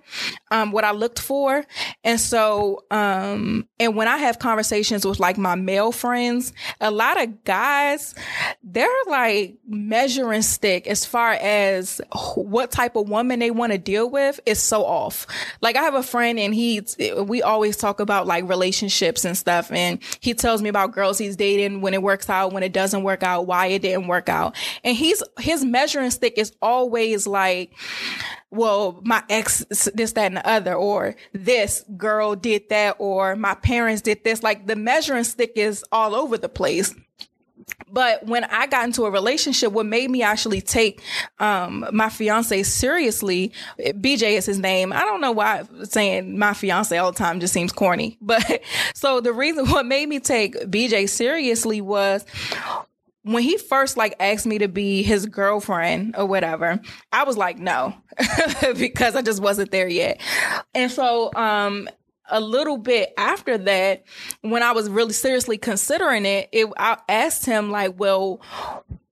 um, 0.51 0.71
what 0.71 0.83
I 0.83 0.91
looked 0.91 1.19
for. 1.19 1.65
And 2.03 2.19
so, 2.19 2.83
um, 2.91 3.67
and 3.79 3.95
when 3.95 4.07
I 4.07 4.17
have 4.17 4.39
conversations 4.39 5.05
with 5.05 5.19
like 5.19 5.38
my 5.38 5.55
male 5.55 5.91
friends, 5.91 6.53
a 6.81 6.91
lot 6.91 7.21
of 7.21 7.43
guys 7.43 8.15
they're 8.63 8.88
like 9.07 9.57
measuring 9.67 10.41
stick 10.41 10.88
as 10.88 11.05
far 11.05 11.31
as 11.33 12.01
what 12.35 12.71
type 12.71 12.95
of 12.95 13.09
woman 13.09 13.39
they 13.39 13.51
want 13.51 13.71
to 13.71 13.77
deal 13.77 14.09
with 14.09 14.39
is 14.45 14.59
so 14.59 14.83
off. 14.83 15.25
Like 15.62 15.75
I 15.75 15.81
have 15.81 15.95
a 15.95 16.03
friend 16.03 16.39
and 16.39 16.53
he, 16.53 16.81
we 17.23 17.41
always 17.41 17.77
talk 17.77 17.99
about 17.99 18.27
like 18.27 18.47
relationships 18.47 19.25
and 19.25 19.38
stuff. 19.38 19.71
And 19.71 19.99
he 20.19 20.33
tells 20.33 20.62
me 20.62 20.69
about 20.69 20.93
girls 20.93 21.17
he's 21.17 21.35
dating 21.35 21.81
when 21.81 21.93
it 21.93 22.01
works 22.01 22.29
out, 22.29 22.53
when 22.53 22.63
it 22.63 22.73
doesn't 22.73 23.03
work 23.03 23.23
out, 23.23 23.47
why 23.47 23.67
it 23.67 23.81
didn't 23.81 24.07
work 24.07 24.29
out. 24.29 24.55
And 24.83 24.95
he's, 24.95 25.23
his 25.39 25.63
measuring 25.63 26.12
stick 26.12 26.38
is 26.38 26.53
always 26.62 27.25
like, 27.27 27.73
well, 28.51 28.99
my 29.03 29.23
ex, 29.29 29.65
this, 29.93 30.13
that, 30.13 30.25
and 30.25 30.38
the 30.38 30.47
other, 30.47 30.73
or 30.73 31.15
this 31.33 31.85
girl 31.97 32.35
did 32.35 32.69
that, 32.69 32.95
or 32.99 33.35
my 33.35 33.53
parents 33.53 34.01
did 34.01 34.23
this. 34.23 34.41
Like 34.41 34.65
the 34.65 34.75
measuring 34.75 35.23
stick 35.23 35.53
is 35.55 35.83
all 35.91 36.15
over 36.15 36.38
the 36.38 36.49
place. 36.49 36.93
But 37.91 38.25
when 38.25 38.45
I 38.45 38.67
got 38.67 38.85
into 38.85 39.05
a 39.05 39.12
relationship, 39.12 39.71
what 39.71 39.85
made 39.85 40.09
me 40.09 40.21
actually 40.21 40.62
take 40.62 41.01
um, 41.39 41.88
my 41.91 42.09
fiance 42.09 42.63
seriously, 42.63 43.51
BJ 43.79 44.38
is 44.38 44.45
his 44.45 44.59
name. 44.59 44.93
I 44.93 45.01
don't 45.01 45.21
know 45.21 45.31
why 45.31 45.63
saying 45.83 46.38
my 46.38 46.53
fiance 46.53 46.95
all 46.97 47.12
the 47.12 47.17
time 47.17 47.39
just 47.39 47.53
seems 47.53 47.71
corny. 47.71 48.17
But 48.29 48.62
so 48.93 49.21
the 49.21 49.33
reason 49.33 49.67
what 49.69 49.85
made 49.85 50.07
me 50.07 50.19
take 50.19 50.55
BJ 50.65 51.09
seriously 51.09 51.81
was 51.81 52.25
when 53.23 53.43
he 53.43 53.58
first 53.58 53.97
like 53.97 54.15
asked 54.19 54.45
me 54.45 54.58
to 54.60 54.67
be 54.67 55.03
his 55.03 55.25
girlfriend 55.25 56.15
or 56.17 56.25
whatever, 56.25 56.79
I 57.12 57.23
was 57.23 57.38
like, 57.38 57.58
no, 57.58 57.93
because 58.77 59.15
I 59.15 59.21
just 59.21 59.41
wasn't 59.41 59.71
there 59.71 59.88
yet. 59.88 60.21
And 60.73 60.91
so, 60.91 61.32
um, 61.36 61.89
a 62.32 62.39
little 62.39 62.77
bit 62.77 63.12
after 63.17 63.58
that, 63.58 64.03
when 64.41 64.62
I 64.63 64.71
was 64.71 64.89
really 64.89 65.13
seriously 65.13 65.58
considering 65.58 66.25
it, 66.25 66.49
it 66.51 66.67
I 66.77 66.97
asked 67.10 67.45
him 67.45 67.71
like, 67.71 67.99
well, 67.99 68.41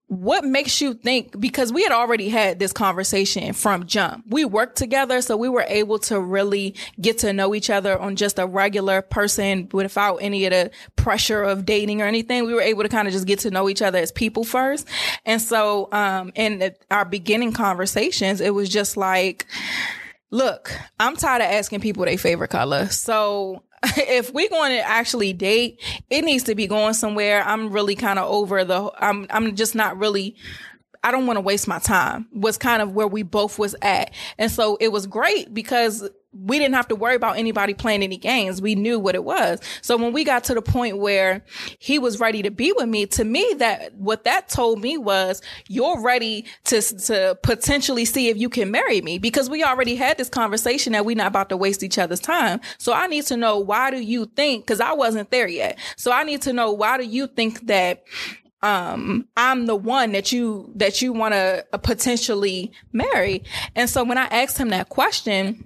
what 0.08 0.42
makes 0.42 0.80
you 0.80 0.94
think 0.94 1.38
because 1.38 1.70
we 1.70 1.82
had 1.82 1.92
already 1.92 2.30
had 2.30 2.58
this 2.58 2.72
conversation 2.72 3.52
from 3.52 3.84
jump. 3.86 4.24
We 4.28 4.46
worked 4.46 4.76
together 4.76 5.20
so 5.20 5.36
we 5.36 5.50
were 5.50 5.66
able 5.68 5.98
to 6.00 6.18
really 6.18 6.74
get 6.98 7.18
to 7.18 7.32
know 7.34 7.54
each 7.54 7.68
other 7.68 7.98
on 7.98 8.16
just 8.16 8.38
a 8.38 8.46
regular 8.46 9.02
person 9.02 9.68
without 9.70 10.16
any 10.16 10.46
of 10.46 10.52
the 10.52 10.70
pressure 10.96 11.42
of 11.42 11.66
dating 11.66 12.00
or 12.00 12.06
anything. 12.06 12.46
We 12.46 12.54
were 12.54 12.62
able 12.62 12.84
to 12.84 12.88
kind 12.88 13.06
of 13.06 13.12
just 13.12 13.26
get 13.26 13.40
to 13.40 13.50
know 13.50 13.68
each 13.68 13.82
other 13.82 13.98
as 13.98 14.10
people 14.10 14.44
first. 14.44 14.88
And 15.26 15.42
so 15.42 15.92
um 15.92 16.32
in 16.34 16.74
our 16.90 17.04
beginning 17.04 17.52
conversations 17.52 18.40
it 18.40 18.54
was 18.54 18.70
just 18.70 18.96
like 18.96 19.46
look 20.30 20.70
i'm 21.00 21.16
tired 21.16 21.40
of 21.40 21.48
asking 21.48 21.80
people 21.80 22.04
their 22.06 22.16
favorite 22.16 22.48
color. 22.48 22.86
So 22.86 23.62
if 23.96 24.32
we're 24.32 24.48
going 24.48 24.72
to 24.72 24.80
actually 24.80 25.32
date, 25.32 25.80
it 26.10 26.24
needs 26.24 26.44
to 26.44 26.54
be 26.54 26.66
going 26.66 26.94
somewhere. 26.94 27.42
I'm 27.42 27.70
really 27.70 27.94
kind 27.94 28.18
of 28.18 28.30
over 28.30 28.64
the. 28.64 28.90
I'm 28.98 29.26
I'm 29.30 29.54
just 29.56 29.74
not 29.74 29.98
really. 29.98 30.36
I 31.04 31.12
don't 31.12 31.26
want 31.26 31.36
to 31.36 31.40
waste 31.42 31.68
my 31.68 31.78
time. 31.78 32.26
Was 32.32 32.58
kind 32.58 32.82
of 32.82 32.92
where 32.92 33.06
we 33.06 33.22
both 33.22 33.58
was 33.58 33.74
at, 33.82 34.12
and 34.36 34.50
so 34.50 34.76
it 34.80 34.88
was 34.88 35.06
great 35.06 35.54
because 35.54 36.08
we 36.32 36.58
didn't 36.58 36.74
have 36.74 36.88
to 36.88 36.94
worry 36.94 37.14
about 37.14 37.38
anybody 37.38 37.72
playing 37.72 38.02
any 38.02 38.18
games. 38.18 38.60
We 38.60 38.74
knew 38.74 38.98
what 38.98 39.14
it 39.14 39.24
was. 39.24 39.60
So 39.80 39.96
when 39.96 40.12
we 40.12 40.24
got 40.24 40.44
to 40.44 40.54
the 40.54 40.60
point 40.60 40.98
where 40.98 41.44
he 41.78 41.98
was 41.98 42.20
ready 42.20 42.42
to 42.42 42.50
be 42.50 42.72
with 42.72 42.88
me, 42.88 43.06
to 43.06 43.24
me, 43.24 43.54
that 43.58 43.94
what 43.94 44.24
that 44.24 44.48
told 44.48 44.80
me 44.80 44.98
was 44.98 45.40
you're 45.68 46.00
ready 46.02 46.44
to, 46.64 46.82
to 46.82 47.38
potentially 47.42 48.04
see 48.04 48.28
if 48.28 48.36
you 48.36 48.50
can 48.50 48.70
marry 48.70 49.00
me 49.00 49.18
because 49.18 49.48
we 49.48 49.64
already 49.64 49.96
had 49.96 50.18
this 50.18 50.28
conversation 50.28 50.92
that 50.92 51.06
we're 51.06 51.16
not 51.16 51.28
about 51.28 51.48
to 51.48 51.56
waste 51.56 51.82
each 51.82 51.98
other's 51.98 52.20
time. 52.20 52.60
So 52.76 52.92
I 52.92 53.06
need 53.06 53.24
to 53.26 53.36
know 53.36 53.58
why 53.58 53.90
do 53.90 54.00
you 54.00 54.26
think, 54.26 54.66
cause 54.66 54.80
I 54.80 54.92
wasn't 54.92 55.30
there 55.30 55.48
yet. 55.48 55.78
So 55.96 56.12
I 56.12 56.24
need 56.24 56.42
to 56.42 56.52
know 56.52 56.72
why 56.72 56.98
do 56.98 57.04
you 57.04 57.26
think 57.26 57.66
that 57.68 58.04
um 58.60 59.24
i'm 59.36 59.66
the 59.66 59.76
one 59.76 60.10
that 60.10 60.32
you 60.32 60.68
that 60.74 61.00
you 61.00 61.12
want 61.12 61.32
to 61.32 61.64
uh, 61.72 61.78
potentially 61.78 62.72
marry 62.92 63.44
and 63.76 63.88
so 63.88 64.02
when 64.02 64.18
i 64.18 64.24
asked 64.24 64.58
him 64.58 64.70
that 64.70 64.88
question 64.88 65.64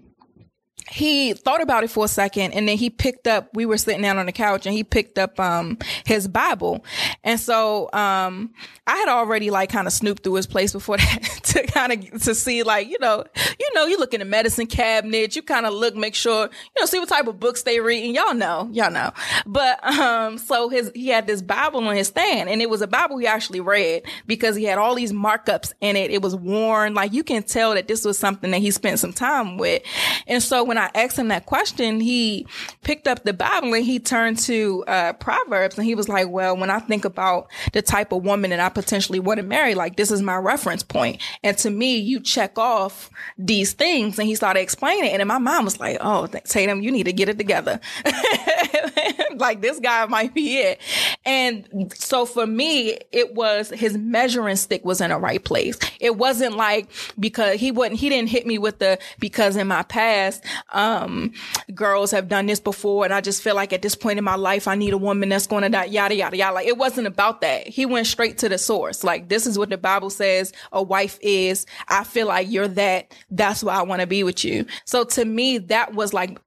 he 0.90 1.32
thought 1.32 1.62
about 1.62 1.84
it 1.84 1.90
for 1.90 2.04
a 2.04 2.08
second 2.08 2.52
and 2.52 2.68
then 2.68 2.76
he 2.76 2.90
picked 2.90 3.26
up 3.26 3.48
we 3.54 3.66
were 3.66 3.78
sitting 3.78 4.02
down 4.02 4.18
on 4.18 4.26
the 4.26 4.32
couch 4.32 4.66
and 4.66 4.74
he 4.74 4.84
picked 4.84 5.18
up 5.18 5.38
um 5.38 5.78
his 6.04 6.28
bible. 6.28 6.84
And 7.24 7.38
so 7.38 7.90
um 7.92 8.52
i 8.86 8.96
had 8.96 9.08
already 9.08 9.50
like 9.50 9.70
kind 9.70 9.86
of 9.86 9.92
snooped 9.92 10.24
through 10.24 10.34
his 10.34 10.46
place 10.46 10.72
before 10.72 10.96
that 10.98 11.22
to 11.44 11.62
kind 11.68 11.92
of 11.92 12.22
to 12.22 12.34
see 12.34 12.62
like 12.62 12.88
you 12.88 12.98
know 13.00 13.24
you 13.58 13.70
know 13.74 13.86
you 13.86 13.98
look 13.98 14.14
in 14.14 14.20
the 14.20 14.24
medicine 14.24 14.66
cabinet 14.66 15.36
you 15.36 15.42
kind 15.42 15.66
of 15.66 15.72
look 15.72 15.94
make 15.94 16.14
sure 16.14 16.44
you 16.44 16.80
know 16.80 16.86
see 16.86 16.98
what 16.98 17.08
type 17.08 17.26
of 17.26 17.38
books 17.38 17.62
they 17.62 17.80
read 17.80 18.04
and 18.04 18.14
y'all 18.14 18.34
know 18.34 18.68
y'all 18.72 18.90
know. 18.90 19.10
But 19.46 19.82
um 19.84 20.38
so 20.38 20.68
his 20.68 20.90
he 20.94 21.08
had 21.08 21.26
this 21.26 21.42
bible 21.42 21.86
on 21.86 21.96
his 21.96 22.08
stand 22.08 22.48
and 22.48 22.60
it 22.60 22.68
was 22.68 22.82
a 22.82 22.86
bible 22.86 23.18
he 23.18 23.26
actually 23.26 23.60
read 23.60 24.02
because 24.26 24.56
he 24.56 24.64
had 24.64 24.78
all 24.78 24.94
these 24.94 25.12
markups 25.12 25.72
in 25.80 25.96
it. 25.96 26.10
It 26.10 26.22
was 26.22 26.34
worn 26.36 26.94
like 26.94 27.12
you 27.12 27.24
can 27.24 27.42
tell 27.42 27.74
that 27.74 27.88
this 27.88 28.04
was 28.04 28.18
something 28.18 28.50
that 28.50 28.58
he 28.58 28.70
spent 28.70 28.98
some 28.98 29.12
time 29.12 29.56
with. 29.56 29.82
And 30.26 30.42
so 30.42 30.64
when 30.64 30.78
I 30.78 30.81
asked 30.94 31.18
him 31.18 31.28
that 31.28 31.46
question, 31.46 32.00
he 32.00 32.46
picked 32.82 33.06
up 33.08 33.24
the 33.24 33.32
Bible 33.32 33.74
and 33.74 33.84
he 33.84 33.98
turned 33.98 34.38
to 34.40 34.84
uh, 34.86 35.12
Proverbs 35.14 35.76
and 35.76 35.86
he 35.86 35.94
was 35.94 36.08
like, 36.08 36.28
well, 36.28 36.56
when 36.56 36.70
I 36.70 36.78
think 36.78 37.04
about 37.04 37.48
the 37.72 37.82
type 37.82 38.12
of 38.12 38.24
woman 38.24 38.50
that 38.50 38.60
I 38.60 38.68
potentially 38.68 39.20
want 39.20 39.38
to 39.38 39.44
marry, 39.44 39.74
like 39.74 39.96
this 39.96 40.10
is 40.10 40.22
my 40.22 40.36
reference 40.36 40.82
point. 40.82 41.20
And 41.42 41.56
to 41.58 41.70
me, 41.70 41.96
you 41.96 42.20
check 42.20 42.58
off 42.58 43.10
these 43.38 43.72
things. 43.72 44.18
And 44.18 44.28
he 44.28 44.34
started 44.34 44.60
explaining 44.60 45.12
it. 45.12 45.20
And 45.20 45.28
my 45.28 45.38
mom 45.38 45.64
was 45.64 45.78
like, 45.80 45.98
oh, 46.00 46.26
Tatum, 46.26 46.82
you 46.82 46.90
need 46.90 47.04
to 47.04 47.12
get 47.12 47.28
it 47.28 47.38
together. 47.38 47.80
like 49.36 49.60
this 49.60 49.78
guy 49.80 50.06
might 50.06 50.34
be 50.34 50.58
it. 50.58 50.80
And 51.24 51.92
so 51.94 52.24
for 52.26 52.46
me, 52.46 52.98
it 53.12 53.34
was 53.34 53.70
his 53.70 53.96
measuring 53.96 54.56
stick 54.56 54.84
was 54.84 55.00
in 55.00 55.10
the 55.10 55.18
right 55.18 55.42
place. 55.42 55.78
It 56.00 56.16
wasn't 56.16 56.56
like 56.56 56.88
because 57.18 57.58
he 57.60 57.70
wouldn't, 57.70 58.00
he 58.00 58.08
didn't 58.08 58.28
hit 58.28 58.46
me 58.46 58.58
with 58.58 58.78
the, 58.78 58.98
because 59.18 59.56
in 59.56 59.68
my 59.68 59.82
past, 59.82 60.44
um, 60.72 61.32
girls 61.74 62.10
have 62.10 62.28
done 62.28 62.46
this 62.46 62.60
before. 62.60 63.04
And 63.04 63.14
I 63.14 63.20
just 63.20 63.42
feel 63.42 63.54
like 63.54 63.72
at 63.72 63.82
this 63.82 63.94
point 63.94 64.18
in 64.18 64.24
my 64.24 64.36
life, 64.36 64.68
I 64.68 64.74
need 64.74 64.92
a 64.92 64.98
woman 64.98 65.28
that's 65.28 65.46
going 65.46 65.62
to 65.62 65.68
die, 65.68 65.84
yada, 65.84 66.14
yada, 66.14 66.36
yada. 66.36 66.54
Like 66.54 66.66
it 66.66 66.78
wasn't 66.78 67.06
about 67.06 67.40
that. 67.42 67.66
He 67.66 67.86
went 67.86 68.06
straight 68.06 68.38
to 68.38 68.48
the 68.48 68.58
source. 68.58 69.04
Like 69.04 69.28
this 69.28 69.46
is 69.46 69.58
what 69.58 69.70
the 69.70 69.78
Bible 69.78 70.10
says 70.10 70.52
a 70.72 70.82
wife 70.82 71.18
is. 71.22 71.66
I 71.88 72.04
feel 72.04 72.28
like 72.28 72.50
you're 72.50 72.68
that. 72.68 73.14
That's 73.30 73.62
why 73.62 73.74
I 73.74 73.82
want 73.82 74.00
to 74.00 74.06
be 74.06 74.24
with 74.24 74.44
you. 74.44 74.66
So 74.84 75.04
to 75.04 75.24
me, 75.24 75.58
that 75.58 75.94
was 75.94 76.12
like 76.12 76.38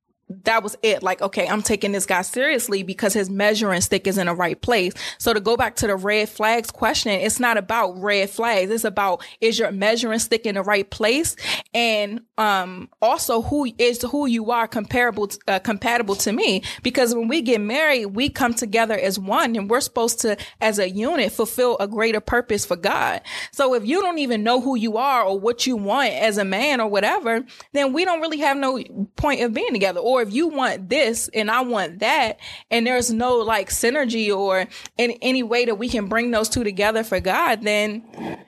that 0.43 0.63
was 0.63 0.75
it. 0.81 1.03
Like, 1.03 1.21
okay, 1.21 1.47
I'm 1.47 1.61
taking 1.61 1.91
this 1.91 2.05
guy 2.05 2.21
seriously 2.23 2.81
because 2.83 3.13
his 3.13 3.29
measuring 3.29 3.81
stick 3.81 4.07
is 4.07 4.17
in 4.17 4.25
the 4.25 4.33
right 4.33 4.59
place. 4.59 4.93
So 5.19 5.33
to 5.33 5.39
go 5.39 5.55
back 5.55 5.75
to 5.77 5.87
the 5.87 5.95
red 5.95 6.29
flags 6.29 6.71
question, 6.71 7.11
it's 7.11 7.39
not 7.39 7.57
about 7.57 8.01
red 8.01 8.29
flags. 8.29 8.71
It's 8.71 8.83
about 8.83 9.23
is 9.39 9.59
your 9.59 9.71
measuring 9.71 10.19
stick 10.19 10.45
in 10.45 10.55
the 10.55 10.63
right 10.63 10.89
place, 10.89 11.35
and 11.73 12.21
um 12.37 12.89
also 13.01 13.41
who 13.41 13.71
is 13.77 14.01
who 14.01 14.25
you 14.25 14.51
are 14.51 14.67
comparable 14.67 15.27
to, 15.27 15.39
uh, 15.47 15.59
compatible 15.59 16.15
to 16.15 16.31
me. 16.31 16.63
Because 16.81 17.13
when 17.13 17.27
we 17.27 17.41
get 17.41 17.61
married, 17.61 18.07
we 18.07 18.29
come 18.29 18.53
together 18.53 18.95
as 18.95 19.19
one, 19.19 19.55
and 19.55 19.69
we're 19.69 19.81
supposed 19.81 20.19
to, 20.21 20.37
as 20.59 20.79
a 20.79 20.89
unit, 20.89 21.31
fulfill 21.31 21.77
a 21.79 21.87
greater 21.87 22.19
purpose 22.19 22.65
for 22.65 22.75
God. 22.75 23.21
So 23.51 23.73
if 23.75 23.85
you 23.85 24.01
don't 24.01 24.19
even 24.19 24.43
know 24.43 24.59
who 24.59 24.75
you 24.75 24.97
are 24.97 25.23
or 25.23 25.39
what 25.39 25.67
you 25.67 25.75
want 25.75 26.13
as 26.13 26.37
a 26.37 26.45
man 26.45 26.81
or 26.81 26.87
whatever, 26.87 27.43
then 27.73 27.93
we 27.93 28.05
don't 28.05 28.21
really 28.21 28.39
have 28.39 28.57
no 28.57 28.81
point 29.15 29.41
of 29.41 29.53
being 29.53 29.73
together. 29.73 29.99
Or 29.99 30.14
or 30.15 30.21
if 30.21 30.33
you 30.33 30.47
want 30.47 30.89
this 30.89 31.29
and 31.33 31.51
I 31.51 31.61
want 31.61 31.99
that, 31.99 32.39
and 32.71 32.87
there's 32.87 33.11
no 33.11 33.37
like 33.37 33.69
synergy 33.69 34.35
or 34.35 34.67
in 34.97 35.11
any 35.21 35.43
way 35.43 35.65
that 35.65 35.75
we 35.75 35.89
can 35.89 36.07
bring 36.07 36.31
those 36.31 36.49
two 36.49 36.63
together 36.63 37.03
for 37.03 37.19
God, 37.19 37.61
then 37.63 38.03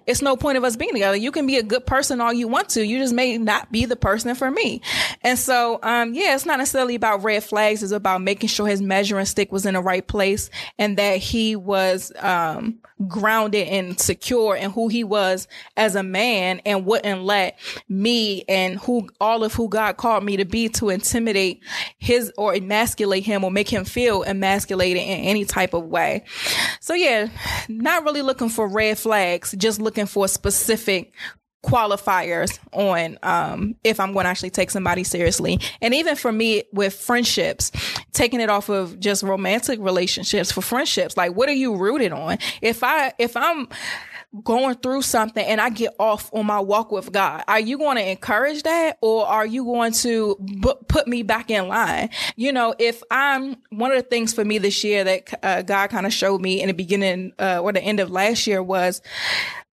it's 0.06 0.22
no 0.22 0.38
point 0.38 0.58
of 0.58 0.64
us 0.64 0.78
being 0.78 0.94
together. 0.94 1.18
You 1.18 1.32
can 1.32 1.46
be 1.46 1.58
a 1.58 1.64
good 1.64 1.86
person 1.86 2.22
all 2.22 2.32
you 2.32 2.48
want 2.48 2.70
to. 2.70 2.86
You 2.86 3.00
just 3.00 3.14
may 3.14 3.38
not 3.38 3.72
be 3.72 3.86
the 3.86 3.96
person 3.96 4.34
for 4.36 4.50
me. 4.50 4.82
And 5.22 5.38
so, 5.38 5.80
um, 5.84 6.14
yeah, 6.14 6.36
it's 6.36 6.46
not 6.46 6.60
necessarily 6.60 6.96
about 6.96 7.24
red 7.24 7.44
flags. 7.44 7.84
It's 7.84 7.92
about 7.92 8.22
making 8.22 8.50
sure 8.50 8.68
his 8.68 8.82
measuring 8.82 9.26
stick 9.26 9.52
was 9.52 9.66
in 9.66 9.74
the 9.74 9.82
right 9.82 10.08
place 10.08 10.50
and 10.80 10.98
that 10.98 11.18
he 11.18 11.56
was, 11.56 12.12
um, 12.20 12.80
grounded 13.08 13.68
and 13.68 14.00
secure 14.00 14.56
in 14.56 14.72
who 14.72 14.88
he 14.88 15.04
was 15.04 15.48
as 15.76 15.96
a 15.96 16.04
man 16.04 16.62
and 16.66 16.86
wouldn't 16.86 17.24
let 17.24 17.60
me 17.88 18.44
and 18.48 18.80
who 18.80 19.08
all 19.22 19.44
of 19.44 19.54
who 19.54 19.70
God 19.70 19.98
called 19.98 20.24
me 20.24 20.38
to 20.38 20.46
be 20.46 20.70
to 20.70 20.90
intimidate 20.90 21.62
his 21.98 22.32
or 22.38 22.56
emasculate 22.56 23.24
him 23.24 23.44
or 23.44 23.52
make 23.52 23.70
him 23.70 23.86
feel 23.86 24.24
emasculated 24.24 25.04
in 25.04 25.20
any 25.20 25.46
type 25.46 25.74
of 25.74 25.86
way. 25.86 26.24
So 26.80 26.94
yeah, 26.94 27.30
not 27.68 28.04
really 28.04 28.22
looking 28.22 28.50
for 28.50 28.68
red 28.68 28.98
flags, 28.98 29.54
just 29.58 29.80
looking 29.80 30.06
for 30.06 30.28
specific 30.28 31.14
qualifiers 31.64 32.60
on 32.72 33.18
um, 33.24 33.76
if 33.84 34.00
I'm 34.00 34.14
going 34.14 34.26
to 34.26 34.30
actually 34.30 34.52
take 34.52 34.70
somebody 34.70 35.04
seriously. 35.04 35.60
And 35.82 35.94
even 35.94 36.16
for 36.16 36.32
me 36.32 36.64
with 36.72 36.94
friendships, 36.94 37.72
taking 38.14 38.40
it 38.40 38.50
off 38.50 38.70
of 38.70 39.00
just 39.00 39.24
romantic 39.24 39.80
relationships 39.80 40.52
for 40.52 40.62
friendships, 40.62 41.18
like 41.18 41.36
what 41.36 41.50
are 41.50 41.54
you 41.54 41.76
rooted 41.76 42.12
on? 42.12 42.38
If 42.62 42.84
I 42.84 43.14
if 43.18 43.36
I'm 43.36 43.68
going 44.44 44.76
through 44.76 45.02
something 45.02 45.44
and 45.44 45.60
I 45.60 45.70
get 45.70 45.96
off 46.00 46.30
on 46.34 46.46
my 46.46 46.60
walk 46.60 46.92
with 46.92 47.12
God, 47.12 47.44
are 47.48 47.60
you 47.60 47.78
going 47.78 47.98
to 47.98 48.08
encourage 48.08 48.64
that 48.64 48.98
or 49.02 49.26
are 49.26 49.46
you 49.46 49.64
going 49.64 49.94
to 49.94 50.36
b- 50.40 50.74
put 50.88 51.08
me 51.08 51.24
back 51.24 51.50
in 51.50 51.68
line? 51.68 52.10
You 52.36 52.52
know, 52.52 52.76
if 52.78 53.02
I'm 53.10 53.58
one 53.70 53.92
of 53.92 53.98
the 53.98 54.08
things 54.08 54.34
for 54.34 54.46
me 54.46 54.58
this 54.58 54.84
year 54.84 55.04
that 55.04 55.40
uh, 55.44 55.62
God 55.64 55.90
kind 55.90 56.06
of 56.06 56.14
showed 56.14 56.42
me 56.42 56.62
in 56.62 56.68
the 56.68 56.74
beginning 56.74 57.34
uh, 57.40 57.60
or 57.62 57.74
the 57.74 57.82
end 57.82 58.00
of 58.00 58.12
last 58.12 58.46
year 58.48 58.62
was 58.62 59.02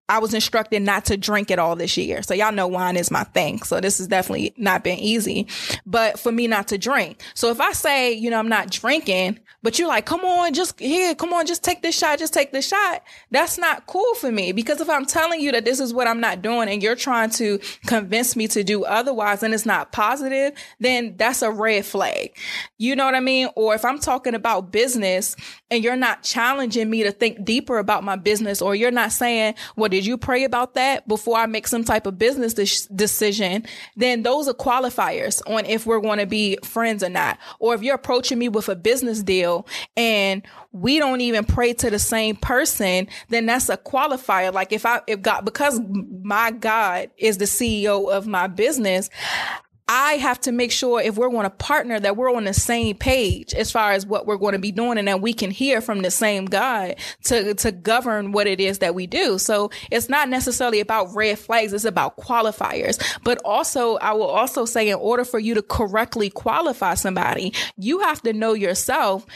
I 0.09 0.19
was 0.19 0.35
instructed 0.35 0.83
not 0.83 1.07
to 1.07 1.17
drink 1.17 1.51
at 1.51 1.59
all 1.59 1.77
this 1.77 1.97
year. 1.97 2.23
So 2.23 2.35
y'all 2.35 2.53
know 2.53 2.67
wine 2.67 2.97
is 2.97 3.11
my 3.11 3.25
thing. 3.25 3.63
So 3.63 3.81
this 3.81 3.99
has 3.99 4.07
definitely 4.07 4.53
not 4.59 4.85
been 4.85 4.99
easy, 4.99 5.47
but 5.87 6.19
for 6.19 6.31
me 6.31 6.47
not 6.47 6.69
to 6.69 6.79
drink. 6.79 7.23
So 7.33 7.51
if 7.51 7.59
I 7.59 7.73
say, 7.73 8.13
you 8.13 8.29
know, 8.29 8.39
I'm 8.39 8.49
not 8.51 8.71
drinking, 8.71 9.41
but 9.63 9.79
you're 9.79 9.89
like, 9.89 10.05
come 10.05 10.21
on, 10.27 10.53
just 10.53 10.79
here, 10.79 11.15
come 11.15 11.33
on, 11.33 11.47
just 11.47 11.65
take 11.65 11.81
this 11.81 11.97
shot, 11.97 12.19
just 12.19 12.35
take 12.35 12.53
this 12.53 12.69
shot. 12.69 13.03
That's 13.31 13.57
not 13.57 13.87
cool 13.87 14.15
for 14.17 14.31
me 14.31 14.53
because 14.53 14.83
if 14.83 14.91
I'm 14.91 15.07
telling 15.07 15.41
you 15.41 15.53
that 15.53 15.65
this 15.65 15.81
is 15.81 15.95
what 15.95 16.07
I'm 16.07 16.21
not 16.21 16.43
doing 16.43 16.69
and 16.69 16.83
you're 16.83 16.95
trying 16.95 17.31
to 17.31 17.59
convince 17.87 18.37
me 18.37 18.47
to 18.49 18.63
do 18.63 18.85
otherwise 18.85 19.43
and 19.43 19.55
it's 19.55 19.65
not 19.65 19.91
positive, 19.91 20.53
then 20.81 21.15
that's 21.17 21.41
a 21.41 21.51
red 21.51 21.87
flag. 21.87 22.37
You 22.77 22.95
know 22.95 23.07
what 23.07 23.15
I 23.15 23.21
mean? 23.21 23.49
Or 23.57 23.75
if 23.75 23.87
I'm 23.87 23.99
talking 23.99 24.35
about 24.35 24.71
business 24.71 25.35
and 25.71 25.83
you're 25.83 25.97
not 25.97 26.23
challenging 26.23 26.91
me 26.91 27.03
to 27.05 27.11
think 27.11 27.43
deeper 27.43 27.79
about 27.79 28.05
my 28.05 28.17
business 28.17 28.61
or 28.61 28.75
you're 28.75 28.91
not 28.91 29.13
saying, 29.13 29.55
well, 29.77 29.89
did 29.95 30.07
you 30.07 30.19
pray 30.19 30.43
about 30.43 30.75
that 30.75 31.07
before 31.07 31.37
I 31.37 31.47
make 31.47 31.69
some 31.69 31.85
type 31.85 32.05
of 32.05 32.19
business 32.19 32.53
de- 32.53 32.95
decision? 32.97 33.65
Then 33.95 34.25
those 34.25 34.49
are 34.49 34.53
qualifiers 34.53 35.41
on 35.49 35.65
if 35.67 35.87
we're 35.87 36.01
going 36.01 36.19
to 36.19 36.27
be 36.27 36.59
friends 36.65 37.05
or 37.05 37.09
not. 37.09 37.39
Or 37.61 37.75
if 37.75 37.83
you're 37.85 37.95
approaching 37.95 38.41
me 38.41 38.49
with 38.49 38.69
a 38.69 38.75
business 38.75 39.23
deal 39.23 39.69
and 39.97 40.43
we 40.73 40.99
don't 40.99 41.21
even 41.21 41.45
pray 41.45 41.75
to 41.75 41.91
the 41.91 42.01
same 42.01 42.35
person, 42.35 43.07
then 43.29 43.47
that's 43.47 43.69
a 43.69 43.77
qualifier. 43.77 44.53
Like 44.53 44.73
if 44.73 44.85
I, 44.85 45.01
if 45.07 45.23
God, 45.23 45.45
because 45.45 45.81
my 46.23 46.51
God 46.51 47.11
is 47.17 47.39
the 47.39 47.45
CEO 47.45 48.11
of 48.11 48.27
my 48.27 48.49
business, 48.49 49.11
I 49.87 50.15
have 50.15 50.41
to 50.43 50.53
make 50.53 50.73
sure 50.73 50.99
if 51.03 51.17
we're 51.17 51.29
going 51.29 51.45
to 51.45 51.51
partner 51.51 52.01
that 52.01 52.17
we're 52.17 52.35
on 52.35 52.45
the 52.45 52.55
same 52.55 52.97
page 52.97 53.53
as 53.53 53.71
far 53.71 53.93
as 53.93 54.07
what 54.07 54.27
we're 54.27 54.39
going 54.39 54.55
to 54.55 54.59
be 54.59 54.73
doing 54.73 54.97
and 54.97 55.07
that 55.09 55.21
we 55.21 55.35
can 55.35 55.51
hear 55.51 55.83
from 55.83 56.01
the 56.01 56.11
same 56.11 56.47
God 56.47 56.95
to, 57.25 57.53
to 57.53 57.71
govern 57.71 58.33
what 58.33 58.47
it 58.47 58.61
is 58.61 58.79
that 58.79 58.95
we 58.95 59.07
do. 59.07 59.39
So 59.39 59.71
it's 59.91 60.09
not 60.09 60.31
necessarily 60.31 60.81
about 60.81 61.15
red 61.15 61.39
flags. 61.39 61.75
It's 61.75 61.85
about 61.85 62.17
qualifiers. 62.17 62.99
But 63.25 63.43
also, 63.45 63.97
I 63.97 64.15
will 64.15 64.23
also 64.23 64.65
say 64.65 64.89
in 64.89 64.97
order 64.97 65.23
for 65.25 65.39
you 65.39 65.53
to 65.53 65.63
correctly 65.63 66.31
qualify 66.31 66.95
somebody, 66.95 67.53
you 67.77 68.01
have 68.01 68.23
to 68.23 68.33
know 68.33 68.55
yourself 68.55 69.27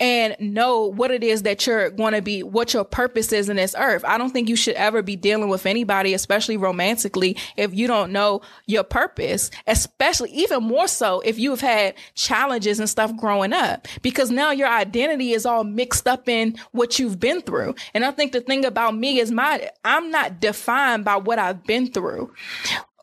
and 0.00 0.36
know 0.38 0.86
what 0.86 1.12
it 1.12 1.24
is 1.24 1.42
that 1.42 1.66
you're 1.66 1.88
going 1.88 2.12
to 2.12 2.20
be, 2.20 2.42
what 2.42 2.74
your 2.74 2.84
purpose 2.84 3.32
is 3.32 3.48
in 3.48 3.56
this 3.56 3.74
earth. 3.78 4.04
I 4.04 4.18
don't 4.18 4.30
think 4.30 4.50
you 4.50 4.56
should 4.56 4.74
ever 4.74 5.00
be 5.00 5.16
dealing 5.16 5.48
with 5.48 5.64
anybody, 5.64 6.12
especially 6.12 6.58
romantically, 6.58 7.38
if 7.56 7.72
you 7.72 7.86
don't 7.86 8.12
know 8.12 8.42
your 8.66 8.84
purpose, 8.84 9.50
especially 9.66 9.93
even 10.30 10.62
more 10.62 10.88
so 10.88 11.20
if 11.20 11.38
you've 11.38 11.60
had 11.60 11.94
challenges 12.14 12.78
and 12.80 12.88
stuff 12.88 13.16
growing 13.16 13.52
up, 13.52 13.88
because 14.02 14.30
now 14.30 14.50
your 14.50 14.68
identity 14.68 15.32
is 15.32 15.46
all 15.46 15.64
mixed 15.64 16.06
up 16.06 16.28
in 16.28 16.56
what 16.72 16.98
you've 16.98 17.20
been 17.20 17.40
through. 17.42 17.74
And 17.94 18.04
I 18.04 18.10
think 18.10 18.32
the 18.32 18.40
thing 18.40 18.64
about 18.64 18.96
me 18.96 19.18
is 19.18 19.30
my, 19.30 19.70
I'm 19.84 20.10
not 20.10 20.40
defined 20.40 21.04
by 21.04 21.16
what 21.16 21.38
I've 21.38 21.64
been 21.64 21.90
through 21.90 22.32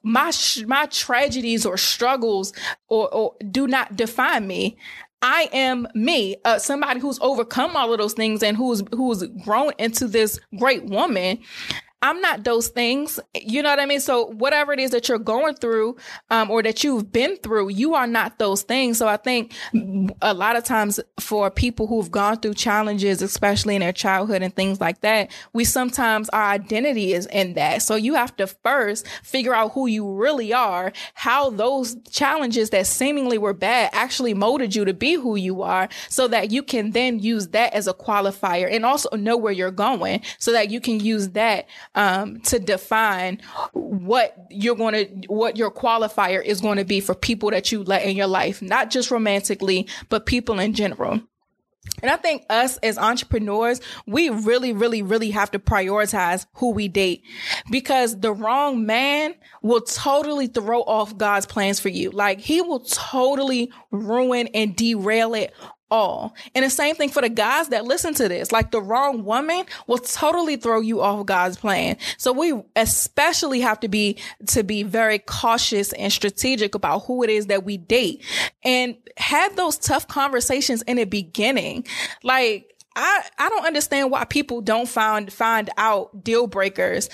my 0.04 0.32
my 0.66 0.88
tragedies 0.88 1.66
or 1.66 1.78
struggles 1.78 2.54
or, 2.88 3.14
or 3.14 3.36
do 3.52 3.68
not 3.68 3.95
define 3.95 4.47
me. 4.47 4.78
I 5.22 5.49
am 5.54 5.88
me, 5.93 6.38
uh, 6.45 6.58
somebody 6.58 6.99
who's 6.99 7.20
overcome 7.22 7.76
all 7.76 7.93
of 7.93 7.99
those 7.99 8.14
things 8.14 8.41
and 8.41 8.58
who's 8.58 8.82
who's 8.91 9.24
grown 9.43 9.74
into 9.78 10.08
this 10.08 10.39
great 10.58 10.86
woman. 10.86 11.39
I'm 12.02 12.20
not 12.20 12.43
those 12.43 12.70
things. 12.70 13.20
You 13.36 13.62
know 13.62 13.70
what 13.70 13.80
I 13.80 13.86
mean? 13.86 13.99
So 13.99 14.28
whatever 14.32 14.74
it 14.74 14.80
is 14.80 14.91
that 14.91 15.08
you're 15.08 15.20
going 15.20 15.56
through, 15.56 15.97
um, 16.32 16.49
or 16.49 16.64
that 16.64 16.84
you've 16.84 17.12
been 17.12 17.38
through, 17.38 17.70
you 17.70 17.93
are 17.93 18.08
not 18.08 18.39
those 18.39 18.64
things. 18.64 18.97
So 18.97 19.08
I 19.08 19.18
think 19.18 19.54
a 20.22 20.34
lot 20.34 20.56
of 20.56 20.64
times 20.64 20.99
for 21.20 21.52
people 21.52 21.86
who've 21.86 22.10
gone 22.10 22.39
through 22.39 22.56
challenges, 22.56 23.22
especially 23.22 23.76
in 23.76 23.82
their 23.82 23.93
childhood 23.93 24.41
and 24.41 24.56
things 24.56 24.82
like 24.82 25.02
that, 25.02 25.32
we 25.54 25.64
sometimes 25.64 26.28
our 26.30 26.43
identity 26.43 27.14
is 27.14 27.28
in 27.28 27.54
that. 27.54 27.84
So 27.84 27.95
you 27.95 28.16
have 28.16 28.36
to 28.38 28.47
first 28.47 29.08
figure 29.24 29.54
out 29.54 29.74
who 29.74 29.86
you 29.86 30.12
really 30.12 30.54
are, 30.54 30.91
how 31.14 31.52
those 31.52 31.95
challenges 32.10 32.72
that 32.72 32.88
seemingly 32.88 33.38
were 33.38 33.54
bad 33.54 33.91
actually 33.93 34.34
molded 34.34 34.76
you 34.76 34.86
to 34.86 34.93
be 34.93 35.14
who 35.14 35.36
you 35.36 35.62
are 35.62 35.88
so 36.10 36.28
that 36.28 36.52
you 36.52 36.64
can 36.64 36.91
then 36.91 37.20
use 37.20 37.49
that 37.49 37.74
as 37.74 37.88
a 37.88 37.93
qualifier 37.93 38.68
and 38.72 38.86
also 38.86 39.10
know 39.16 39.38
where 39.38 39.54
you're 39.54 39.70
going 39.70 40.22
so 40.39 40.52
that 40.52 40.72
you 40.72 40.82
can 40.82 40.99
use 40.99 41.30
that 41.30 41.68
um, 41.96 42.39
to 42.42 42.60
define 42.60 43.42
what 43.74 44.36
you're 44.50 44.76
going 44.76 44.94
to, 44.94 45.28
what 45.28 45.58
your 45.58 45.72
qualifier 45.72 46.44
is 46.44 46.62
going 46.62 46.78
to 46.78 46.86
be 46.86 47.00
for 47.00 47.16
people 47.16 47.52
that 47.52 47.72
you 47.72 47.84
let 47.84 48.04
in 48.04 48.16
your 48.16 48.28
life, 48.28 48.62
not 48.62 48.89
just 48.89 49.12
romantically, 49.12 49.88
but 50.10 50.26
people 50.26 50.60
in 50.60 50.74
general. 50.74 51.22
And 52.02 52.12
I 52.12 52.16
think 52.16 52.46
us 52.50 52.78
as 52.78 52.98
entrepreneurs, 52.98 53.82
we 54.06 54.30
really, 54.30 54.72
really, 54.72 55.02
really 55.02 55.32
have 55.32 55.52
to 55.52 55.60
prioritize 55.60 56.46
who 56.54 56.72
we 56.72 56.88
date 56.88 57.24
because 57.72 58.20
the 58.20 58.32
wrong 58.32 58.86
man 58.86 59.34
will 59.64 59.82
totally 59.82 60.48
throw 60.48 60.82
off 60.82 61.18
God's 61.18 61.48
plans 61.48 61.80
for 61.80 61.89
you. 61.89 62.12
Like 62.12 62.39
he 62.39 62.62
will 62.62 62.82
totally 62.82 63.72
ruin 63.92 64.48
and 64.54 64.76
derail 64.76 65.34
it 65.34 65.54
all. 65.92 66.34
And 66.56 66.66
the 66.66 66.70
same 66.70 66.96
thing 66.96 67.10
for 67.10 67.22
the 67.22 67.30
guys 67.30 67.68
that 67.68 67.86
listen 67.86 68.14
to 68.16 68.28
this. 68.28 68.52
Like 68.52 68.72
the 68.72 68.82
wrong 68.82 69.24
woman 69.26 69.66
will 69.86 70.00
totally 70.00 70.56
throw 70.56 70.80
you 70.80 71.02
off 71.02 71.26
God's 71.26 71.58
plan. 71.58 71.98
So 72.18 72.32
we 72.32 72.60
especially 72.76 73.60
have 73.60 73.80
to 73.82 73.88
be 73.88 74.18
to 74.48 74.64
be 74.64 74.84
very 74.84 75.20
cautious 75.20 75.94
and 75.94 76.12
strategic 76.12 76.74
about 76.74 77.06
who 77.06 77.24
it 77.24 77.30
is 77.30 77.48
that 77.48 77.66
we 77.66 77.78
date 77.78 78.24
and 78.64 78.96
have 79.18 79.56
those 79.56 79.78
tough 79.78 80.08
conversations 80.08 80.82
in 80.84 80.98
the 80.98 81.06
beginning. 81.06 81.86
Like 82.24 82.74
I, 82.96 83.24
I 83.38 83.50
don't 83.50 83.66
understand 83.66 84.12
why 84.12 84.26
people 84.26 84.62
don't 84.62 84.88
find 84.88 85.32
find 85.32 85.70
out 85.78 86.24
deal 86.24 86.48
breakers 86.48 87.10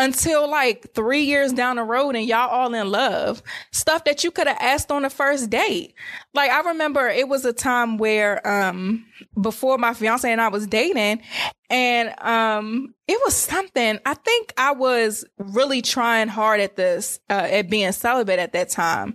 until 0.00 0.50
like 0.50 0.94
three 0.94 1.20
years 1.20 1.52
down 1.52 1.76
the 1.76 1.82
road 1.84 2.16
and 2.16 2.26
y'all 2.26 2.48
all 2.48 2.72
in 2.74 2.90
love. 2.90 3.42
Stuff 3.70 4.04
that 4.04 4.24
you 4.24 4.30
could 4.30 4.46
have 4.46 4.56
asked 4.58 4.90
on 4.90 5.02
the 5.02 5.10
first 5.10 5.50
date. 5.50 5.94
Like 6.34 6.50
I 6.50 6.62
remember 6.62 7.06
it 7.08 7.28
was 7.28 7.44
a 7.44 7.52
time 7.52 7.98
where 7.98 8.44
um 8.48 9.04
before 9.40 9.76
my 9.78 9.92
fiance 9.92 10.30
and 10.30 10.40
I 10.40 10.48
was 10.48 10.66
dating 10.66 11.20
and 11.68 12.14
um 12.20 12.94
it 13.06 13.20
was 13.24 13.36
something 13.36 13.98
I 14.06 14.14
think 14.14 14.54
I 14.56 14.72
was 14.72 15.24
really 15.36 15.82
trying 15.82 16.28
hard 16.28 16.60
at 16.60 16.76
this 16.76 17.20
uh, 17.28 17.46
at 17.50 17.68
being 17.68 17.92
celibate 17.92 18.38
at 18.38 18.54
that 18.54 18.70
time. 18.70 19.14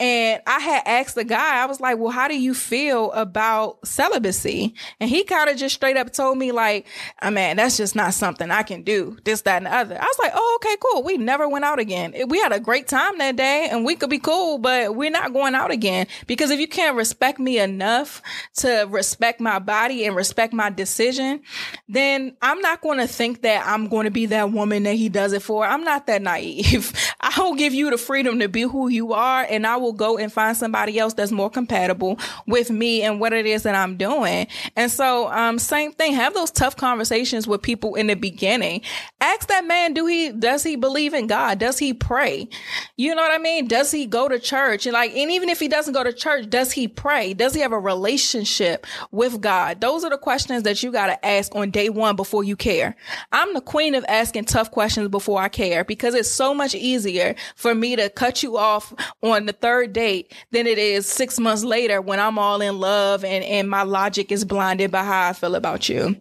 And 0.00 0.42
I 0.44 0.58
had 0.58 0.82
asked 0.86 1.14
the 1.14 1.24
guy, 1.24 1.62
I 1.62 1.66
was 1.66 1.80
like, 1.80 1.98
well, 1.98 2.10
how 2.10 2.26
do 2.26 2.36
you 2.36 2.52
feel 2.52 3.12
about 3.12 3.86
celibacy? 3.86 4.74
And 4.98 5.08
he 5.08 5.22
kind 5.22 5.48
of 5.48 5.56
just 5.56 5.76
straight 5.76 5.96
up 5.96 6.12
told 6.12 6.36
me 6.36 6.50
like, 6.50 6.86
ah, 7.22 7.28
oh, 7.28 7.30
mean, 7.30 7.56
that's 7.56 7.76
just 7.76 7.94
not 7.94 8.12
something 8.12 8.50
I 8.50 8.64
can 8.64 8.82
do. 8.82 9.16
This, 9.24 9.42
that, 9.42 9.58
and 9.58 9.66
the 9.66 9.74
other. 9.74 9.96
I 9.96 10.04
was 10.04 10.18
like, 10.20 10.32
oh, 10.34 10.58
okay, 10.60 10.76
cool. 10.80 11.04
We 11.04 11.16
never 11.16 11.48
went 11.48 11.64
out 11.64 11.78
again. 11.78 12.12
We 12.26 12.40
had 12.40 12.52
a 12.52 12.58
great 12.58 12.88
time 12.88 13.18
that 13.18 13.36
day 13.36 13.68
and 13.70 13.84
we 13.84 13.94
could 13.94 14.10
be 14.10 14.18
cool, 14.18 14.58
but 14.58 14.96
we're 14.96 15.10
not 15.10 15.32
going 15.32 15.54
out 15.54 15.70
again 15.70 16.08
because 16.26 16.50
if 16.50 16.58
you 16.58 16.68
can't 16.68 16.96
respect 16.96 17.38
me 17.38 17.60
enough 17.60 18.20
to 18.56 18.86
respect 18.90 19.40
my 19.40 19.60
body 19.60 20.04
and 20.04 20.16
respect 20.16 20.52
my 20.52 20.70
decision, 20.70 21.40
then 21.88 22.36
I'm 22.42 22.60
not 22.60 22.80
going 22.80 22.98
to 22.98 23.06
think 23.06 23.42
that 23.42 23.64
I'm 23.66 23.88
going 23.88 24.04
to 24.04 24.10
be 24.10 24.26
that 24.26 24.50
woman 24.50 24.82
that 24.82 24.96
he 24.96 25.08
does 25.08 25.32
it 25.32 25.42
for. 25.42 25.64
I'm 25.64 25.84
not 25.84 26.08
that 26.08 26.20
naive. 26.20 26.92
I 27.20 27.40
will 27.40 27.54
give 27.54 27.74
you 27.74 27.90
the 27.90 27.98
freedom 27.98 28.40
to 28.40 28.48
be 28.48 28.62
who 28.62 28.88
you 28.88 29.12
are 29.12 29.46
and 29.48 29.66
I 29.66 29.76
will 29.84 29.93
go 29.94 30.18
and 30.18 30.32
find 30.32 30.56
somebody 30.56 30.98
else 30.98 31.14
that's 31.14 31.32
more 31.32 31.50
compatible 31.50 32.18
with 32.46 32.70
me 32.70 33.02
and 33.02 33.20
what 33.20 33.32
it 33.32 33.46
is 33.46 33.62
that 33.62 33.74
I'm 33.74 33.96
doing. 33.96 34.46
And 34.76 34.90
so, 34.90 35.30
um, 35.30 35.58
same 35.58 35.92
thing, 35.92 36.14
have 36.14 36.34
those 36.34 36.50
tough 36.50 36.76
conversations 36.76 37.46
with 37.46 37.62
people 37.62 37.94
in 37.94 38.08
the 38.08 38.14
beginning. 38.14 38.82
Ask 39.20 39.48
that 39.48 39.64
man, 39.64 39.94
do 39.94 40.06
he, 40.06 40.30
does 40.30 40.62
he 40.62 40.76
believe 40.76 41.14
in 41.14 41.26
God? 41.26 41.58
Does 41.58 41.78
he 41.78 41.94
pray? 41.94 42.48
You 42.96 43.14
know 43.14 43.22
what 43.22 43.32
I 43.32 43.38
mean? 43.38 43.66
Does 43.66 43.90
he 43.90 44.06
go 44.06 44.28
to 44.28 44.38
church? 44.38 44.86
And 44.86 44.92
like, 44.92 45.14
and 45.14 45.30
even 45.30 45.48
if 45.48 45.60
he 45.60 45.68
doesn't 45.68 45.94
go 45.94 46.04
to 46.04 46.12
church, 46.12 46.48
does 46.50 46.72
he 46.72 46.88
pray? 46.88 47.34
Does 47.34 47.54
he 47.54 47.60
have 47.60 47.72
a 47.72 47.78
relationship 47.78 48.86
with 49.10 49.40
God? 49.40 49.80
Those 49.80 50.04
are 50.04 50.10
the 50.10 50.18
questions 50.18 50.62
that 50.64 50.82
you 50.82 50.92
got 50.92 51.06
to 51.06 51.26
ask 51.26 51.54
on 51.54 51.70
day 51.70 51.88
one 51.88 52.16
before 52.16 52.44
you 52.44 52.56
care. 52.56 52.96
I'm 53.32 53.54
the 53.54 53.60
queen 53.60 53.94
of 53.94 54.04
asking 54.08 54.44
tough 54.44 54.70
questions 54.70 55.08
before 55.08 55.40
I 55.40 55.48
care 55.48 55.84
because 55.84 56.14
it's 56.14 56.30
so 56.30 56.54
much 56.54 56.74
easier 56.74 57.34
for 57.56 57.74
me 57.74 57.96
to 57.96 58.08
cut 58.10 58.42
you 58.42 58.56
off 58.56 58.94
on 59.22 59.46
the 59.46 59.52
third 59.52 59.73
third 59.74 59.92
date 59.92 60.32
than 60.52 60.68
it 60.68 60.78
is 60.78 61.04
six 61.06 61.40
months 61.40 61.64
later 61.64 62.00
when 62.00 62.20
I'm 62.20 62.38
all 62.38 62.60
in 62.60 62.78
love 62.78 63.24
and, 63.24 63.42
and 63.44 63.68
my 63.68 63.82
logic 63.82 64.30
is 64.30 64.44
blinded 64.44 64.92
by 64.92 65.02
how 65.02 65.28
I 65.28 65.32
feel 65.32 65.56
about 65.56 65.88
you. 65.88 66.16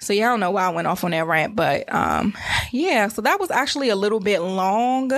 So 0.00 0.14
yeah, 0.14 0.28
I 0.28 0.32
don't 0.32 0.40
know 0.40 0.50
why 0.50 0.64
I 0.64 0.70
went 0.70 0.88
off 0.88 1.04
on 1.04 1.10
that 1.10 1.26
rant, 1.26 1.54
but 1.54 1.92
um 1.92 2.34
yeah, 2.70 3.08
so 3.08 3.20
that 3.20 3.38
was 3.38 3.50
actually 3.50 3.90
a 3.90 3.96
little 3.96 4.18
bit 4.18 4.40
long. 4.40 5.10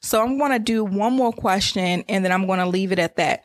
So 0.00 0.22
I'm 0.22 0.38
to 0.38 0.60
do 0.60 0.84
one 0.84 1.14
more 1.14 1.32
question 1.32 2.04
and 2.08 2.24
then 2.24 2.30
I'm 2.30 2.46
to 2.46 2.66
leave 2.66 2.92
it 2.92 3.00
at 3.00 3.16
that. 3.16 3.42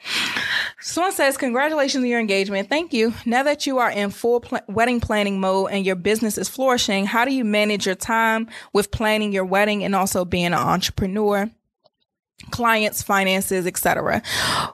Someone 0.80 1.12
says, 1.12 1.38
congratulations 1.38 2.04
on 2.04 2.10
your 2.10 2.20
engagement. 2.20 2.70
Thank 2.70 2.94
you. 2.94 3.16
Now 3.26 3.42
that 3.44 3.66
you 3.66 3.80
are 3.80 3.90
in 3.90 4.12
full 4.12 4.42
pl- 4.42 4.60
wedding 4.68 5.02
planning 5.02 5.40
mode 5.40 5.72
and 5.72 5.84
your 5.84 5.96
business 5.96 6.38
is 6.38 6.50
flourishing, 6.50 7.08
how 7.08 7.26
do 7.26 7.34
you 7.34 7.44
manage 7.44 7.88
your 7.88 7.96
time 7.96 8.48
with 8.74 8.92
planning 8.92 9.34
your 9.34 9.46
wedding 9.46 9.84
and 9.84 9.96
also 9.96 10.24
being 10.24 10.46
an 10.46 10.54
entrepreneur? 10.54 11.50
Clients 12.52 13.02
finances 13.04 13.66
etc 13.66 14.22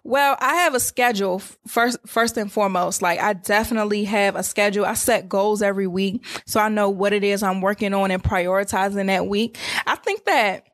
well 0.03 0.37
i 0.39 0.55
have 0.55 0.73
a 0.73 0.79
schedule 0.79 1.39
first 1.67 1.97
first 2.05 2.37
and 2.37 2.51
foremost. 2.51 3.01
Like 3.01 3.19
i 3.19 3.33
definitely 3.33 4.03
have 4.05 4.35
a 4.35 4.43
schedule. 4.43 4.85
I 4.85 4.93
set 4.93 5.27
goals 5.29 5.61
every 5.61 5.87
week 5.87 6.23
so 6.45 6.59
i 6.59 6.69
know 6.69 6.89
what 6.89 7.13
it 7.13 7.23
is 7.23 7.43
i'm 7.43 7.61
working 7.61 7.93
on 7.93 8.11
and 8.11 8.23
prioritizing 8.23 9.07
that 9.07 9.27
week. 9.27 9.57
I 9.85 9.95
think 9.95 10.25
that 10.25 10.67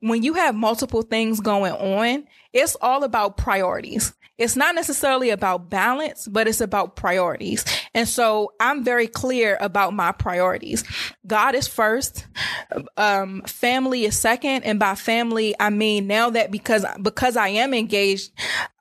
when 0.00 0.22
you 0.22 0.34
have 0.34 0.54
multiple 0.54 1.02
things 1.02 1.40
going 1.40 1.72
on 1.72 2.26
it's 2.52 2.76
all 2.80 3.04
about 3.04 3.36
priorities 3.36 4.12
it's 4.36 4.56
not 4.56 4.74
necessarily 4.74 5.30
about 5.30 5.70
balance, 5.70 6.26
but 6.26 6.48
it's 6.48 6.60
about 6.60 6.96
priorities. 6.96 7.64
And 7.94 8.08
so 8.08 8.52
I'm 8.58 8.82
very 8.82 9.06
clear 9.06 9.56
about 9.60 9.94
my 9.94 10.12
priorities. 10.12 10.82
God 11.26 11.54
is 11.54 11.68
first. 11.68 12.26
Um, 12.96 13.42
family 13.42 14.04
is 14.04 14.18
second. 14.18 14.64
And 14.64 14.78
by 14.78 14.96
family, 14.96 15.54
I 15.60 15.70
mean 15.70 16.06
now 16.06 16.30
that 16.30 16.50
because, 16.50 16.84
because 17.00 17.36
I 17.36 17.48
am 17.48 17.72
engaged, 17.72 18.32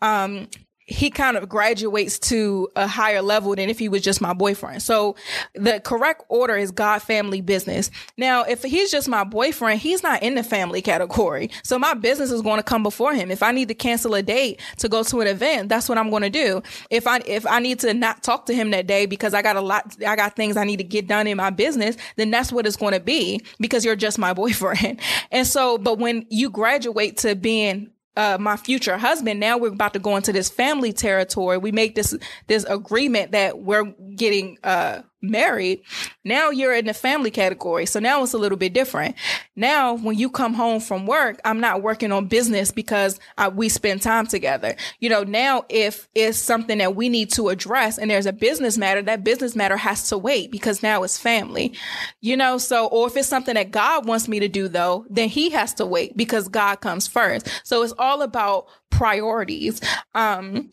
um, 0.02 0.48
he 0.86 1.10
kind 1.10 1.38
of 1.38 1.48
graduates 1.48 2.20
to 2.20 2.70
a 2.76 2.88
higher 2.88 3.22
level 3.22 3.56
than 3.56 3.70
if 3.70 3.80
he 3.80 3.90
was 3.90 4.02
just 4.02 4.22
my 4.22 4.34
boyfriend. 4.34 4.82
So 4.82 5.16
the 5.54 5.80
correct 5.80 6.24
order 6.30 6.56
is 6.56 6.72
God, 6.72 7.02
family, 7.02 7.42
business. 7.42 7.90
Now, 8.18 8.44
if 8.44 8.64
he's 8.64 8.92
just 8.92 9.08
my 9.08 9.24
boyfriend, 9.24 9.80
he's 9.80 10.04
not 10.04 10.22
in 10.24 10.36
the 10.36 10.44
family 10.44 10.82
category. 10.82 11.50
So 11.64 11.80
my 11.80 11.94
business 11.94 12.32
is 12.32 12.42
going 12.42 12.58
to 12.58 12.64
come 12.64 12.84
before 12.84 13.14
him. 13.14 13.32
If 13.32 13.44
I 13.44 13.52
need 13.52 13.70
to 13.70 13.74
cancel 13.74 14.14
a 14.16 14.22
date 14.22 14.62
to 14.78 14.90
go 14.90 15.04
to 15.04 15.22
an 15.22 15.28
event, 15.28 15.70
that's 15.70 15.88
what 15.88 15.98
I'm 15.98 16.10
going 16.10 16.24
to 16.24 16.30
do. 16.30 16.62
If 16.90 17.08
I, 17.08 17.20
if 17.26 17.46
I 17.48 17.60
need 17.60 17.80
to 17.80 17.94
not 17.94 18.24
talk 18.24 18.46
to 18.48 18.54
him 18.54 18.72
that 18.72 18.88
day 18.88 19.06
because 19.06 19.34
I 19.34 19.42
got 19.42 19.56
a 19.56 19.62
lot, 19.62 19.96
I 20.06 20.16
got 20.16 20.36
things 20.36 20.58
I 20.58 20.66
need 20.66 20.78
to 20.78 20.84
get 20.84 21.08
done 21.08 21.28
in 21.28 21.38
my 21.38 21.50
business, 21.50 21.96
then 22.18 22.30
that's 22.32 22.52
what 22.52 22.68
it's 22.68 22.76
going 22.76 22.94
to 22.94 23.00
be 23.00 23.42
because 23.60 23.86
you're 23.86 23.96
just 23.96 24.20
my 24.20 24.34
boyfriend. 24.44 25.00
And 25.32 25.48
so, 25.48 25.78
but 25.78 25.98
when 25.98 26.26
you 26.30 26.50
graduate 26.50 27.18
to 27.18 27.36
being 27.36 27.93
uh, 28.16 28.38
my 28.40 28.58
future 28.58 28.98
husband. 28.98 29.40
Now 29.40 29.58
we're 29.58 29.74
about 29.74 29.94
to 29.94 30.00
go 30.00 30.16
into 30.16 30.32
this 30.32 30.50
family 30.50 30.94
territory. 30.94 31.58
We 31.58 31.72
make 31.72 31.96
this 31.96 32.16
this 32.48 32.64
agreement 32.66 33.32
that 33.32 33.60
we're 33.60 33.86
getting 34.16 34.58
uh, 34.64 35.02
married. 35.24 35.82
Now 36.24 36.50
you're 36.50 36.76
in 36.76 36.86
the 36.86 36.94
family 36.94 37.32
category. 37.32 37.86
So 37.86 38.00
now 38.00 38.22
it's 38.22 38.34
a 38.34 38.38
little 38.38 38.58
bit 38.58 38.74
different. 38.74 39.16
Now, 39.56 39.94
when 39.94 40.18
you 40.18 40.30
come 40.30 40.54
home 40.54 40.82
from 40.82 41.08
work, 41.08 41.40
I'm 41.46 41.60
not 41.60 41.82
working 41.82 42.12
on 42.12 42.28
business 42.28 42.72
because 42.72 43.20
uh, 43.38 43.50
we 43.54 43.70
spend 43.70 44.02
time 44.02 44.28
together. 44.28 44.76
You 45.00 45.10
know, 45.10 45.24
now 45.24 45.66
if 45.70 46.08
it's 46.14 46.38
something 46.38 46.78
that 46.80 46.96
we 46.96 47.10
need 47.10 47.32
to 47.32 47.50
address 47.50 47.98
and 47.98 48.12
there's 48.12 48.26
a 48.26 48.34
business 48.34 48.78
matter, 48.78 49.02
that 49.02 49.24
business 49.24 49.56
matter 49.56 49.78
has 49.78 50.10
to 50.10 50.18
wait 50.18 50.52
because 50.52 50.84
now 50.84 51.04
it's 51.04 51.18
family. 51.18 51.74
You 52.20 52.36
know, 52.38 52.58
so, 52.58 52.88
or 52.88 53.08
if 53.08 53.16
it's 53.16 53.28
something 53.28 53.56
that 53.56 53.72
God 53.72 54.06
wants 54.06 54.28
me 54.28 54.40
to 54.42 54.50
do 54.50 54.68
though, 54.68 55.06
then 55.10 55.30
he 55.30 55.50
has 55.52 55.74
to 55.76 55.86
wait 55.86 56.18
because 56.18 56.48
God 56.50 56.82
comes 56.82 57.08
first. 57.08 57.48
So 57.64 57.82
it's 57.84 57.94
all 57.98 58.22
about 58.22 58.68
priorities. 58.90 59.80
Um, 60.14 60.72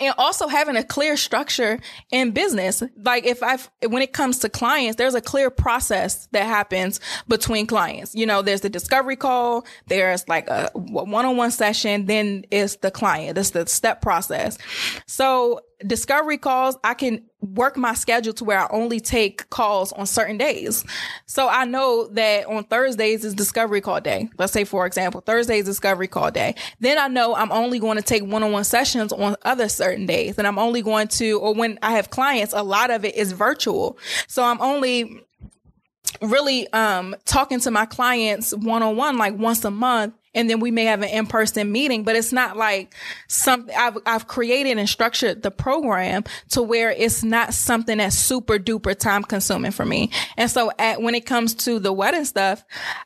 and 0.00 0.14
also 0.18 0.48
having 0.48 0.76
a 0.76 0.84
clear 0.84 1.16
structure 1.16 1.80
in 2.10 2.32
business. 2.32 2.82
Like 2.96 3.24
if 3.24 3.42
I've, 3.42 3.70
when 3.86 4.02
it 4.02 4.12
comes 4.12 4.38
to 4.40 4.48
clients, 4.48 4.96
there's 4.96 5.14
a 5.14 5.20
clear 5.20 5.50
process 5.50 6.26
that 6.32 6.46
happens 6.46 7.00
between 7.28 7.66
clients. 7.66 8.14
You 8.14 8.26
know, 8.26 8.42
there's 8.42 8.60
the 8.60 8.70
discovery 8.70 9.16
call, 9.16 9.66
there's 9.86 10.26
like 10.28 10.48
a 10.48 10.70
one-on-one 10.74 11.50
session, 11.50 12.06
then 12.06 12.44
it's 12.50 12.76
the 12.76 12.90
client. 12.90 13.38
It's 13.38 13.50
the 13.50 13.66
step 13.66 14.02
process. 14.02 14.58
So 15.06 15.60
discovery 15.86 16.38
calls, 16.38 16.76
I 16.82 16.94
can 16.94 17.27
work 17.40 17.76
my 17.76 17.94
schedule 17.94 18.32
to 18.34 18.44
where 18.44 18.58
I 18.58 18.66
only 18.70 18.98
take 18.98 19.48
calls 19.50 19.92
on 19.92 20.06
certain 20.06 20.38
days. 20.38 20.84
So 21.26 21.48
I 21.48 21.64
know 21.64 22.08
that 22.08 22.46
on 22.46 22.64
Thursdays 22.64 23.24
is 23.24 23.34
discovery 23.34 23.80
call 23.80 24.00
day. 24.00 24.28
Let's 24.38 24.52
say, 24.52 24.64
for 24.64 24.86
example, 24.86 25.20
Thursdays 25.20 25.64
discovery 25.64 26.08
call 26.08 26.30
day. 26.30 26.56
Then 26.80 26.98
I 26.98 27.06
know 27.06 27.36
I'm 27.36 27.52
only 27.52 27.78
going 27.78 27.96
to 27.96 28.02
take 28.02 28.24
one-on-one 28.24 28.64
sessions 28.64 29.12
on 29.12 29.36
other 29.44 29.68
certain 29.68 30.06
days. 30.06 30.36
And 30.38 30.46
I'm 30.46 30.58
only 30.58 30.82
going 30.82 31.08
to, 31.08 31.38
or 31.38 31.54
when 31.54 31.78
I 31.82 31.92
have 31.92 32.10
clients, 32.10 32.52
a 32.52 32.62
lot 32.62 32.90
of 32.90 33.04
it 33.04 33.14
is 33.14 33.32
virtual. 33.32 33.98
So 34.26 34.42
I'm 34.42 34.60
only 34.60 35.24
really 36.22 36.72
um 36.72 37.14
talking 37.26 37.60
to 37.60 37.70
my 37.70 37.84
clients 37.84 38.54
one 38.56 38.82
on 38.82 38.96
one 38.96 39.18
like 39.18 39.36
once 39.36 39.64
a 39.64 39.70
month 39.70 40.14
and 40.34 40.48
then 40.48 40.60
we 40.60 40.70
may 40.70 40.84
have 40.84 41.02
an 41.02 41.08
in-person 41.08 41.70
meeting 41.70 42.04
but 42.04 42.16
it's 42.16 42.32
not 42.32 42.56
like 42.56 42.94
something 43.28 43.74
I've, 43.76 43.98
I've 44.06 44.28
created 44.28 44.78
and 44.78 44.88
structured 44.88 45.42
the 45.42 45.50
program 45.50 46.24
to 46.50 46.62
where 46.62 46.90
it's 46.90 47.22
not 47.22 47.54
something 47.54 47.98
that's 47.98 48.16
super 48.16 48.58
duper 48.58 48.96
time 48.96 49.24
consuming 49.24 49.72
for 49.72 49.84
me. 49.84 50.10
And 50.36 50.50
so 50.50 50.70
at, 50.78 51.02
when 51.02 51.14
it 51.14 51.26
comes 51.26 51.54
to 51.54 51.78
the 51.78 51.92
wedding 51.92 52.24
stuff 52.24 52.64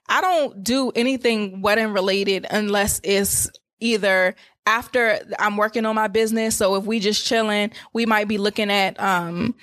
i 0.09 0.21
don't 0.21 0.63
do 0.63 0.91
anything 0.95 1.63
wedding 1.63 1.93
related 1.93 2.47
unless 2.51 3.01
it's 3.03 3.51
either 3.81 4.35
after 4.67 5.19
I'm 5.39 5.57
working 5.57 5.85
on 5.87 5.95
my 5.95 6.09
business. 6.09 6.57
So 6.57 6.77
if 6.77 6.85
we 6.85 7.01
just 7.01 7.27
chilling, 7.27 7.73
we 7.93 8.07
might 8.07 8.29
be 8.29 8.39
looking 8.39 8.71
at 8.71 8.99
um, 9.01 9.55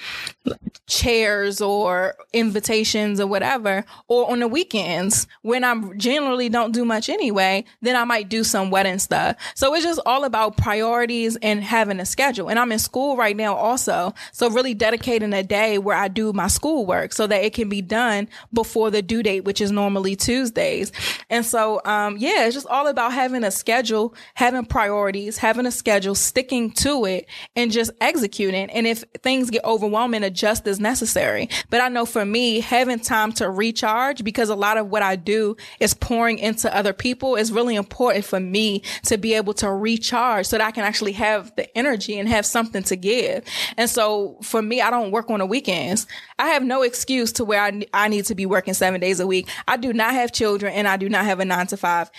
chairs 0.88 1.62
or 1.62 2.16
invitations 2.34 3.22
or 3.22 3.28
whatever. 3.28 3.86
Or 4.08 4.30
on 4.30 4.40
the 4.40 4.48
weekends 4.48 5.28
when 5.42 5.64
I 5.64 5.76
generally 5.96 6.50
don't 6.50 6.74
do 6.74 6.84
much 6.84 7.08
anyway, 7.08 7.64
then 7.82 7.96
I 7.96 8.04
might 8.04 8.28
do 8.28 8.44
some 8.44 8.72
wedding 8.72 9.00
stuff. 9.00 9.38
So 9.56 9.74
it's 9.74 9.86
just 9.86 10.02
all 10.06 10.26
about 10.26 10.58
priorities 10.58 11.38
and 11.38 11.64
having 11.64 12.00
a 12.00 12.06
schedule. 12.06 12.50
And 12.50 12.60
I'm 12.60 12.72
in 12.72 12.80
school 12.80 13.16
right 13.16 13.38
now 13.38 13.56
also. 13.56 14.14
So 14.34 14.50
really 14.50 14.74
dedicating 14.74 15.34
a 15.34 15.44
day 15.44 15.78
where 15.78 15.96
I 15.96 16.10
do 16.10 16.34
my 16.34 16.48
schoolwork 16.48 17.14
so 17.14 17.26
that 17.28 17.44
it 17.44 17.54
can 17.54 17.70
be 17.70 17.82
done 17.82 18.28
before 18.52 18.92
the 18.92 19.02
due 19.02 19.24
date, 19.24 19.46
which 19.46 19.62
is 19.62 19.72
normally 19.72 20.18
Tuesdays. 20.18 20.92
And 21.30 21.46
so, 21.46 21.82
um, 21.86 22.18
yeah, 22.18 22.46
it's 22.46 22.56
just 22.56 22.68
all 22.68 22.88
about 22.88 23.14
having 23.14 23.44
a 23.44 23.52
schedule, 23.52 24.14
having 24.34 24.66
priorities 24.66 24.89
priorities, 24.90 25.38
having 25.38 25.68
a 25.68 25.72
schedule, 25.72 26.16
sticking 26.16 26.72
to 26.72 27.06
it 27.06 27.28
and 27.56 27.72
just 27.72 27.92
executing. 28.02 28.72
And 28.72 28.88
if 28.88 29.04
things 29.22 29.52
get 29.52 29.64
overwhelming, 29.64 30.24
adjust 30.24 30.68
as 30.68 30.80
necessary. 30.80 31.48
But 31.70 31.82
I 31.82 31.90
know 31.90 32.08
for 32.08 32.26
me, 32.26 32.60
having 32.60 33.00
time 33.00 33.32
to 33.34 33.52
recharge 33.52 34.24
because 34.24 34.50
a 34.50 34.56
lot 34.56 34.78
of 34.78 34.88
what 34.88 35.04
I 35.04 35.16
do 35.16 35.58
is 35.80 35.94
pouring 35.94 36.40
into 36.40 36.76
other 36.76 36.92
people 36.92 37.36
is 37.36 37.52
really 37.52 37.76
important 37.76 38.26
for 38.26 38.40
me 38.40 38.82
to 39.06 39.20
be 39.20 39.36
able 39.36 39.54
to 39.56 39.72
recharge 39.72 40.48
so 40.48 40.58
that 40.58 40.66
I 40.66 40.72
can 40.72 40.84
actually 40.84 41.12
have 41.14 41.56
the 41.56 41.78
energy 41.78 42.18
and 42.18 42.28
have 42.28 42.48
something 42.48 42.82
to 42.84 42.96
give. 42.96 43.44
And 43.78 43.90
so 43.90 44.40
for 44.42 44.62
me, 44.62 44.82
I 44.82 44.90
don't 44.90 45.12
work 45.12 45.30
on 45.30 45.38
the 45.38 45.46
weekends. 45.46 46.08
I 46.40 46.48
have 46.48 46.64
no 46.64 46.82
excuse 46.82 47.32
to 47.34 47.46
where 47.46 47.62
I, 47.62 47.86
I 47.94 48.08
need 48.08 48.26
to 48.26 48.34
be 48.34 48.48
working 48.48 48.74
seven 48.74 49.00
days 49.00 49.20
a 49.20 49.28
week. 49.28 49.50
I 49.68 49.78
do 49.78 49.94
not 49.94 50.14
have 50.14 50.32
children 50.32 50.74
and 50.74 50.88
I 50.88 50.98
do 50.98 51.10
not 51.10 51.26
have 51.26 51.40
a 51.40 51.46
nine 51.46 51.68
to 51.68 51.78
five 51.78 52.10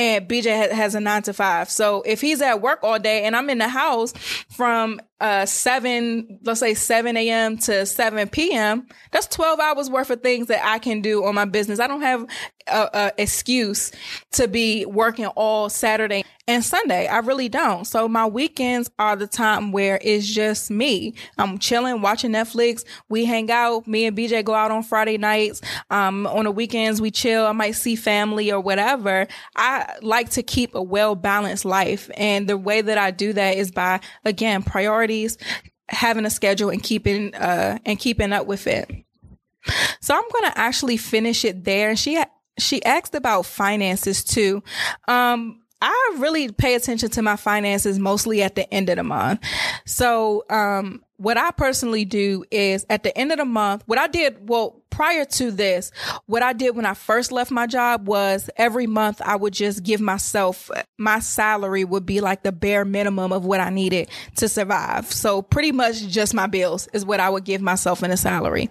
and 0.00 0.26
BJ 0.26 0.72
has 0.72 0.94
a 0.94 1.00
nine 1.00 1.22
to 1.24 1.34
five. 1.34 1.68
So 1.68 2.00
if 2.06 2.22
he's 2.22 2.40
at 2.40 2.62
work 2.62 2.78
all 2.82 2.98
day 2.98 3.24
and 3.24 3.36
I'm 3.36 3.50
in 3.50 3.58
the 3.58 3.68
house 3.68 4.14
from 4.48 4.98
uh, 5.20 5.44
7, 5.44 6.38
let's 6.42 6.60
say 6.60 6.72
7 6.72 7.18
a.m. 7.18 7.58
to 7.58 7.84
7 7.84 8.28
p.m., 8.30 8.86
that's 9.10 9.26
12 9.26 9.60
hours 9.60 9.90
worth 9.90 10.08
of 10.08 10.22
things 10.22 10.46
that 10.46 10.64
I 10.64 10.78
can 10.78 11.02
do 11.02 11.26
on 11.26 11.34
my 11.34 11.44
business. 11.44 11.80
I 11.80 11.86
don't 11.86 12.00
have 12.00 12.26
a, 12.66 12.88
a 12.94 13.12
excuse 13.18 13.92
to 14.32 14.48
be 14.48 14.86
working 14.86 15.26
all 15.26 15.68
Saturday 15.68 16.24
and 16.50 16.64
Sunday. 16.64 17.06
I 17.06 17.18
really 17.18 17.48
don't. 17.48 17.86
So 17.86 18.08
my 18.08 18.26
weekends 18.26 18.90
are 18.98 19.14
the 19.14 19.28
time 19.28 19.70
where 19.70 20.00
it's 20.02 20.26
just 20.26 20.68
me. 20.70 21.14
I'm 21.38 21.58
chilling, 21.58 22.02
watching 22.02 22.32
Netflix. 22.32 22.84
We 23.08 23.24
hang 23.24 23.50
out. 23.52 23.86
Me 23.86 24.04
and 24.06 24.16
BJ 24.16 24.44
go 24.44 24.54
out 24.54 24.72
on 24.72 24.82
Friday 24.82 25.16
nights. 25.16 25.60
Um, 25.90 26.26
on 26.26 26.44
the 26.44 26.50
weekends, 26.50 27.00
we 27.00 27.12
chill. 27.12 27.46
I 27.46 27.52
might 27.52 27.76
see 27.76 27.94
family 27.94 28.50
or 28.50 28.60
whatever. 28.60 29.28
I 29.54 29.94
like 30.02 30.30
to 30.30 30.42
keep 30.42 30.74
a 30.74 30.82
well 30.82 31.14
balanced 31.14 31.64
life. 31.64 32.10
And 32.16 32.48
the 32.48 32.58
way 32.58 32.80
that 32.80 32.98
I 32.98 33.12
do 33.12 33.32
that 33.32 33.56
is 33.56 33.70
by, 33.70 34.00
again, 34.24 34.64
priorities, 34.64 35.38
having 35.88 36.26
a 36.26 36.30
schedule 36.30 36.70
and 36.70 36.82
keeping 36.82 37.34
uh 37.34 37.78
and 37.84 37.98
keeping 37.98 38.32
up 38.32 38.46
with 38.46 38.66
it. 38.66 38.90
So 40.00 40.14
I'm 40.14 40.28
going 40.32 40.50
to 40.50 40.58
actually 40.58 40.96
finish 40.96 41.44
it 41.44 41.64
there. 41.64 41.94
She 41.94 42.20
she 42.58 42.84
asked 42.84 43.14
about 43.14 43.46
finances 43.46 44.24
too. 44.24 44.62
Um 45.06 45.60
I 45.82 46.16
really 46.18 46.50
pay 46.52 46.74
attention 46.74 47.10
to 47.10 47.22
my 47.22 47.36
finances 47.36 47.98
mostly 47.98 48.42
at 48.42 48.54
the 48.54 48.72
end 48.72 48.88
of 48.90 48.96
the 48.96 49.04
month. 49.04 49.40
So, 49.86 50.44
um, 50.50 51.02
what 51.20 51.36
I 51.36 51.50
personally 51.50 52.06
do 52.06 52.44
is 52.50 52.86
at 52.88 53.02
the 53.02 53.16
end 53.16 53.30
of 53.30 53.36
the 53.36 53.44
month, 53.44 53.82
what 53.84 53.98
I 53.98 54.06
did, 54.06 54.48
well, 54.48 54.82
prior 54.88 55.26
to 55.26 55.50
this, 55.50 55.92
what 56.24 56.42
I 56.42 56.54
did 56.54 56.74
when 56.74 56.86
I 56.86 56.94
first 56.94 57.30
left 57.30 57.50
my 57.50 57.66
job 57.66 58.06
was 58.06 58.48
every 58.56 58.86
month 58.86 59.20
I 59.22 59.36
would 59.36 59.52
just 59.52 59.82
give 59.82 60.00
myself, 60.00 60.70
my 60.96 61.18
salary 61.18 61.84
would 61.84 62.06
be 62.06 62.22
like 62.22 62.42
the 62.42 62.52
bare 62.52 62.86
minimum 62.86 63.32
of 63.32 63.44
what 63.44 63.60
I 63.60 63.68
needed 63.68 64.08
to 64.36 64.48
survive. 64.48 65.12
So 65.12 65.42
pretty 65.42 65.72
much 65.72 66.06
just 66.08 66.32
my 66.32 66.46
bills 66.46 66.88
is 66.94 67.04
what 67.04 67.20
I 67.20 67.28
would 67.28 67.44
give 67.44 67.60
myself 67.60 68.02
in 68.02 68.10
a 68.10 68.16
salary. 68.16 68.70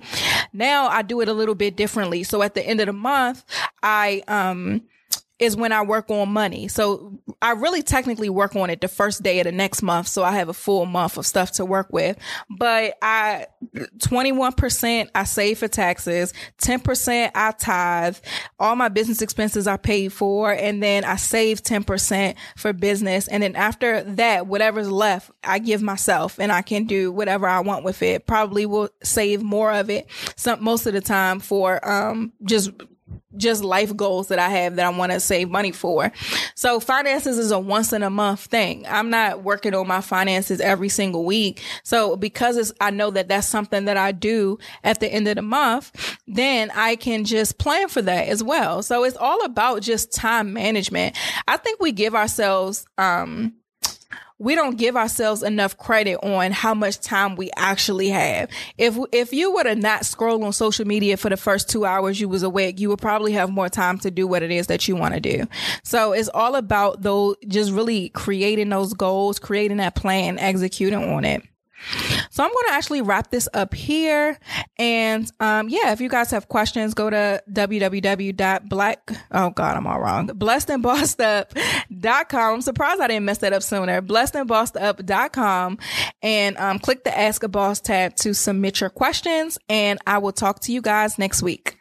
Now 0.52 0.88
I 0.88 1.04
do 1.04 1.22
it 1.22 1.30
a 1.30 1.34
little 1.34 1.56
bit 1.56 1.76
differently. 1.76 2.24
So 2.24 2.42
at 2.42 2.56
the 2.56 2.66
end 2.66 2.80
of 2.80 2.88
the 2.88 2.94
month, 2.94 3.46
I, 3.84 4.24
um, 4.28 4.82
is 5.40 5.56
when 5.56 5.72
I 5.72 5.82
work 5.82 6.12
on 6.12 6.30
money. 6.30 6.68
So 6.68 7.20
I 7.42 7.52
really 7.52 7.82
technically 7.82 8.30
work 8.30 8.56
on 8.58 8.70
it 8.70 8.82
the 8.82 8.90
first 8.90 9.24
day 9.24 9.40
of 9.40 9.46
the 9.46 9.54
next 9.54 9.82
month. 9.82 10.08
So 10.08 10.24
I 10.24 10.34
have 10.34 10.50
a 10.50 10.54
full 10.54 10.86
month 10.86 11.18
of 11.18 11.26
stuff 11.26 11.54
to 11.54 11.66
work 11.66 11.88
with. 11.92 12.18
But 12.50 12.96
I, 13.02 13.48
21% 14.00 15.10
I 15.16 15.24
save 15.24 15.60
for 15.60 15.70
taxes, 15.70 16.34
10% 16.58 17.32
I 17.34 17.52
tithe, 17.52 18.18
all 18.60 18.76
my 18.76 18.90
business 18.90 19.22
expenses 19.22 19.66
I 19.66 19.78
paid 19.78 20.12
for, 20.12 20.52
and 20.52 20.84
then 20.84 21.06
I 21.06 21.16
save 21.16 21.64
10% 21.64 22.36
for 22.58 22.74
business. 22.74 23.30
And 23.30 23.42
then 23.42 23.56
after 23.56 24.04
that, 24.04 24.48
whatever's 24.48 24.92
left, 24.92 25.32
I 25.44 25.60
give 25.60 25.82
myself 25.82 26.38
and 26.38 26.52
I 26.52 26.62
can 26.62 26.84
do 26.84 27.14
whatever 27.14 27.48
I 27.48 27.62
want 27.62 27.86
with 27.86 28.02
it. 28.02 28.28
Probably 28.28 28.66
will 28.66 28.90
save 29.04 29.42
more 29.42 29.72
of 29.72 29.90
it 29.90 30.08
some, 30.36 30.62
most 30.62 30.86
of 30.86 30.94
the 30.94 31.02
time 31.02 31.40
for, 31.40 31.88
um, 31.90 32.34
just 32.44 32.72
just 33.38 33.64
life 33.64 33.96
goals 33.96 34.28
that 34.28 34.40
I 34.40 34.50
have 34.50 34.76
that 34.76 34.86
I 34.86 34.90
want 34.90 35.12
to 35.12 35.20
save 35.20 35.50
money 35.50 35.72
for. 35.72 36.12
So 36.56 36.80
finances 36.80 37.38
is 37.38 37.52
a 37.52 37.60
once 37.60 37.94
in 37.94 38.04
a 38.04 38.10
month 38.10 38.42
thing. 38.42 38.86
I'm 38.88 39.10
not 39.10 39.44
working 39.44 39.74
on 39.74 39.88
my 39.88 40.02
finances 40.02 40.60
every 40.60 40.90
single 40.90 41.24
week. 41.24 41.62
So 41.84 42.16
because 42.18 42.74
I 42.82 42.92
know 42.92 43.12
that 43.12 43.28
that's 43.28 43.48
something 43.48 43.86
that 43.86 43.98
I 43.98 44.12
do 44.12 44.58
at 44.84 45.00
the 45.00 45.08
end 45.08 45.28
of 45.28 45.36
the 45.36 45.42
month, 45.42 46.18
then 46.28 46.72
I 46.76 46.96
can 46.96 47.24
just 47.24 47.58
plan 47.58 47.88
for 47.88 48.02
that 48.02 48.28
as 48.28 48.44
well. 48.44 48.84
So 48.84 49.04
it's 49.04 49.18
all 49.18 49.44
about 49.46 49.82
just 49.82 50.12
time 50.12 50.54
management. 50.54 51.16
I 51.48 51.58
think 51.58 51.80
we 51.80 51.92
give 51.92 52.16
ourselves, 52.16 52.86
um, 52.98 53.54
we 54.40 54.56
don't 54.56 54.78
give 54.78 54.96
ourselves 54.96 55.44
enough 55.44 55.78
credit 55.78 56.18
on 56.24 56.52
how 56.52 56.74
much 56.74 57.00
time 57.00 57.36
we 57.36 57.52
actually 57.58 58.10
have. 58.10 58.50
If 58.78 58.98
if 59.12 59.34
you 59.34 59.54
were 59.54 59.64
to 59.64 59.76
not 59.76 60.06
scroll 60.06 60.44
on 60.46 60.54
social 60.54 60.86
media 60.86 61.18
for 61.18 61.30
the 61.30 61.38
first 61.38 61.70
two 61.70 61.86
hours 61.86 62.20
you 62.20 62.30
was 62.30 62.42
awake, 62.42 62.80
you 62.80 62.90
would 62.90 63.00
probably 63.00 63.34
have 63.34 63.52
more 63.52 63.70
time 63.70 64.00
to 64.00 64.10
do 64.10 64.26
what 64.26 64.42
it 64.42 64.50
is 64.50 64.68
that 64.68 64.88
you 64.88 64.96
want 64.96 65.14
to 65.14 65.20
do. 65.20 65.46
So 65.84 66.14
it's 66.14 66.30
all 66.30 66.56
about 66.56 67.02
those 67.02 67.36
just 67.48 67.72
really 67.72 68.10
creating 68.10 68.70
those 68.70 68.94
goals, 68.94 69.40
creating 69.40 69.78
that 69.78 69.96
plan, 69.96 70.40
executing 70.40 71.04
on 71.04 71.26
it. 71.26 71.44
So 72.30 72.44
I'm 72.44 72.52
going 72.52 72.66
to 72.68 72.74
actually 72.74 73.02
wrap 73.02 73.32
this 73.32 73.50
up 73.54 73.74
here. 73.74 74.38
And 74.78 75.32
um, 75.40 75.70
yeah, 75.70 75.92
if 75.92 76.02
you 76.02 76.10
guys 76.10 76.32
have 76.32 76.48
questions, 76.48 76.94
go 76.94 77.10
to 77.10 77.42
www.black. 77.52 79.12
Oh 79.32 79.50
God, 79.50 79.78
I'm 79.78 79.88
all 79.88 80.00
wrong. 80.00 80.28
Blessedandbossedup.com. 80.28 82.54
I'm 82.54 82.62
surprised 82.62 83.02
I 83.02 83.08
didn't 83.08 83.26
mess 83.26 83.40
that 83.40 83.54
up 83.54 83.64
sooner. 83.64 84.02
Blessedandbossedup.com 84.02 85.80
and 86.22 86.58
um, 86.58 86.80
click 86.80 87.04
the 87.04 87.18
Ask 87.18 87.44
a 87.44 87.48
Boss 87.48 87.80
tab 87.80 88.16
to 88.18 88.34
submit 88.34 88.82
your 88.82 88.90
questions. 88.90 89.58
And 89.68 90.00
I 90.06 90.20
will 90.20 90.34
talk 90.34 90.60
to 90.62 90.72
you 90.72 90.82
guys 90.82 91.18
next 91.18 91.42
week. 91.42 91.79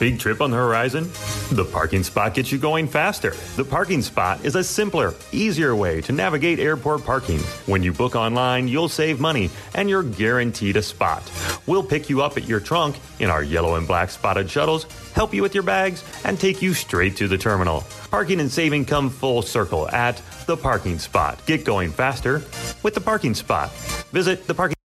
Big 0.00 0.18
trip 0.18 0.40
on 0.40 0.50
the 0.50 0.56
horizon? 0.56 1.10
The 1.52 1.68
parking 1.70 2.02
spot 2.02 2.32
gets 2.32 2.50
you 2.50 2.56
going 2.56 2.88
faster. 2.88 3.34
The 3.56 3.64
parking 3.64 4.00
spot 4.00 4.42
is 4.46 4.56
a 4.56 4.64
simpler, 4.64 5.14
easier 5.30 5.76
way 5.76 6.00
to 6.00 6.12
navigate 6.12 6.58
airport 6.58 7.04
parking. 7.04 7.38
When 7.66 7.82
you 7.82 7.92
book 7.92 8.16
online, 8.16 8.66
you'll 8.66 8.88
save 8.88 9.20
money 9.20 9.50
and 9.74 9.90
you're 9.90 10.02
guaranteed 10.02 10.78
a 10.78 10.82
spot. 10.82 11.22
We'll 11.66 11.82
pick 11.82 12.08
you 12.08 12.22
up 12.22 12.38
at 12.38 12.48
your 12.48 12.60
trunk 12.60 12.96
in 13.18 13.28
our 13.28 13.42
yellow 13.42 13.74
and 13.74 13.86
black 13.86 14.08
spotted 14.08 14.50
shuttles, 14.50 14.86
help 15.12 15.34
you 15.34 15.42
with 15.42 15.52
your 15.52 15.64
bags, 15.64 16.02
and 16.24 16.40
take 16.40 16.62
you 16.62 16.72
straight 16.72 17.16
to 17.18 17.28
the 17.28 17.36
terminal. 17.36 17.84
Parking 18.10 18.40
and 18.40 18.50
saving 18.50 18.86
come 18.86 19.10
full 19.10 19.42
circle 19.42 19.86
at 19.90 20.22
the 20.46 20.56
parking 20.56 20.98
spot. 20.98 21.44
Get 21.44 21.66
going 21.66 21.90
faster 21.90 22.42
with 22.82 22.94
the 22.94 23.02
parking 23.02 23.34
spot. 23.34 23.70
Visit 24.12 24.46
the 24.46 24.54
parking 24.54 24.79